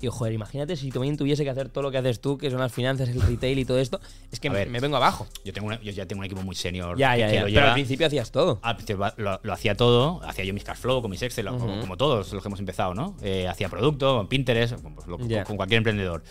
Digo, 0.00 0.12
joder, 0.12 0.32
imagínate 0.32 0.76
si 0.76 0.90
también 0.90 1.16
tuviese 1.16 1.44
que 1.44 1.50
hacer 1.50 1.68
todo 1.68 1.82
lo 1.82 1.90
que 1.90 1.98
haces 1.98 2.20
tú, 2.20 2.38
que 2.38 2.50
son 2.50 2.58
las 2.60 2.72
finanzas, 2.72 3.08
el 3.10 3.20
retail 3.20 3.58
y 3.58 3.64
todo 3.66 3.78
esto. 3.78 4.00
Es 4.32 4.40
que 4.40 4.48
A 4.48 4.50
me, 4.50 4.58
ver. 4.60 4.70
me 4.70 4.80
vengo 4.80 4.96
abajo. 4.96 5.26
Yo, 5.44 5.52
tengo 5.52 5.66
una- 5.66 5.80
yo 5.82 5.92
ya 5.92 6.06
tengo 6.06 6.20
un 6.20 6.24
equipo 6.26 6.42
muy 6.42 6.54
senior. 6.56 6.96
Ya, 6.96 7.16
ya, 7.16 7.26
ya. 7.26 7.32
Pero 7.32 7.48
lleva- 7.48 7.66
al 7.68 7.72
principio 7.74 8.06
hacías 8.06 8.30
todo. 8.32 8.58
Al 8.62 8.76
principio 8.76 9.12
lo, 9.18 9.38
lo 9.42 9.52
hacía 9.52 9.76
todo, 9.76 10.22
hacía 10.24 10.44
yo 10.44 10.54
mis 10.54 10.64
cash 10.64 10.78
flow 10.78 11.02
con 11.02 11.10
mis 11.10 11.20
Excel, 11.22 11.46
como- 11.48 11.96
todos 11.98 12.32
los 12.32 12.42
que 12.42 12.48
hemos 12.48 12.60
empezado, 12.60 12.94
¿no? 12.94 13.14
Eh, 13.22 13.46
hacía 13.46 13.68
producto, 13.68 14.16
con 14.16 14.26
Pinterest, 14.28 14.74
pues, 14.76 15.06
lo- 15.06 15.18
con- 15.18 15.28
Ya. 15.28 15.44
con 15.44 15.56
cualquier 15.56 15.78
emprendedor. 15.78 16.22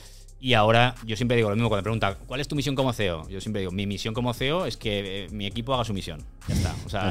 Y 0.42 0.54
ahora 0.54 0.96
yo 1.06 1.18
siempre 1.18 1.36
digo 1.36 1.50
lo 1.50 1.56
mismo 1.56 1.68
cuando 1.68 1.82
me 1.82 1.84
preguntan, 1.84 2.16
¿cuál 2.26 2.40
es 2.40 2.48
tu 2.48 2.56
misión 2.56 2.76
como 2.76 2.94
CEO? 2.94 3.28
Yo 3.28 3.42
siempre 3.42 3.60
digo, 3.60 3.72
mi 3.72 3.86
misión 3.86 4.14
como 4.14 4.34
CEO 4.34 4.66
es 4.66 4.78
que 4.78 5.26
eh, 5.26 5.28
mi 5.32 5.46
equipo 5.46 5.74
haga 5.74 5.84
su 5.84 5.94
misión. 5.94 6.24
Ya 6.48 6.56
está. 6.56 6.76
O 6.86 6.90
sea, 6.90 7.10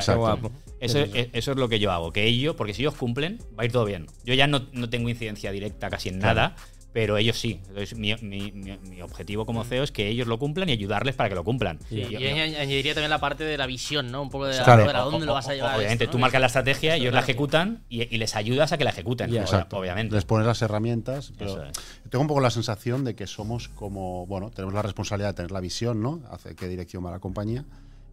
eso 0.81 1.53
es 1.53 1.57
lo 1.59 1.69
que 1.69 1.79
yo 1.79 1.93
hago, 1.93 2.13
que 2.13 2.25
ellos, 2.25 2.55
porque 2.57 2.73
si 2.73 2.83
ellos 2.83 2.95
cumplen, 2.95 3.39
va 3.59 3.63
a 3.63 3.67
ir 3.67 3.73
todo 3.73 3.85
bien. 3.85 4.07
Yo 4.25 4.33
ya 4.33 4.47
no, 4.47 4.67
no 4.73 4.89
tengo 4.89 5.09
incidencia 5.11 5.53
directa 5.53 5.91
casi 5.91 6.09
en 6.09 6.21
nada, 6.21 6.57
pero 6.93 7.17
ellos 7.19 7.39
sí. 7.39 7.61
Entonces, 7.69 7.97
mi, 7.97 8.15
mi- 8.23 8.51
mi- 8.53 8.79
mi 8.79 9.03
objetivo 9.03 9.45
como 9.47 9.63
CEO 9.65 9.83
es 9.85 9.93
que 9.93 10.09
ellos 10.09 10.27
lo 10.27 10.39
cumplan 10.39 10.69
y 10.69 10.73
ayudarles 10.73 11.15
para 11.15 11.29
que 11.29 11.35
lo 11.35 11.45
cumplan. 11.45 11.79
Sí, 11.89 11.97
y 12.09 12.17
añadiría 12.27 12.95
también 12.95 13.11
la 13.11 13.19
parte 13.21 13.45
de 13.45 13.57
la 13.59 13.67
visión, 13.67 14.11
¿no? 14.11 14.23
Un 14.23 14.31
poco 14.31 14.47
de 14.47 14.57
la- 14.57 14.65
Claro. 14.65 14.85
de 14.85 14.91
a 14.91 15.01
dónde 15.03 15.27
lo 15.27 15.35
vas 15.35 15.49
a 15.49 15.55
llevar. 15.55 15.77
Obviamente, 15.77 16.05
esto, 16.05 16.13
tú 16.13 16.19
marcas 16.19 16.41
la 16.41 16.47
estrategia, 16.49 16.97
ellos 16.97 17.13
la 17.13 17.21
ejecutan 17.21 17.85
y, 17.89 18.03
y 18.15 18.19
les 18.19 18.35
ayudas 18.37 18.73
a 18.73 18.79
que 18.79 18.85
la 18.85 18.91
ejecuten. 18.91 19.35
Exacto. 19.37 19.77
Obviamente. 19.79 20.15
Les 20.15 20.25
pones 20.25 20.47
las 20.47 20.61
herramientas, 20.63 21.33
pero 21.39 21.63
es. 21.65 21.73
tengo 22.11 22.23
un 22.23 22.29
poco 22.29 22.41
la 22.41 22.51
sensación 22.51 23.05
de 23.05 23.15
que 23.15 23.27
somos 23.27 23.69
como, 23.69 24.27
bueno, 24.27 24.51
tenemos 24.51 24.75
la 24.75 24.83
responsabilidad 24.83 25.29
de 25.31 25.35
tener 25.35 25.51
la 25.53 25.61
visión, 25.61 26.03
¿no? 26.03 26.23
Hacia 26.31 26.55
qué 26.55 26.69
dirección 26.69 27.05
va 27.05 27.11
la 27.11 27.21
compañía. 27.21 27.65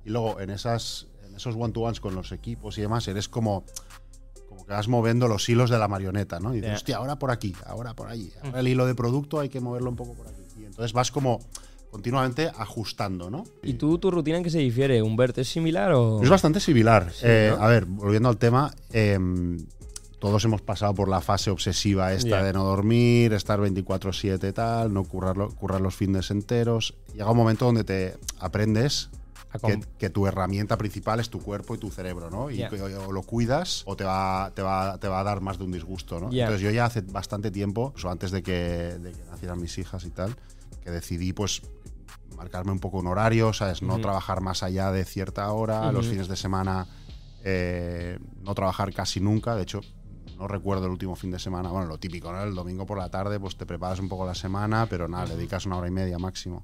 Y 0.05 0.09
luego 0.09 0.39
en 0.41 0.49
esas 0.51 1.07
en 1.27 1.35
esos 1.35 1.55
one-to-ones 1.57 1.99
con 1.99 2.13
los 2.15 2.31
equipos 2.31 2.77
y 2.77 2.81
demás, 2.81 3.07
eres 3.07 3.27
como, 3.27 3.65
como 4.55 4.65
que 4.65 4.73
vas 4.73 4.87
moviendo 4.87 5.27
los 5.27 5.47
hilos 5.49 5.69
de 5.69 5.77
la 5.77 5.87
marioneta, 5.87 6.39
¿no? 6.39 6.53
Y 6.53 6.61
dices, 6.61 6.77
hostia, 6.77 6.97
ahora 6.97 7.19
por 7.19 7.31
aquí, 7.31 7.53
ahora 7.65 7.93
por 7.93 8.07
allí. 8.07 8.31
Mm. 8.41 8.47
Ahora 8.47 8.59
el 8.61 8.67
hilo 8.67 8.85
de 8.85 8.95
producto 8.95 9.39
hay 9.39 9.49
que 9.49 9.59
moverlo 9.59 9.89
un 9.89 9.95
poco 9.95 10.13
por 10.13 10.27
aquí. 10.27 10.41
Y 10.57 10.65
entonces 10.65 10.93
vas 10.93 11.11
como 11.11 11.39
continuamente 11.91 12.51
ajustando, 12.57 13.29
¿no? 13.29 13.45
¿Y 13.63 13.73
tú, 13.75 13.97
tu 13.97 14.11
rutina 14.11 14.37
en 14.37 14.43
qué 14.43 14.49
se 14.49 14.59
difiere? 14.59 15.01
¿Humbert 15.01 15.37
es 15.37 15.47
similar 15.47 15.93
o...? 15.93 16.21
Es 16.21 16.29
bastante 16.29 16.59
similar. 16.59 17.11
Eh, 17.21 17.53
¿no? 17.55 17.63
A 17.63 17.67
ver, 17.67 17.85
volviendo 17.85 18.27
al 18.27 18.37
tema, 18.37 18.73
em, 18.91 19.57
todos 20.19 20.43
hemos 20.43 20.61
pasado 20.61 20.93
por 20.93 21.07
la 21.07 21.21
fase 21.21 21.51
obsesiva 21.51 22.13
esta 22.13 22.43
de 22.43 22.51
no 22.51 22.63
dormir, 22.63 23.31
estar 23.33 23.59
24/7 23.59 24.53
tal, 24.53 24.93
no 24.93 25.03
currarlo, 25.03 25.49
currar 25.55 25.81
los 25.81 25.95
fines 25.95 26.31
enteros. 26.31 26.95
Llega 27.13 27.29
un 27.29 27.37
momento 27.37 27.65
donde 27.65 27.83
te 27.83 28.17
aprendes 28.39 29.09
que, 29.59 30.09
tu 30.09 30.27
herramienta 30.27 30.77
principal 30.77 31.19
es 31.19 31.29
tu 31.29 31.41
cuerpo 31.41 31.75
y 31.75 31.77
tu 31.77 31.91
cerebro, 31.91 32.29
¿no? 32.29 32.49
Y 32.49 32.57
que 32.67 32.81
o 32.81 33.11
lo 33.11 33.23
cuidas 33.23 33.83
o 33.85 33.95
te 33.95 34.03
va, 34.03 34.51
te, 34.55 34.61
va, 34.61 34.97
te 34.97 35.07
va 35.07 35.19
a 35.19 35.23
dar 35.23 35.41
más 35.41 35.57
de 35.57 35.65
un 35.65 35.71
disgusto, 35.71 36.19
¿no? 36.19 36.31
Entonces 36.31 36.61
yo 36.61 36.71
ya 36.71 36.85
hace 36.85 37.01
bastante 37.01 37.51
tiempo, 37.51 37.93
o 38.03 38.09
antes 38.09 38.31
de 38.31 38.43
que, 38.43 38.51
de 38.99 39.11
que 39.11 39.25
nacieran 39.25 39.59
mis 39.59 39.77
hijas 39.77 40.05
y 40.05 40.11
tal, 40.11 40.35
que 40.81 40.91
decidí 40.91 41.33
pues 41.33 41.61
marcarme 42.35 42.71
un 42.71 42.79
poco 42.79 42.99
un 42.99 43.07
horario, 43.07 43.53
¿sabes? 43.53 43.81
No 43.81 43.93
Ujú. 43.93 44.01
trabajar 44.01 44.41
más 44.41 44.63
allá 44.63 44.91
de 44.91 45.05
cierta 45.05 45.51
hora, 45.51 45.91
los 45.91 46.07
fines 46.07 46.27
de 46.27 46.35
semana 46.35 46.87
eh, 47.43 48.17
no 48.41 48.55
trabajar 48.55 48.91
casi 48.93 49.19
nunca, 49.19 49.55
de 49.55 49.63
hecho 49.63 49.81
no 50.37 50.47
recuerdo 50.47 50.85
el 50.85 50.91
último 50.91 51.15
fin 51.15 51.31
de 51.31 51.39
semana, 51.39 51.69
bueno, 51.69 51.87
lo 51.87 51.97
típico, 51.97 52.31
¿no? 52.31 52.41
El 52.43 52.55
domingo 52.55 52.85
por 52.85 52.97
la 52.97 53.09
tarde 53.09 53.39
pues 53.39 53.55
te 53.55 53.65
preparas 53.65 53.99
un 53.99 54.09
poco 54.09 54.25
la 54.25 54.35
semana, 54.35 54.87
pero 54.89 55.07
nada, 55.07 55.25
le 55.27 55.35
dedicas 55.35 55.65
una 55.65 55.77
hora 55.77 55.87
y 55.87 55.91
media 55.91 56.19
máximo. 56.19 56.61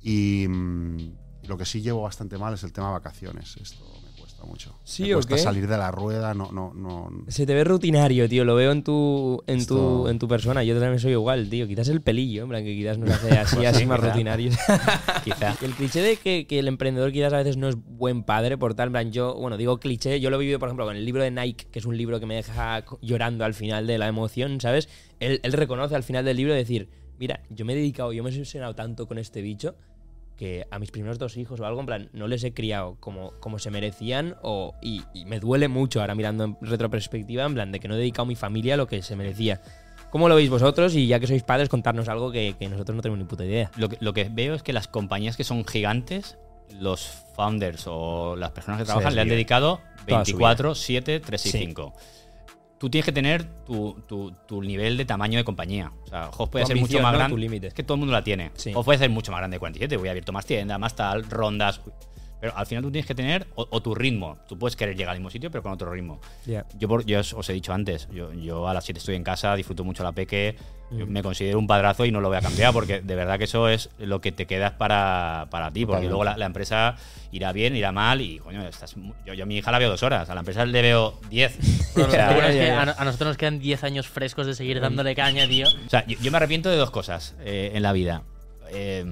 Y 0.00 0.46
mm, 0.48 1.12
lo 1.48 1.56
que 1.56 1.64
sí 1.64 1.80
llevo 1.82 2.02
bastante 2.02 2.38
mal 2.38 2.54
es 2.54 2.62
el 2.62 2.72
tema 2.72 2.90
vacaciones, 2.90 3.56
esto 3.60 3.84
me 4.04 4.20
cuesta 4.20 4.44
mucho. 4.44 4.78
¿Sí 4.84 5.04
me 5.04 5.14
cuesta 5.14 5.34
qué? 5.36 5.40
salir 5.40 5.66
de 5.66 5.76
la 5.78 5.90
rueda, 5.90 6.34
no, 6.34 6.52
no, 6.52 6.72
no. 6.74 7.10
Se 7.28 7.46
te 7.46 7.54
ve 7.54 7.64
rutinario, 7.64 8.28
tío. 8.28 8.44
Lo 8.44 8.54
veo 8.54 8.70
en 8.72 8.84
tu, 8.84 9.42
en 9.46 9.66
tu, 9.66 10.06
en 10.08 10.18
tu 10.18 10.28
persona. 10.28 10.62
Yo 10.62 10.78
también 10.78 11.00
soy 11.00 11.12
igual, 11.12 11.48
tío. 11.48 11.66
Quizás 11.66 11.88
el 11.88 12.02
pelillo, 12.02 12.42
en 12.44 12.48
plan, 12.48 12.64
que 12.64 12.74
quizás 12.74 12.98
nos 12.98 13.10
hace 13.10 13.30
así, 13.38 13.56
Pues 13.56 13.68
así 13.68 13.80
sí, 13.80 13.86
más 13.86 13.98
quizá. 14.00 14.10
rutinarios. 14.10 14.56
Quizá. 15.24 15.56
el 15.62 15.72
cliché 15.72 16.00
de 16.02 16.16
que, 16.16 16.46
que 16.46 16.58
el 16.58 16.68
emprendedor 16.68 17.10
quizás 17.12 17.32
a 17.32 17.38
veces 17.38 17.56
no 17.56 17.68
es 17.68 17.76
buen 17.76 18.22
padre 18.22 18.56
por 18.58 18.74
tal, 18.74 18.88
en 18.88 18.92
plan, 18.92 19.12
yo, 19.12 19.34
bueno, 19.34 19.56
digo 19.56 19.78
cliché, 19.78 20.20
yo 20.20 20.30
lo 20.30 20.36
he 20.36 20.40
vivido, 20.40 20.58
por 20.58 20.68
ejemplo, 20.68 20.84
con 20.84 20.96
el 20.96 21.04
libro 21.04 21.22
de 21.22 21.30
Nike, 21.30 21.66
que 21.70 21.78
es 21.78 21.84
un 21.86 21.96
libro 21.96 22.20
que 22.20 22.26
me 22.26 22.34
deja 22.36 22.84
llorando 23.00 23.44
al 23.44 23.54
final 23.54 23.86
de 23.86 23.98
la 23.98 24.06
emoción, 24.08 24.60
¿sabes? 24.60 24.88
Él, 25.20 25.40
él 25.42 25.52
reconoce 25.52 25.94
al 25.96 26.02
final 26.04 26.24
del 26.24 26.36
libro 26.36 26.54
decir, 26.54 26.88
mira, 27.18 27.40
yo 27.50 27.64
me 27.64 27.72
he 27.72 27.76
dedicado, 27.76 28.12
yo 28.12 28.22
me 28.22 28.30
he 28.30 28.32
obsesionado 28.32 28.74
tanto 28.74 29.08
con 29.08 29.18
este 29.18 29.42
bicho 29.42 29.74
que 30.38 30.66
a 30.70 30.78
mis 30.78 30.90
primeros 30.90 31.18
dos 31.18 31.36
hijos 31.36 31.60
o 31.60 31.66
algo, 31.66 31.80
en 31.80 31.86
plan, 31.86 32.08
no 32.14 32.28
les 32.28 32.42
he 32.44 32.54
criado 32.54 32.96
como, 33.00 33.32
como 33.40 33.58
se 33.58 33.70
merecían 33.70 34.36
o, 34.42 34.74
y, 34.80 35.02
y 35.12 35.26
me 35.26 35.40
duele 35.40 35.68
mucho 35.68 36.00
ahora 36.00 36.14
mirando 36.14 36.44
en 36.44 36.56
retroperspectiva, 36.62 37.44
en 37.44 37.54
plan, 37.54 37.72
de 37.72 37.80
que 37.80 37.88
no 37.88 37.94
he 37.94 37.98
dedicado 37.98 38.22
a 38.22 38.26
mi 38.26 38.36
familia 38.36 38.76
lo 38.76 38.86
que 38.86 39.02
se 39.02 39.16
merecía. 39.16 39.60
¿Cómo 40.10 40.28
lo 40.28 40.36
veis 40.36 40.48
vosotros? 40.48 40.94
Y 40.94 41.06
ya 41.06 41.20
que 41.20 41.26
sois 41.26 41.42
padres, 41.42 41.68
contarnos 41.68 42.08
algo 42.08 42.30
que, 42.32 42.54
que 42.58 42.68
nosotros 42.68 42.96
no 42.96 43.02
tenemos 43.02 43.18
ni 43.18 43.26
puta 43.26 43.44
idea. 43.44 43.70
Lo 43.76 43.90
que, 43.90 43.98
lo 44.00 44.14
que 44.14 44.28
veo 44.30 44.54
es 44.54 44.62
que 44.62 44.72
las 44.72 44.88
compañías 44.88 45.36
que 45.36 45.44
son 45.44 45.66
gigantes, 45.66 46.38
los 46.80 47.24
founders 47.34 47.84
o 47.86 48.36
las 48.36 48.52
personas 48.52 48.80
que 48.80 48.86
trabajan 48.86 49.14
le 49.14 49.20
han 49.20 49.28
dedicado 49.28 49.80
Toda 50.06 50.24
su 50.24 50.32
24, 50.38 50.74
7, 50.74 51.20
3 51.20 51.46
y 51.46 51.50
Sí. 51.50 51.58
5. 51.58 51.92
Tú 52.78 52.88
tienes 52.88 53.04
que 53.04 53.12
tener 53.12 53.44
tu, 53.64 53.96
tu- 54.08 54.32
tu 54.46 54.62
nivel 54.62 54.96
de 54.96 55.04
tamaño 55.04 55.36
de 55.36 55.44
compañía. 55.44 55.90
O 56.04 56.06
sea, 56.08 56.30
Hoff 56.36 56.48
puede 56.50 56.64
Tu 56.64 56.68
ser 56.68 56.76
mucho 56.76 57.00
más 57.00 57.12
¿no? 57.12 57.18
grande. 57.36 57.66
Es 57.68 57.74
que 57.74 57.82
todo 57.82 57.94
el 57.94 57.98
mundo 58.00 58.12
la 58.12 58.22
tiene. 58.22 58.52
Sí. 58.54 58.72
Puede 58.84 58.98
ser 58.98 59.10
mucho 59.10 59.32
más 59.32 59.40
grande 59.40 59.56
de 59.56 59.58
47. 59.58 59.96
Voy 59.96 60.08
abierto 60.08 60.32
más 60.32 60.46
tiendas, 60.46 60.78
más 60.78 60.94
tal, 60.94 61.24
rondas. 61.28 61.80
Pero 62.40 62.56
al 62.56 62.66
final 62.66 62.84
tú 62.84 62.90
tienes 62.92 63.06
que 63.06 63.14
tener 63.14 63.46
o, 63.56 63.66
o 63.70 63.82
tu 63.82 63.94
ritmo. 63.94 64.38
Tú 64.48 64.56
puedes 64.58 64.76
querer 64.76 64.96
llegar 64.96 65.12
al 65.12 65.18
mismo 65.18 65.30
sitio, 65.30 65.50
pero 65.50 65.62
con 65.62 65.72
otro 65.72 65.90
ritmo. 65.90 66.20
Ya. 66.46 66.64
Yo, 66.78 66.86
por- 66.88 67.04
yo 67.04 67.18
os, 67.20 67.32
os 67.32 67.48
he 67.50 67.52
dicho 67.52 67.72
antes, 67.72 68.08
yo, 68.12 68.32
yo 68.32 68.68
a 68.68 68.74
las 68.74 68.84
7 68.84 68.98
estoy 68.98 69.16
en 69.16 69.24
casa, 69.24 69.56
disfruto 69.56 69.82
mucho 69.84 70.04
la 70.04 70.12
peque, 70.12 70.56
yo 70.90 71.06
me 71.06 71.22
considero 71.22 71.58
un 71.58 71.66
padrazo 71.66 72.06
y 72.06 72.12
no 72.12 72.20
lo 72.22 72.28
voy 72.28 72.38
a 72.38 72.40
cambiar 72.40 72.72
porque 72.72 73.02
de 73.02 73.14
verdad 73.14 73.36
que 73.38 73.44
eso 73.44 73.68
es 73.68 73.90
lo 73.98 74.20
que 74.22 74.32
te 74.32 74.46
quedas 74.46 74.72
para, 74.72 75.46
para 75.50 75.70
ti, 75.70 75.80
porque 75.84 76.06
Totalmente. 76.06 76.08
luego 76.10 76.24
la, 76.24 76.36
la 76.38 76.46
empresa 76.46 76.96
irá 77.30 77.52
bien, 77.52 77.76
irá 77.76 77.92
mal 77.92 78.22
y 78.22 78.38
coño, 78.38 78.66
estás, 78.66 78.94
yo, 79.26 79.34
yo 79.34 79.42
a 79.42 79.46
mi 79.46 79.58
hija 79.58 79.70
la 79.70 79.78
veo 79.80 79.90
dos 79.90 80.02
horas, 80.02 80.30
a 80.30 80.34
la 80.34 80.40
empresa 80.40 80.64
le 80.64 80.80
veo 80.80 81.18
10. 81.28 81.58
Pero 81.94 82.06
o, 82.08 82.10
sea, 82.10 82.30
bueno 82.32 82.46
es 82.48 82.54
que 82.56 82.70
a, 82.70 82.82
a 82.82 83.04
nosotros 83.04 83.28
nos 83.28 83.36
quedan 83.36 83.58
10 83.58 83.84
años 83.84 84.08
frescos 84.08 84.46
de 84.46 84.54
seguir 84.54 84.80
dándole 84.80 85.14
caña, 85.14 85.46
tío. 85.46 85.66
o 85.66 85.90
sea, 85.90 86.06
yo, 86.06 86.16
yo 86.22 86.30
me 86.30 86.36
arrepiento 86.38 86.70
de 86.70 86.76
dos 86.76 86.90
cosas 86.90 87.34
eh, 87.40 87.72
en 87.74 87.82
la 87.82 87.92
vida. 87.92 88.22
Eh, 88.70 89.04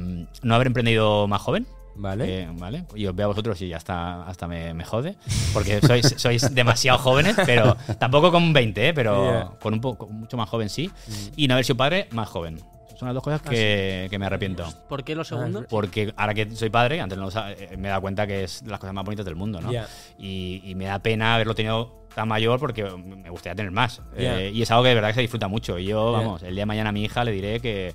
no 0.43 0.55
haber 0.55 0.69
emprendido 0.69 1.27
más 1.29 1.43
joven. 1.43 1.67
Vale. 1.97 2.43
Eh, 2.43 2.49
¿vale? 2.53 2.85
Y 2.95 3.07
os 3.07 3.15
veo 3.15 3.25
a 3.27 3.29
vosotros 3.29 3.61
y 3.63 3.69
ya 3.69 3.77
hasta, 3.79 4.27
hasta 4.27 4.47
me, 4.47 4.75
me 4.75 4.85
jode. 4.85 5.17
Porque 5.53 5.81
sois, 5.81 6.07
sois 6.17 6.55
demasiado 6.55 6.99
jóvenes, 6.99 7.37
pero 7.47 7.77
tampoco 7.99 8.31
con 8.31 8.53
20, 8.53 8.89
¿eh? 8.89 8.95
pero 8.95 9.17
Yeah. 9.27 9.51
con 9.61 9.73
un 9.75 9.81
poco 9.81 10.07
mucho 10.09 10.37
más 10.37 10.49
joven 10.49 10.69
sí. 10.69 10.91
Y 11.37 11.49
no 11.49 11.55
haber 11.55 11.65
sido 11.65 11.77
padre 11.77 12.09
más 12.13 12.29
joven. 12.29 12.61
Son 12.99 13.07
las 13.09 13.15
dos 13.15 13.23
cosas 13.23 13.43
que, 13.43 14.07
que 14.11 14.19
me 14.19 14.25
arrepiento. 14.25 14.65
¿Por 14.89 15.05
qué 15.05 15.15
lo 15.15 15.23
segundo? 15.23 15.67
Porque 15.69 16.15
ahora 16.17 16.33
que 16.33 16.51
soy 16.57 16.71
padre, 16.71 17.01
antes 17.01 17.19
no 17.19 17.29
eh, 17.29 17.77
me 17.77 17.89
he 17.89 17.91
dado 17.91 18.01
cuenta 18.01 18.27
que 18.27 18.45
es 18.45 18.65
de 18.65 18.71
las 18.71 18.81
cosas 18.81 18.95
más 18.95 19.05
bonitas 19.05 19.27
del 19.27 19.37
mundo, 19.37 19.61
¿no? 19.61 19.71
Y, 20.19 20.63
y 20.65 20.75
me 20.75 20.87
da 20.87 20.99
pena 21.01 21.35
haberlo 21.35 21.55
tenido 21.55 22.07
tan 22.15 22.27
mayor 22.29 22.59
porque 22.59 22.85
me 22.85 23.29
gustaría 23.29 23.55
tener 23.55 23.71
más. 23.71 24.01
Eh, 24.17 24.51
y 24.55 24.63
es 24.63 24.71
algo 24.71 24.85
que 24.85 24.89
de 24.89 24.95
verdad 24.95 25.09
que 25.11 25.15
se 25.17 25.21
disfruta 25.21 25.47
mucho. 25.49 25.79
Y 25.79 25.85
yo, 25.85 26.11
vamos, 26.13 26.43
el 26.43 26.55
día 26.55 26.63
de 26.63 26.67
mañana 26.67 26.89
a 26.89 26.93
mi 26.93 27.05
hija 27.05 27.23
le 27.25 27.33
diré 27.33 27.61
que 27.61 27.95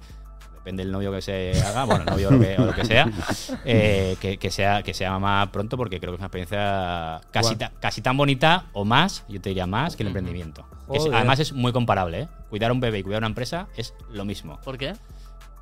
depende 0.61 0.83
del 0.83 0.91
novio 0.91 1.11
que 1.11 1.21
se 1.23 1.53
haga, 1.65 1.85
bueno, 1.85 2.05
novio 2.05 2.29
o 2.29 2.31
lo 2.33 2.39
que, 2.39 2.55
o 2.59 2.65
lo 2.65 2.73
que 2.73 2.85
sea, 2.85 3.09
eh, 3.65 4.15
que, 4.21 4.37
que 4.37 4.51
sea, 4.51 4.83
que 4.83 4.93
sea 4.93 5.09
mamá 5.11 5.51
pronto 5.51 5.75
porque 5.75 5.99
creo 5.99 6.11
que 6.11 6.15
es 6.15 6.19
una 6.19 6.27
experiencia 6.27 7.19
casi, 7.31 7.55
ta- 7.55 7.71
casi 7.79 8.01
tan 8.01 8.15
bonita 8.15 8.65
o 8.73 8.85
más, 8.85 9.25
yo 9.27 9.41
te 9.41 9.49
diría 9.49 9.65
más, 9.65 9.95
que 9.95 10.03
el 10.03 10.07
emprendimiento. 10.07 10.65
Que 10.91 10.97
es- 10.99 11.07
además 11.11 11.39
es 11.39 11.53
muy 11.53 11.71
comparable, 11.71 12.21
¿eh? 12.21 12.27
Cuidar 12.51 12.69
a 12.69 12.73
un 12.73 12.79
bebé 12.79 12.99
y 12.99 13.03
cuidar 13.03 13.17
a 13.17 13.25
una 13.25 13.27
empresa 13.27 13.67
es 13.75 13.93
lo 14.11 14.23
mismo. 14.23 14.59
¿Por 14.63 14.77
qué? 14.77 14.93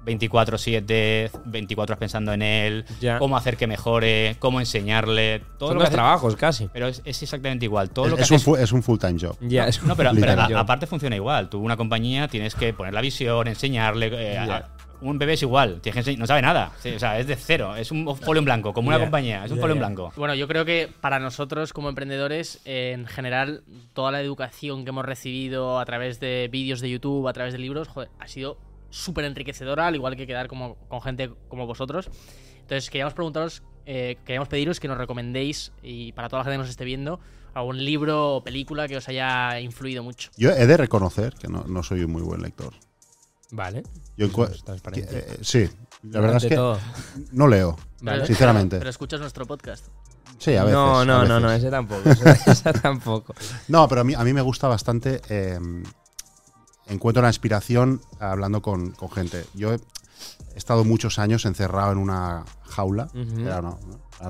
24-7, 0.05 1.29
24 1.45 1.91
horas 1.93 1.99
pensando 1.99 2.33
en 2.33 2.41
él, 2.41 2.85
Ya. 3.01 3.19
cómo 3.19 3.37
hacer 3.37 3.57
que 3.57 3.67
mejore, 3.67 4.35
cómo 4.39 4.59
enseñarle, 4.59 5.41
todo 5.57 5.69
Son 5.69 5.75
lo 5.77 5.79
que 5.79 5.83
dos 5.83 5.87
hace- 5.89 5.95
trabajos 5.95 6.35
casi. 6.35 6.69
Pero 6.73 6.87
es, 6.87 7.01
es 7.05 7.21
exactamente 7.23 7.65
igual. 7.65 7.89
Todo 7.89 8.07
lo 8.07 8.15
que 8.15 8.23
Es, 8.23 8.31
es 8.31 8.47
un, 8.47 8.59
es 8.59 8.71
un 8.71 8.81
full-time 8.83 9.17
job. 9.19 9.37
Ya, 9.41 9.67
es 9.67 9.81
no, 9.83 9.95
pero, 9.95 10.11
pero 10.11 10.25
Literal. 10.27 10.53
a- 10.55 10.59
aparte 10.61 10.87
funciona 10.87 11.15
igual. 11.15 11.49
Tú, 11.49 11.59
una 11.59 11.77
compañía, 11.77 12.27
tienes 12.27 12.55
que 12.55 12.73
poner 12.73 12.93
la 12.93 13.01
visión, 13.01 13.47
enseñarle. 13.47 14.07
eh, 14.13 14.37
a- 14.37 14.67
un 15.01 15.17
bebé 15.17 15.33
es 15.33 15.41
igual, 15.41 15.81
no 16.17 16.27
sabe 16.27 16.41
nada. 16.41 16.71
Sí, 16.79 16.89
O 16.89 16.99
sea, 16.99 17.19
es 17.19 17.27
de 17.27 17.35
cero. 17.35 17.75
Es 17.75 17.91
un 17.91 18.15
folio 18.15 18.39
en 18.39 18.45
blanco, 18.45 18.73
como 18.73 18.89
una 18.89 18.99
compañía. 18.99 19.45
Es 19.45 19.51
un 19.51 19.59
folio 19.59 19.73
en 19.73 19.79
blanco. 19.79 20.11
Bueno, 20.15 20.35
yo 20.35 20.47
creo 20.47 20.65
que 20.65 20.89
para 21.01 21.19
nosotros 21.19 21.73
como 21.73 21.89
emprendedores, 21.89 22.61
en 22.65 23.05
general, 23.07 23.63
toda 23.93 24.11
la 24.11 24.21
educación 24.21 24.83
que 24.83 24.89
hemos 24.89 25.05
recibido 25.05 25.79
a 25.79 25.85
través 25.85 26.19
de 26.19 26.49
vídeos 26.51 26.81
de 26.81 26.89
YouTube, 26.89 27.27
a 27.27 27.33
través 27.33 27.53
de 27.53 27.59
libros, 27.59 27.87
joder, 27.87 28.09
ha 28.19 28.27
sido 28.27 28.57
súper 28.89 29.25
enriquecedora, 29.25 29.87
al 29.87 29.95
igual 29.95 30.15
que 30.15 30.27
quedar 30.27 30.47
como, 30.47 30.75
con 30.87 31.01
gente 31.01 31.29
como 31.47 31.65
vosotros. 31.65 32.09
Entonces, 32.61 32.89
queríamos 32.89 33.13
preguntaros, 33.13 33.63
eh, 33.85 34.17
queríamos 34.25 34.47
pediros 34.47 34.79
que 34.79 34.87
nos 34.87 34.97
recomendéis, 34.97 35.71
y 35.81 36.11
para 36.13 36.29
toda 36.29 36.39
la 36.39 36.43
gente 36.45 36.55
que 36.55 36.59
nos 36.59 36.69
esté 36.69 36.85
viendo, 36.85 37.19
algún 37.53 37.83
libro 37.83 38.35
o 38.35 38.43
película 38.43 38.87
que 38.87 38.97
os 38.97 39.07
haya 39.09 39.59
influido 39.59 40.03
mucho. 40.03 40.29
Yo 40.37 40.51
he 40.51 40.67
de 40.67 40.77
reconocer 40.77 41.33
que 41.35 41.47
no, 41.47 41.63
no 41.67 41.83
soy 41.83 42.03
un 42.03 42.11
muy 42.11 42.21
buen 42.21 42.41
lector. 42.41 42.73
Vale. 43.51 43.83
Yo 44.17 44.27
Eso 44.27 44.35
encu- 44.37 44.51
es 44.51 44.63
transparente. 44.63 45.07
que, 45.09 45.17
eh, 45.33 45.37
sí, 45.41 45.69
la 46.03 46.19
verdad 46.19 46.37
es 46.37 46.45
que 46.45 46.55
todo. 46.55 46.77
no 47.31 47.47
leo, 47.47 47.77
Vale. 48.01 48.25
sinceramente. 48.25 48.77
Pero 48.77 48.89
escuchas 48.89 49.19
nuestro 49.19 49.45
podcast. 49.45 49.85
sí, 50.37 50.55
a 50.55 50.63
veces. 50.63 50.73
no, 50.75 51.03
no, 51.05 51.25
no, 51.25 51.39
no, 51.39 51.51
ese 51.51 51.69
tampoco. 51.71 52.09
Ese, 52.09 52.29
ese 52.51 52.73
tampoco. 52.73 53.33
No, 53.67 53.87
pero 53.87 54.01
a 54.01 54.03
mí, 54.03 54.13
a 54.13 54.23
mí 54.23 54.33
me 54.33 54.41
gusta 54.41 54.67
bastante 54.67 55.21
eh, 55.29 55.59
encuentro 56.87 57.21
la 57.21 57.29
inspiración 57.29 58.01
hablando 58.19 58.61
con, 58.61 58.91
con 58.91 59.09
gente. 59.11 59.45
Yo 59.53 59.73
he 59.73 59.79
estado 60.55 60.83
muchos 60.83 61.19
años 61.19 61.45
encerrado 61.45 61.91
en 61.91 61.97
una 61.97 62.45
jaula, 62.67 63.09
era, 63.37 63.61
¿no? 63.61 63.79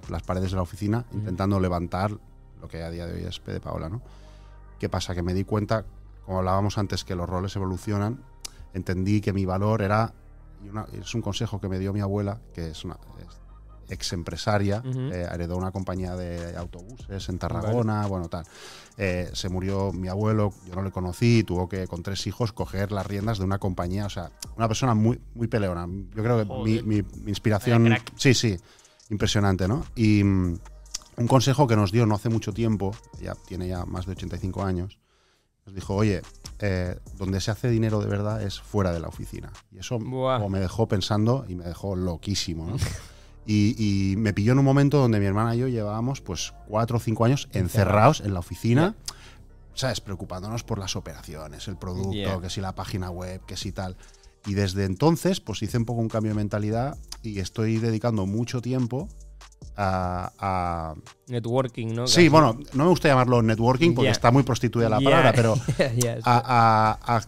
las 0.10 0.24
paredes 0.24 0.52
de 0.52 0.56
la 0.58 0.62
oficina, 0.64 1.06
intentando 1.12 1.60
levantar 1.60 2.12
lo 2.62 2.68
que 2.68 2.84
a 2.84 2.90
día 2.92 3.06
de 3.08 3.14
hoy 3.16 3.24
es 3.26 3.40
P 3.40 3.52
de 3.52 3.60
Paola. 3.60 3.90
¿no? 3.90 4.02
¿Qué 4.80 4.88
pasa? 4.90 5.16
Que 5.16 5.24
me 5.24 5.34
di 5.34 5.44
cuenta, 5.44 5.86
como 6.26 6.40
hablábamos 6.40 6.78
antes, 6.78 7.04
que 7.04 7.16
los 7.16 7.28
roles 7.28 7.56
evolucionan, 7.56 8.24
entendí 8.74 9.22
que 9.22 9.34
mi 9.34 9.46
valor 9.46 9.82
era, 9.82 10.14
y 10.64 10.70
una- 10.70 10.86
es 10.94 11.14
un 11.16 11.22
consejo 11.22 11.60
que 11.60 11.70
me 11.70 11.80
dio 11.80 11.94
mi 11.94 12.02
abuela, 12.02 12.40
que 12.54 12.70
es 12.72 12.84
una 12.86 12.98
es 13.20 13.40
ex 13.92 14.14
empresaria, 14.14 14.84
Ujú. 14.86 15.00
eh, 15.12 15.28
heredó 15.32 15.58
una 15.58 15.72
compañía 15.72 16.16
de 16.16 16.56
autobuses 16.56 17.28
en 17.30 17.40
Tarragona, 17.40 18.06
bueno, 18.06 18.30
tal. 18.30 18.46
Eh, 18.98 19.32
se 19.34 19.50
murió 19.50 19.92
mi 19.92 20.08
abuelo, 20.10 20.54
yo 20.68 20.76
no 20.76 20.84
le 20.84 20.92
conocí, 20.92 21.44
tuvo 21.44 21.68
que, 21.68 21.88
con 21.88 22.04
tres 22.04 22.28
hijos, 22.28 22.52
coger 22.54 22.92
las 22.92 23.08
riendas 23.08 23.40
de 23.40 23.46
una 23.46 23.58
compañía, 23.58 24.06
o 24.06 24.10
sea, 24.10 24.30
una 24.58 24.68
persona 24.68 24.94
muy, 24.94 25.20
muy 25.34 25.48
peleona. 25.48 25.88
Yo 26.16 26.22
creo 26.24 26.38
que 26.38 26.46
mi, 26.64 26.84
mi- 26.84 27.02
mi 27.24 27.30
inspiración... 27.32 27.82
Sí, 28.16 28.36
sí, 28.36 28.58
impresionante, 29.10 29.68
¿no? 29.68 29.84
Y 29.96 30.24
mm, 30.24 30.60
un 31.18 31.28
consejo 31.28 31.66
que 31.66 31.76
nos 31.76 31.92
dio 31.92 32.06
no 32.06 32.14
hace 32.14 32.30
mucho 32.30 32.54
tiempo, 32.54 32.92
ya 33.20 33.34
tiene 33.48 33.68
ya 33.68 33.86
más 33.86 34.06
de 34.06 34.12
85 34.12 34.64
años, 34.64 35.00
nos 35.66 35.74
dijo, 35.74 35.96
oye, 35.96 36.22
eh, 36.60 36.98
donde 37.18 37.42
se 37.42 37.52
hace 37.52 37.70
dinero 37.70 38.00
de 38.02 38.08
verdad 38.08 38.42
es 38.42 38.60
fuera 38.60 38.92
de 38.92 39.00
la 39.00 39.08
oficina. 39.08 39.52
Y 39.72 39.80
eso 39.80 39.98
como 40.00 40.50
me 40.50 40.60
dejó 40.60 40.88
pensando 40.88 41.46
y 41.48 41.56
me 41.56 41.64
dejó 41.66 41.96
loquísimo, 41.96 42.66
¿no? 42.68 42.78
Y, 43.46 43.74
y 44.12 44.16
me 44.18 44.32
pilló 44.32 44.52
en 44.52 44.60
un 44.60 44.66
momento 44.66 45.00
donde 45.00 45.20
mi 45.20 45.26
hermana 45.26 45.56
y 45.56 45.60
yo 45.60 45.68
llevábamos 45.68 46.22
pues 46.22 46.54
cuatro 46.68 46.98
o 46.98 47.00
cinco 47.00 47.26
años 47.26 47.50
encerrados 47.52 48.22
en 48.22 48.36
la 48.36 48.42
oficina, 48.42 48.96
¿sabes? 49.74 50.02
Preocupándonos 50.02 50.64
por 50.64 50.78
las 50.78 50.96
operaciones, 50.96 51.68
el 51.68 51.76
producto, 51.76 52.12
Yeah. 52.12 52.40
que 52.42 52.50
si 52.52 52.62
la 52.62 52.76
página 52.76 53.10
web, 53.10 53.42
que 53.48 53.58
si 53.58 53.72
tal. 53.72 53.98
Y 54.46 54.54
desde 54.54 54.86
entonces, 54.86 55.40
pues 55.40 55.64
hice 55.64 55.80
un 55.80 55.86
poco 55.86 56.00
un 56.00 56.10
cambio 56.10 56.32
de 56.32 56.36
mentalidad 56.36 56.96
y 57.24 57.40
estoy 57.40 57.78
dedicando 57.78 58.28
mucho 58.28 58.62
tiempo 58.62 59.10
a. 59.78 60.32
a- 60.40 60.94
Networking, 61.28 61.94
¿no? 61.94 62.08
sí, 62.08 62.16
Casi. 62.16 62.30
bueno, 62.30 62.60
no 62.74 62.84
me 62.86 62.90
gusta 62.90 63.08
llamarlo 63.08 63.42
networking 63.42 63.94
porque 63.94 64.06
Yeah. 64.08 64.12
está 64.14 64.32
muy 64.32 64.44
prostituida 64.44 64.90
la 64.90 65.00
palabra, 65.00 65.32
pero 65.34 65.54
a, 66.26 66.98
a- 67.06 67.16
a- 67.18 67.22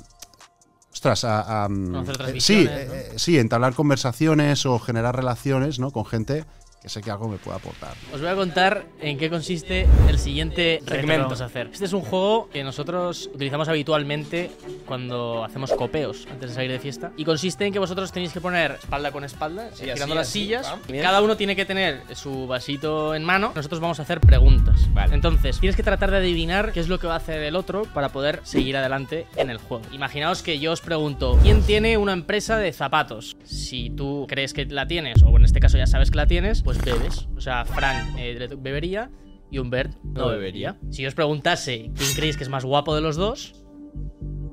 ostras, 0.91 1.23
a, 1.23 1.67
eh, 1.69 2.41
sí, 2.41 2.65
eh, 2.69 3.13
sí, 3.15 3.37
entablar 3.39 3.73
conversaciones 3.73 4.65
o 4.65 4.79
generar 4.79 5.15
relaciones, 5.15 5.79
¿no? 5.79 5.91
Con 5.91 6.05
gente 6.05 6.45
que 6.81 6.89
sé 6.89 7.01
que 7.01 7.11
algo 7.11 7.27
me 7.27 7.37
puede 7.37 7.57
aportar. 7.57 7.93
Os 8.11 8.19
voy 8.21 8.29
a 8.29 8.35
contar 8.35 8.85
en 9.01 9.17
qué 9.19 9.29
consiste 9.29 9.87
el 10.09 10.17
siguiente 10.17 10.79
reto 10.81 10.85
que 10.91 10.95
Segmento. 11.01 11.23
vamos 11.25 11.41
a 11.41 11.45
hacer. 11.45 11.69
Este 11.71 11.85
es 11.85 11.93
un 11.93 12.01
juego 12.01 12.49
que 12.51 12.63
nosotros 12.63 13.29
utilizamos 13.33 13.67
habitualmente 13.67 14.49
cuando 14.87 15.43
hacemos 15.43 15.71
copeos 15.73 16.27
antes 16.31 16.49
de 16.49 16.55
salir 16.55 16.71
de 16.71 16.79
fiesta. 16.79 17.11
Y 17.17 17.23
consiste 17.25 17.65
en 17.67 17.73
que 17.73 17.77
vosotros 17.79 18.11
tenéis 18.11 18.33
que 18.33 18.41
poner 18.41 18.71
espalda 18.71 19.11
con 19.11 19.23
espalda, 19.23 19.69
Sí, 19.73 19.83
girando 19.83 20.05
así, 20.05 20.13
las 20.15 20.27
así, 20.27 20.39
sillas. 20.39 20.67
pam. 20.67 20.79
Cada 21.01 21.21
uno 21.21 21.37
tiene 21.37 21.55
que 21.55 21.65
tener 21.65 22.01
su 22.15 22.47
vasito 22.47 23.13
en 23.13 23.23
mano. 23.23 23.51
Nosotros 23.55 23.79
vamos 23.79 23.99
a 23.99 24.01
hacer 24.03 24.19
preguntas. 24.19 24.91
Vale. 24.93 25.13
Entonces, 25.13 25.59
tienes 25.59 25.75
que 25.75 25.83
tratar 25.83 26.09
de 26.09 26.17
adivinar 26.17 26.71
qué 26.71 26.79
es 26.79 26.87
lo 26.87 26.97
que 26.99 27.05
va 27.05 27.13
a 27.13 27.17
hacer 27.17 27.43
el 27.43 27.55
otro 27.55 27.83
para 27.93 28.09
poder 28.09 28.39
seguir 28.43 28.75
adelante 28.75 29.27
en 29.35 29.51
el 29.51 29.57
juego. 29.59 29.83
Imaginaos 29.91 30.41
que 30.41 30.57
yo 30.57 30.71
os 30.71 30.81
pregunto, 30.81 31.37
¿quién 31.43 31.61
tiene 31.61 31.97
una 31.97 32.13
empresa 32.13 32.57
de 32.57 32.73
zapatos? 32.73 33.37
Si 33.43 33.91
tú 33.91 34.25
crees 34.27 34.53
que 34.53 34.65
la 34.65 34.87
tienes, 34.87 35.21
o 35.21 35.37
en 35.37 35.45
este 35.45 35.59
caso 35.59 35.77
ya 35.77 35.85
sabes 35.85 36.09
que 36.09 36.17
la 36.17 36.25
tienes, 36.25 36.63
pues 36.63 36.70
bebes. 36.79 37.27
O 37.35 37.41
sea, 37.41 37.65
Fran 37.65 38.15
eh, 38.17 38.47
bebería 38.57 39.09
y 39.49 39.59
Humbert 39.59 39.91
no, 40.03 40.21
No 40.21 40.27
bebería. 40.29 40.77
Si 40.89 41.01
yo 41.01 41.09
os 41.09 41.15
preguntase 41.15 41.91
quién 41.95 42.13
creéis 42.15 42.37
que 42.37 42.43
es 42.43 42.49
más 42.49 42.63
guapo 42.65 42.95
de 42.95 43.01
los 43.01 43.15
dos, 43.15 43.53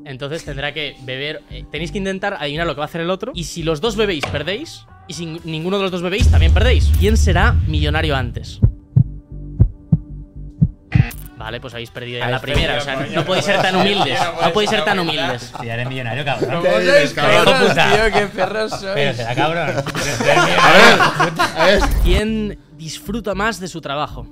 entonces 0.05 0.45
tendrá 0.45 0.73
que 0.73 0.97
beber. 1.05 1.43
eh, 1.51 1.65
tenéis 1.71 1.93
que 1.93 1.99
intentar 1.99 2.37
adivinar 2.41 2.67
lo 2.67 2.75
que 2.75 2.79
va 2.79 2.85
a 2.85 2.89
hacer 2.89 3.01
el 3.03 3.11
otro. 3.11 3.33
Y 3.35 3.45
si 3.45 3.63
los 3.63 3.81
dos 3.81 3.97
bebéis, 3.97 4.25
perdéis. 4.27 4.87
Y 5.07 5.15
si 5.15 5.27
ninguno 5.45 5.77
de 5.79 5.85
los 5.85 5.93
dos 5.93 6.03
bebéis, 6.03 6.31
también 6.31 6.53
perdéis. 6.53 6.91
¿Quién 6.99 7.17
será 7.17 7.53
millonario 7.67 8.15
antes? 8.17 8.61
Vale, 11.39 11.61
pues 11.61 11.73
habéis 11.73 11.91
perdido 11.91 12.19
ya 12.19 12.25
Habéis 12.25 12.37
la 12.37 12.43
primera. 12.43 12.79
O 12.79 12.81
sea, 12.81 12.97
coño, 12.97 13.15
no 13.15 13.25
podéis 13.25 13.45
ser 13.45 13.63
tan 13.63 13.75
no 13.75 13.81
humildes. 13.81 14.19
no 14.21 14.43
No 14.43 14.53
podéis 14.53 14.71
ser 14.71 14.85
tan 14.85 14.99
humildes. 14.99 15.53
Si 15.61 15.67
ya 15.67 15.75
eres 15.75 15.89
millonario, 15.89 16.25
cabrón. 16.25 16.63
¿Cómo 16.63 16.75
sois 16.81 17.13
cabrones, 17.13 17.69
puta. 17.69 17.93
tío? 17.93 18.13
¡Qué 18.13 18.27
perros 18.27 18.71
sois! 18.73 18.83
Pero 18.95 19.15
será 19.15 19.35
cabrón. 19.37 19.69
A 21.57 21.65
ver, 21.65 21.81
¿Quién 22.03 22.59
disfruta 22.77 23.37
más 23.37 23.61
de 23.61 23.69
su 23.69 23.81
trabajo? 23.81 24.27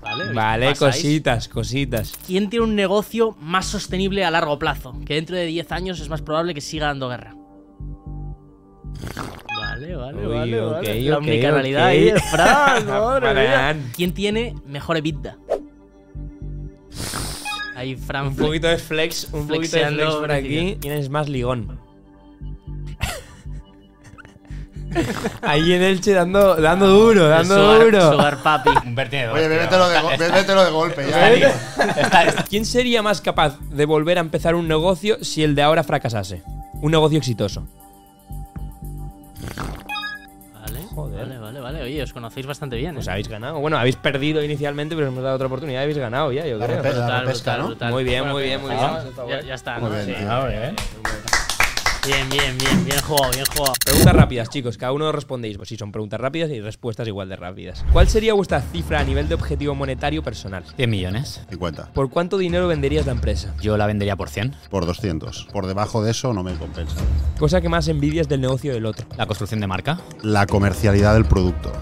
Vale, 0.00 0.32
Vale, 0.32 0.74
cositas, 0.74 1.48
cositas. 1.48 2.12
¿Quién 2.26 2.48
tiene 2.48 2.64
un 2.64 2.74
negocio 2.74 3.36
más 3.40 3.66
sostenible 3.66 4.24
a 4.24 4.30
largo 4.30 4.58
plazo? 4.58 4.98
Que 5.04 5.14
dentro 5.14 5.36
de 5.36 5.44
10 5.44 5.72
años 5.72 6.00
es 6.00 6.08
más 6.08 6.22
probable 6.22 6.54
que 6.54 6.60
siga 6.62 6.86
dando 6.86 7.10
guerra. 7.10 7.34
Vale, 9.92 9.96
vale, 9.96 10.26
Uy, 10.26 10.34
vale, 10.34 10.60
ok, 10.62 10.72
vale. 10.72 11.00
La 11.02 11.12
ok, 11.16 11.18
omnicanalidad 11.22 11.82
ok. 11.82 11.88
ahí 11.88 12.04
de 12.04 12.20
Fran, 12.20 12.86
madre 12.88 13.34
mía. 13.34 13.76
¿Quién 13.94 14.14
tiene 14.14 14.54
mejor 14.66 14.96
EBITDA? 14.96 15.36
Ahí 17.76 17.96
Fran 17.96 18.28
Un 18.28 18.36
poquito 18.36 18.68
de 18.68 18.78
flex, 18.78 19.28
un 19.32 19.46
poquito 19.48 19.76
de 19.76 19.86
flex 19.88 20.14
por 20.14 20.32
aquí. 20.32 20.78
¿Quién 20.80 20.94
es 20.94 21.08
más 21.10 21.28
ligón? 21.28 21.78
Ahí 25.42 25.72
en 25.72 25.82
Elche 25.82 26.12
dando, 26.12 26.54
dando 26.54 26.86
duro, 26.86 27.26
dando 27.28 27.56
Sugar- 27.56 27.84
duro. 27.84 28.12
Sugar 28.12 28.42
Papi. 28.42 28.70
Un 28.86 28.94
vertedor. 28.94 29.36
Oye, 29.36 29.48
bébetelo 29.48 29.88
de, 29.88 30.64
de 30.64 30.70
golpe 30.70 31.04
ya. 31.10 32.44
¿Quién 32.48 32.64
sería 32.64 33.02
más 33.02 33.20
capaz 33.20 33.58
de 33.70 33.84
volver 33.86 34.18
a 34.18 34.20
empezar 34.20 34.54
un 34.54 34.68
negocio 34.68 35.18
si 35.22 35.42
el 35.42 35.56
de 35.56 35.62
ahora 35.62 35.82
fracasase? 35.82 36.42
Un 36.80 36.92
negocio 36.92 37.18
exitoso. 37.18 37.66
Oye, 41.94 42.02
os 42.02 42.12
conocéis 42.12 42.44
bastante 42.46 42.74
bien. 42.76 42.94
Pues 42.96 43.06
¿eh? 43.06 43.10
habéis 43.12 43.28
ganado. 43.28 43.60
Bueno, 43.60 43.78
habéis 43.78 43.94
perdido 43.94 44.42
inicialmente, 44.42 44.96
pero 44.96 45.06
os 45.06 45.12
hemos 45.12 45.22
dado 45.22 45.36
otra 45.36 45.46
oportunidad. 45.46 45.82
Habéis 45.82 45.98
ganado 45.98 46.32
ya, 46.32 46.44
yo 46.44 46.58
La 46.58 46.66
creo. 46.66 46.82
repe- 46.82 46.82
la 46.86 46.90
Brutal, 47.04 47.20
repesca, 47.26 47.50
brutal, 47.52 47.58
¿no? 47.62 47.66
brutal. 47.68 47.92
Muy 47.92 48.04
bien, 48.04 48.28
muy 48.28 48.42
bien, 48.42 48.60
muy 48.60 48.70
ah, 48.74 49.04
bien. 49.14 49.28
Ya, 49.28 49.40
ya 49.42 49.54
está, 49.54 49.78
Muy 49.78 49.90
¿no? 49.90 49.96
bien, 50.04 50.06
Sí. 50.18 50.24
Ahora, 50.28 50.68
¿eh? 50.70 50.74
Bien, 52.06 52.28
bien, 52.28 52.58
bien, 52.58 52.84
bien 52.84 53.00
jugado, 53.00 53.30
bien 53.32 53.46
jugado. 53.46 53.72
Preguntas 53.82 54.14
rápidas, 54.14 54.50
chicos. 54.50 54.76
Cada 54.76 54.92
uno 54.92 55.10
respondéis. 55.10 55.56
Pues 55.56 55.70
sí, 55.70 55.76
son 55.78 55.90
preguntas 55.90 56.20
rápidas 56.20 56.50
y 56.50 56.60
respuestas 56.60 57.08
igual 57.08 57.30
de 57.30 57.36
rápidas. 57.36 57.82
¿Cuál 57.94 58.08
sería 58.08 58.34
vuestra 58.34 58.60
cifra 58.60 59.00
a 59.00 59.04
nivel 59.04 59.26
de 59.26 59.34
objetivo 59.34 59.74
monetario 59.74 60.22
personal? 60.22 60.64
100 60.76 60.90
millones. 60.90 61.40
50. 61.48 61.92
¿Por 61.94 62.10
cuánto 62.10 62.36
dinero 62.36 62.68
venderías 62.68 63.06
la 63.06 63.12
empresa? 63.12 63.54
Yo 63.62 63.78
la 63.78 63.86
vendería 63.86 64.16
por 64.16 64.28
100. 64.28 64.54
Por 64.68 64.84
200. 64.84 65.48
Por 65.50 65.66
debajo 65.66 66.04
de 66.04 66.10
eso 66.10 66.34
no 66.34 66.42
me 66.42 66.52
compensa. 66.56 66.96
Cosa 67.38 67.62
que 67.62 67.70
más 67.70 67.88
envidias 67.88 68.28
del 68.28 68.42
negocio 68.42 68.74
del 68.74 68.84
otro. 68.84 69.06
La 69.16 69.24
construcción 69.24 69.60
de 69.60 69.66
marca. 69.66 69.98
La 70.20 70.46
comercialidad 70.46 71.14
del 71.14 71.24
producto. 71.24 71.72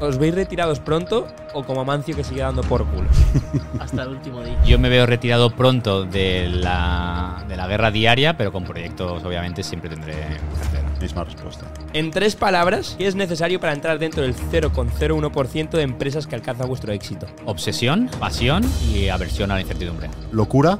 ¿Os 0.00 0.16
veis 0.16 0.34
retirados 0.34 0.78
pronto 0.78 1.26
o 1.54 1.64
como 1.64 1.80
Amancio 1.80 2.14
que 2.14 2.22
sigue 2.22 2.40
dando 2.40 2.62
por 2.62 2.86
culo? 2.86 3.08
Hasta 3.80 4.02
el 4.02 4.08
último 4.10 4.42
día. 4.42 4.62
Yo 4.64 4.78
me 4.78 4.88
veo 4.88 5.06
retirado 5.06 5.50
pronto 5.50 6.04
de 6.04 6.48
la, 6.48 7.44
de 7.48 7.56
la 7.56 7.66
guerra 7.66 7.90
diaria, 7.90 8.36
pero 8.36 8.52
con 8.52 8.64
proyectos, 8.64 9.24
obviamente, 9.24 9.64
siempre 9.64 9.90
tendré 9.90 10.14
cartera. 10.60 10.88
Misma 11.00 11.24
respuesta. 11.24 11.66
En 11.92 12.10
tres 12.10 12.36
palabras, 12.36 12.94
¿qué 12.96 13.06
es 13.06 13.16
necesario 13.16 13.60
para 13.60 13.72
entrar 13.72 13.98
dentro 13.98 14.22
del 14.22 14.36
0,01% 14.36 15.70
de 15.70 15.82
empresas 15.82 16.26
que 16.26 16.36
alcanzan 16.36 16.68
vuestro 16.68 16.92
éxito? 16.92 17.26
Obsesión, 17.44 18.08
pasión 18.20 18.64
y 18.92 19.08
aversión 19.08 19.50
a 19.50 19.54
la 19.54 19.60
incertidumbre. 19.62 20.10
Locura. 20.30 20.78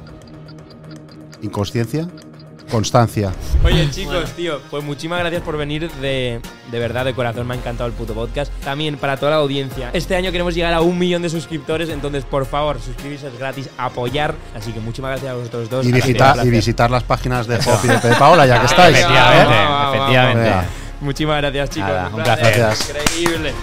Inconsciencia. 1.41 2.07
Constancia. 2.69 3.31
Oye, 3.63 3.89
chicos, 3.91 4.31
tío, 4.31 4.61
pues 4.69 4.83
muchísimas 4.83 5.19
gracias 5.19 5.41
por 5.41 5.57
venir 5.57 5.89
de, 5.91 6.39
de 6.71 6.79
verdad, 6.79 7.05
de 7.05 7.13
corazón. 7.13 7.47
Me 7.47 7.55
ha 7.55 7.57
encantado 7.57 7.87
el 7.87 7.93
puto 7.93 8.13
podcast. 8.13 8.51
También 8.63 8.97
para 8.97 9.17
toda 9.17 9.31
la 9.31 9.37
audiencia. 9.37 9.89
Este 9.93 10.15
año 10.15 10.31
queremos 10.31 10.53
llegar 10.55 10.73
a 10.73 10.81
un 10.81 10.97
millón 10.97 11.21
de 11.21 11.29
suscriptores, 11.29 11.89
entonces, 11.89 12.23
por 12.25 12.45
favor, 12.45 12.79
suscribirse 12.81 13.27
es 13.27 13.37
gratis, 13.39 13.69
apoyar. 13.77 14.35
Así 14.55 14.71
que 14.71 14.79
muchísimas 14.79 15.11
gracias 15.11 15.31
a 15.31 15.35
vosotros 15.35 15.69
dos. 15.69 15.85
Y, 15.85 15.89
Ha 15.89 15.91
sido 15.95 15.95
un 16.05 16.13
visita- 16.13 16.45
y 16.45 16.49
visitar 16.49 16.91
las 16.91 17.03
páginas 17.03 17.47
de 17.47 17.55
Hop 17.57 17.79
y 17.83 17.87
de 17.87 17.97
P 17.97 18.07
de 18.07 18.15
Paola, 18.15 18.45
ya 18.45 18.59
que 18.59 18.65
estáis. 18.67 18.97
Efectivamente, 18.97 19.53
va, 19.53 19.69
va, 19.69 19.83
va, 19.89 19.95
efectivamente. 19.95 20.49
va. 20.49 20.65
Muchísimas 21.01 21.37
gracias, 21.41 21.69
chicos. 21.69 21.89
Nada, 21.89 22.09
un 22.13 22.23
placer. 22.23 22.53
placer. 22.55 22.97
Increíble. 23.19 23.53